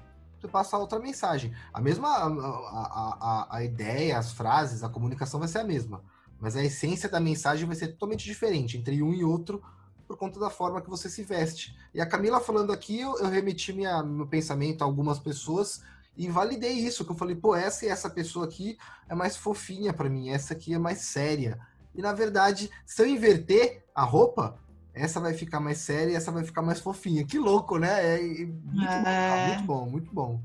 você 0.42 0.48
passa 0.48 0.78
outra 0.78 1.00
mensagem. 1.00 1.54
A 1.72 1.80
mesma 1.80 2.10
a, 2.10 2.26
a, 2.26 3.18
a, 3.22 3.58
a 3.58 3.64
ideia, 3.64 4.18
as 4.18 4.32
frases, 4.32 4.84
a 4.84 4.89
comunicação 4.89 5.39
vai 5.39 5.48
ser 5.48 5.60
a 5.60 5.64
mesma, 5.64 6.04
mas 6.39 6.56
a 6.56 6.64
essência 6.64 7.08
da 7.08 7.20
mensagem 7.20 7.68
vai 7.68 7.76
ser 7.76 7.89
totalmente 7.89 8.26
diferente 8.26 8.78
entre 8.78 9.04
um 9.04 9.14
e 9.14 9.24
outro 9.24 9.62
por 10.08 10.18
conta 10.18 10.39
da 10.39 10.50
forma 10.50 10.82
que 10.82 10.89
você 10.89 11.10
se 11.10 11.24
veste. 11.24 11.78
E 11.94 12.02
a 12.02 12.06
Camila 12.06 12.42
falando 12.42 12.74
aqui, 12.74 13.00
eu, 13.00 13.18
eu 13.20 13.30
remeti 13.30 13.72
minha, 13.72 14.02
meu 14.04 14.28
pensamento 14.28 14.82
a 14.82 14.86
algumas 14.86 15.20
pessoas 15.20 15.84
e 16.18 16.28
validei 16.28 16.74
isso, 16.74 17.06
que 17.06 17.12
eu 17.12 17.16
falei, 17.16 17.36
pô, 17.36 17.56
essa 17.56 17.86
e 17.86 17.89
essa 17.89 18.10
pessoa 18.10 18.46
aqui 18.46 18.78
é 19.08 19.16
mais 19.16 19.38
fofinha 19.38 19.94
para 19.94 20.10
mim, 20.10 20.30
essa 20.30 20.54
aqui 20.54 20.74
é 20.74 20.80
mais 20.80 21.00
séria. 21.00 21.60
E 21.94 22.02
na 22.02 22.14
verdade, 22.14 22.70
se 22.86 23.02
eu 23.02 23.08
inverter 23.08 23.86
a 23.94 24.04
roupa, 24.04 24.58
essa 24.94 25.20
vai 25.20 25.34
ficar 25.34 25.60
mais 25.60 25.80
séria 25.80 26.12
e 26.12 26.16
essa 26.16 26.32
vai 26.32 26.44
ficar 26.44 26.62
mais 26.62 26.80
fofinha. 26.80 27.26
Que 27.26 27.38
louco, 27.38 27.78
né? 27.78 28.16
É, 28.16 28.46
muito, 28.46 29.08
é... 29.08 29.28
Bom, 29.30 29.48
muito 29.48 29.66
bom, 29.66 29.86
muito 29.89 30.14
bom. 30.14 30.42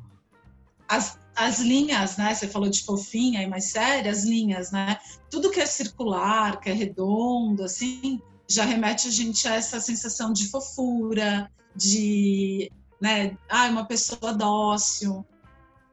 As, 0.88 1.18
as 1.34 1.58
linhas, 1.58 2.16
né? 2.16 2.32
Você 2.32 2.46
falou 2.46 2.70
de 2.70 2.84
fofinha 2.84 3.42
e 3.42 3.46
mais 3.46 3.70
séria, 3.70 4.10
as 4.10 4.24
linhas, 4.24 4.70
né? 4.70 4.98
Tudo 5.28 5.50
que 5.50 5.60
é 5.60 5.66
circular, 5.66 6.60
que 6.60 6.70
é 6.70 6.72
redondo, 6.72 7.64
assim, 7.64 8.22
já 8.48 8.64
remete 8.64 9.08
a 9.08 9.10
gente 9.10 9.48
a 9.48 9.56
essa 9.56 9.80
sensação 9.80 10.32
de 10.32 10.48
fofura, 10.48 11.50
de, 11.74 12.70
né? 13.00 13.36
Ah, 13.48 13.66
uma 13.68 13.84
pessoa 13.84 14.32
dócil 14.32 15.26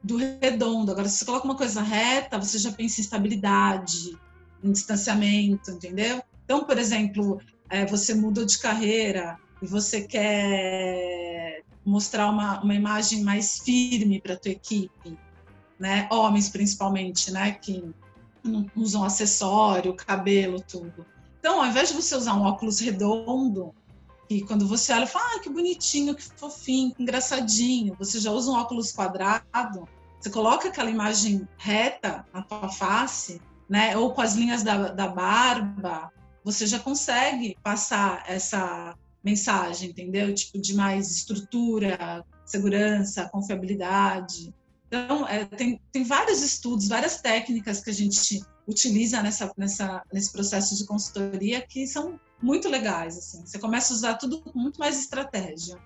do 0.02 0.16
redondo. 0.16 0.92
Agora, 0.92 1.08
se 1.08 1.18
você 1.18 1.24
coloca 1.24 1.44
uma 1.44 1.56
coisa 1.56 1.82
reta, 1.82 2.38
você 2.38 2.58
já 2.58 2.70
pensa 2.70 3.00
em 3.00 3.04
estabilidade, 3.04 4.16
em 4.62 4.70
distanciamento, 4.70 5.72
entendeu? 5.72 6.22
Então, 6.44 6.64
por 6.64 6.78
exemplo, 6.78 7.40
é, 7.74 7.84
você 7.84 8.14
mudou 8.14 8.44
de 8.44 8.56
carreira 8.58 9.36
e 9.60 9.66
você 9.66 10.02
quer 10.02 11.62
mostrar 11.84 12.30
uma, 12.30 12.62
uma 12.62 12.74
imagem 12.74 13.24
mais 13.24 13.58
firme 13.58 14.20
para 14.20 14.34
a 14.34 14.36
tua 14.36 14.52
equipe, 14.52 15.18
né? 15.76 16.08
Homens, 16.12 16.48
principalmente, 16.48 17.32
né? 17.32 17.50
Que 17.50 17.92
usam 18.76 19.02
acessório, 19.02 19.92
cabelo, 19.92 20.60
tudo. 20.60 21.04
Então, 21.40 21.60
ao 21.60 21.66
invés 21.66 21.88
de 21.88 21.94
você 21.94 22.14
usar 22.14 22.34
um 22.34 22.42
óculos 22.42 22.78
redondo, 22.78 23.74
e 24.30 24.40
quando 24.42 24.68
você 24.68 24.92
olha, 24.92 25.06
fala, 25.06 25.24
ah, 25.34 25.40
que 25.40 25.50
bonitinho, 25.50 26.14
que 26.14 26.22
fofinho, 26.22 26.94
que 26.94 27.02
engraçadinho. 27.02 27.96
Você 27.98 28.20
já 28.20 28.30
usa 28.30 28.52
um 28.52 28.54
óculos 28.54 28.92
quadrado, 28.92 29.88
você 30.20 30.30
coloca 30.30 30.68
aquela 30.68 30.90
imagem 30.90 31.46
reta 31.58 32.24
na 32.32 32.40
tua 32.40 32.68
face, 32.68 33.42
né? 33.68 33.96
Ou 33.96 34.12
com 34.12 34.22
as 34.22 34.34
linhas 34.34 34.62
da, 34.62 34.88
da 34.88 35.08
barba, 35.08 36.12
você 36.44 36.66
já 36.66 36.78
consegue 36.78 37.56
passar 37.62 38.22
essa 38.28 38.94
mensagem, 39.24 39.90
entendeu? 39.90 40.32
Tipo, 40.34 40.60
de 40.60 40.74
mais 40.74 41.10
estrutura, 41.10 42.24
segurança, 42.44 43.28
confiabilidade. 43.30 44.54
Então, 44.86 45.26
é, 45.26 45.46
tem, 45.46 45.80
tem 45.90 46.04
vários 46.04 46.42
estudos, 46.42 46.86
várias 46.86 47.20
técnicas 47.20 47.80
que 47.80 47.88
a 47.88 47.94
gente 47.94 48.44
utiliza 48.68 49.22
nessa, 49.22 49.50
nessa, 49.56 50.02
nesse 50.12 50.30
processo 50.30 50.76
de 50.76 50.86
consultoria 50.86 51.66
que 51.66 51.86
são 51.86 52.20
muito 52.42 52.68
legais. 52.68 53.16
Assim. 53.16 53.44
Você 53.46 53.58
começa 53.58 53.92
a 53.92 53.96
usar 53.96 54.14
tudo 54.14 54.42
com 54.42 54.56
muito 54.58 54.78
mais 54.78 55.00
estratégia. 55.00 55.78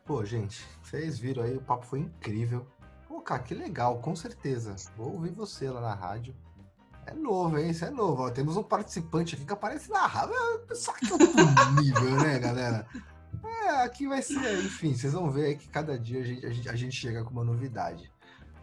Pô, 0.04 0.22
gente, 0.22 0.62
vocês 0.82 1.18
viram 1.18 1.42
aí, 1.42 1.56
o 1.56 1.62
papo 1.62 1.86
foi 1.86 2.00
incrível. 2.00 2.66
Pô, 3.08 3.22
cara, 3.22 3.42
que 3.42 3.54
legal, 3.54 4.00
com 4.00 4.14
certeza. 4.14 4.76
Vou 4.98 5.14
ouvir 5.14 5.30
você 5.30 5.70
lá 5.70 5.80
na 5.80 5.94
rádio. 5.94 6.36
É 7.06 7.14
novo, 7.14 7.58
hein? 7.58 7.70
Isso 7.70 7.86
é 7.86 7.90
novo. 7.90 8.22
Ó, 8.22 8.30
temos 8.30 8.58
um 8.58 8.62
participante 8.62 9.34
aqui 9.34 9.46
que 9.46 9.52
aparece 9.52 9.90
na 9.90 10.06
rádio. 10.06 10.34
Só 10.74 10.92
que 10.92 11.06
é 11.06 11.12
outro 11.12 11.82
nível, 11.82 12.16
né, 12.22 12.38
galera? 12.38 12.86
É, 13.64 13.82
aqui 13.82 14.06
vai 14.06 14.20
ser, 14.20 14.62
enfim, 14.62 14.94
vocês 14.94 15.14
vão 15.14 15.30
ver 15.30 15.46
aí 15.46 15.56
que 15.56 15.68
cada 15.68 15.98
dia 15.98 16.20
a 16.20 16.24
gente, 16.24 16.46
a 16.46 16.50
gente, 16.50 16.68
a 16.68 16.76
gente 16.76 16.96
chega 16.96 17.24
com 17.24 17.30
uma 17.30 17.44
novidade. 17.44 18.12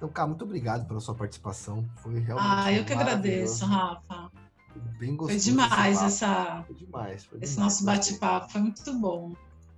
Então, 0.01 0.09
cara, 0.09 0.29
muito 0.29 0.43
obrigado 0.43 0.87
pela 0.87 0.99
sua 0.99 1.13
participação. 1.13 1.87
Foi 1.97 2.17
realmente. 2.19 2.49
Ah, 2.49 2.73
eu 2.73 2.83
que 2.83 2.91
agradeço, 2.91 3.67
Rafa. 3.67 4.31
Bem 4.97 5.15
gostoso. 5.15 5.39
Foi 5.39 5.51
demais 5.51 6.01
essa. 6.01 6.63
Foi 6.65 6.75
demais. 6.75 7.23
Foi 7.25 7.37
esse 7.39 7.53
demais, 7.53 7.57
nosso 7.57 7.85
bate-papo. 7.85 8.51
Foi 8.51 8.61
muito 8.61 8.93
bom. 8.95 9.35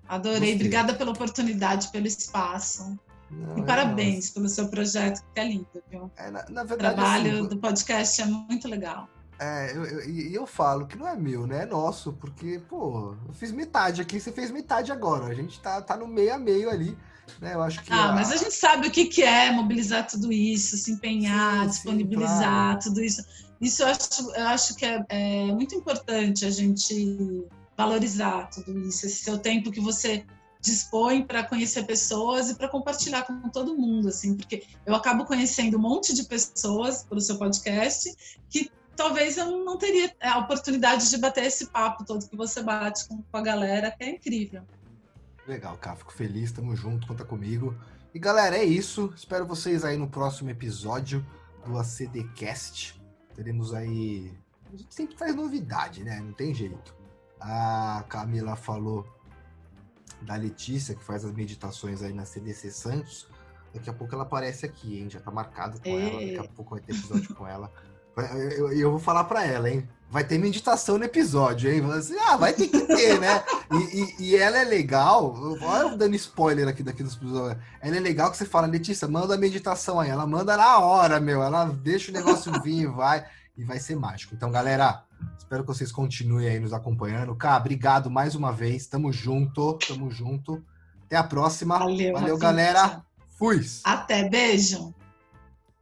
Adorei. 0.08 0.40
Gostei. 0.40 0.56
Obrigada 0.56 0.94
pela 0.94 1.12
oportunidade, 1.12 1.90
pelo 1.90 2.08
espaço. 2.08 2.98
Não, 3.30 3.58
e 3.58 3.62
é 3.62 3.64
parabéns 3.66 4.30
pelo 4.30 4.48
seu 4.48 4.70
projeto, 4.70 5.22
que 5.34 5.42
é 5.42 5.46
lindo, 5.46 5.68
viu? 5.92 6.10
É, 6.16 6.32
na, 6.32 6.46
na 6.50 6.64
verdade, 6.64 6.94
o 6.94 6.96
trabalho 6.96 7.40
assim, 7.40 7.48
do 7.50 7.58
podcast 7.58 8.22
é 8.22 8.26
muito 8.26 8.70
legal. 8.70 9.10
É, 9.38 9.76
eu, 9.76 9.84
eu, 9.84 10.10
e 10.10 10.34
eu 10.34 10.48
falo 10.48 10.88
que 10.88 10.98
não 10.98 11.06
é 11.06 11.18
meu, 11.18 11.46
né? 11.46 11.64
É 11.64 11.66
nosso, 11.66 12.14
porque, 12.14 12.62
pô, 12.70 13.14
eu 13.28 13.34
fiz 13.34 13.52
metade 13.52 14.02
aqui, 14.02 14.22
você 14.22 14.32
fez 14.32 14.52
metade 14.52 14.90
agora. 14.90 15.26
A 15.26 15.34
gente 15.34 15.60
tá, 15.60 15.82
tá 15.82 15.98
no 15.98 16.08
meio 16.08 16.34
a 16.34 16.38
meio 16.38 16.70
ali. 16.70 16.98
Né? 17.40 17.54
Eu 17.54 17.62
acho 17.62 17.82
que. 17.84 17.92
Ah, 17.92 18.10
a... 18.10 18.14
mas 18.14 18.32
a 18.32 18.38
gente 18.38 18.54
sabe 18.54 18.88
o 18.88 18.92
que, 18.92 19.06
que 19.06 19.24
é 19.24 19.52
mobilizar 19.52 20.08
tudo 20.08 20.32
isso, 20.32 20.78
se 20.78 20.92
empenhar, 20.92 21.64
sim, 21.64 21.70
disponibilizar 21.70 22.38
sim, 22.38 22.44
claro. 22.44 22.80
tudo 22.80 23.02
isso. 23.02 23.24
Isso 23.62 23.82
eu 23.82 23.88
acho, 23.88 24.32
eu 24.36 24.48
acho 24.48 24.76
que 24.76 24.86
é, 24.86 25.06
é 25.10 25.46
muito 25.46 25.74
importante 25.74 26.46
a 26.46 26.50
gente 26.50 27.48
valorizar 27.78 28.50
tudo 28.50 28.78
isso, 28.80 29.06
esse 29.06 29.24
seu 29.24 29.38
tempo 29.38 29.72
que 29.72 29.80
você 29.80 30.26
dispõe 30.64 31.24
para 31.24 31.44
conhecer 31.44 31.84
pessoas 31.84 32.50
e 32.50 32.56
para 32.56 32.70
compartilhar 32.70 33.24
com 33.24 33.50
todo 33.50 33.78
mundo, 33.78 34.08
assim, 34.08 34.36
porque 34.36 34.64
eu 34.86 34.96
acabo 34.96 35.26
conhecendo 35.26 35.78
um 35.78 35.82
monte 35.82 36.14
de 36.14 36.24
pessoas 36.24 37.04
pelo 37.04 37.20
seu 37.20 37.38
podcast 37.38 38.16
que 38.50 38.72
talvez 38.96 39.38
eu 39.38 39.64
não 39.66 39.78
teria 39.78 40.16
a 40.22 40.40
oportunidade 40.40 41.10
de 41.10 41.18
bater 41.18 41.46
esse 41.46 41.68
papo 41.68 42.06
todo 42.06 42.28
que 42.28 42.38
você 42.38 42.64
bate 42.64 43.08
com, 43.08 43.22
a 43.34 43.42
galera, 43.42 43.92
que 43.92 44.04
é 44.04 44.10
incrível. 44.12 44.64
Legal, 45.48 45.78
cara, 45.78 45.96
fico 45.98 46.14
feliz, 46.14 46.52
tamo 46.52 46.76
junto, 46.76 47.08
conta 47.08 47.26
comigo. 47.26 47.76
E 48.14 48.20
galera, 48.20 48.58
é 48.58 48.64
isso. 48.64 49.12
Espero 49.16 49.46
vocês 49.46 49.84
aí 49.84 49.98
no 49.98 50.08
próximo 50.08 50.50
episódio 50.50 51.26
do 51.66 51.78
ACDcast. 51.78 53.02
Teremos 53.36 53.74
aí. 53.74 54.32
A 54.72 54.76
gente 54.76 54.94
sempre 54.94 55.18
faz 55.18 55.36
novidade, 55.36 56.04
né? 56.04 56.20
Não 56.20 56.34
tem 56.34 56.54
jeito. 56.54 56.96
A 57.40 58.06
Camila 58.08 58.56
falou 58.56 59.06
da 60.22 60.36
Letícia, 60.36 60.96
que 60.96 61.04
faz 61.04 61.26
as 61.26 61.34
meditações 61.34 62.02
aí 62.02 62.14
na 62.14 62.26
CDC 62.26 62.72
Santos. 62.72 63.28
Daqui 63.74 63.90
a 63.90 63.94
pouco 63.94 64.14
ela 64.14 64.24
aparece 64.24 64.66
aqui, 64.66 65.00
hein? 65.00 65.10
Já 65.10 65.20
tá 65.20 65.32
marcado 65.32 65.82
com 65.82 65.90
ela. 65.90 66.20
Daqui 66.20 66.38
a 66.38 66.48
pouco 66.56 66.76
vai 66.76 66.82
ter 66.82 66.94
episódio 66.94 67.34
com 67.36 67.48
ela. 67.48 67.72
Eu, 68.16 68.52
eu, 68.52 68.74
eu, 68.74 68.92
vou 68.92 69.00
falar 69.00 69.24
para 69.24 69.44
ela, 69.44 69.68
hein? 69.68 69.90
Vai 70.14 70.24
ter 70.24 70.38
meditação 70.38 71.00
no 71.00 71.06
episódio, 71.06 71.72
hein? 71.72 71.84
Assim, 71.92 72.16
ah, 72.20 72.38
vai 72.38 72.54
ter 72.54 72.68
que 72.68 72.82
ter, 72.82 73.20
né? 73.20 73.44
E, 73.72 73.78
e, 74.00 74.16
e, 74.20 74.36
ela 74.36 74.60
é 74.60 74.64
legal. 74.64 75.34
Olha 75.60 75.90
eu 75.90 75.98
dando 75.98 76.16
spoiler 76.16 76.68
aqui 76.68 76.84
daqui 76.84 77.02
dos 77.02 77.16
episódios. 77.16 77.60
Ela 77.82 77.98
é 77.98 78.00
legal 78.00 78.30
que 78.30 78.38
você 78.38 78.46
fala, 78.46 78.68
Letícia, 78.68 79.08
manda 79.08 79.34
a 79.34 79.38
meditação 79.40 80.00
aí. 80.00 80.12
Ela 80.12 80.28
manda 80.28 80.56
na 80.56 80.78
hora, 80.78 81.20
meu. 81.20 81.42
Ela 81.42 81.66
deixa 81.66 82.12
o 82.12 82.14
negócio 82.14 82.52
vir 82.62 82.82
e 82.82 82.86
vai. 82.86 83.26
E 83.58 83.64
vai 83.64 83.80
ser 83.80 83.96
mágico. 83.96 84.36
Então, 84.36 84.52
galera, 84.52 85.04
espero 85.36 85.64
que 85.64 85.70
vocês 85.70 85.92
continuem 85.92 86.48
aí 86.48 86.60
nos 86.60 86.74
acompanhando. 86.74 87.36
Cá, 87.36 87.58
obrigado 87.58 88.08
mais 88.12 88.36
uma 88.36 88.54
vez. 88.54 88.86
Tamo 88.86 89.12
junto, 89.12 89.80
tamo 89.80 90.12
junto. 90.12 90.64
Até 91.08 91.16
a 91.16 91.24
próxima. 91.24 91.80
Valeu, 91.80 92.14
Valeu 92.14 92.38
galera. 92.38 93.02
Fui. 93.32 93.66
Até, 93.84 94.30
beijo. 94.30 94.94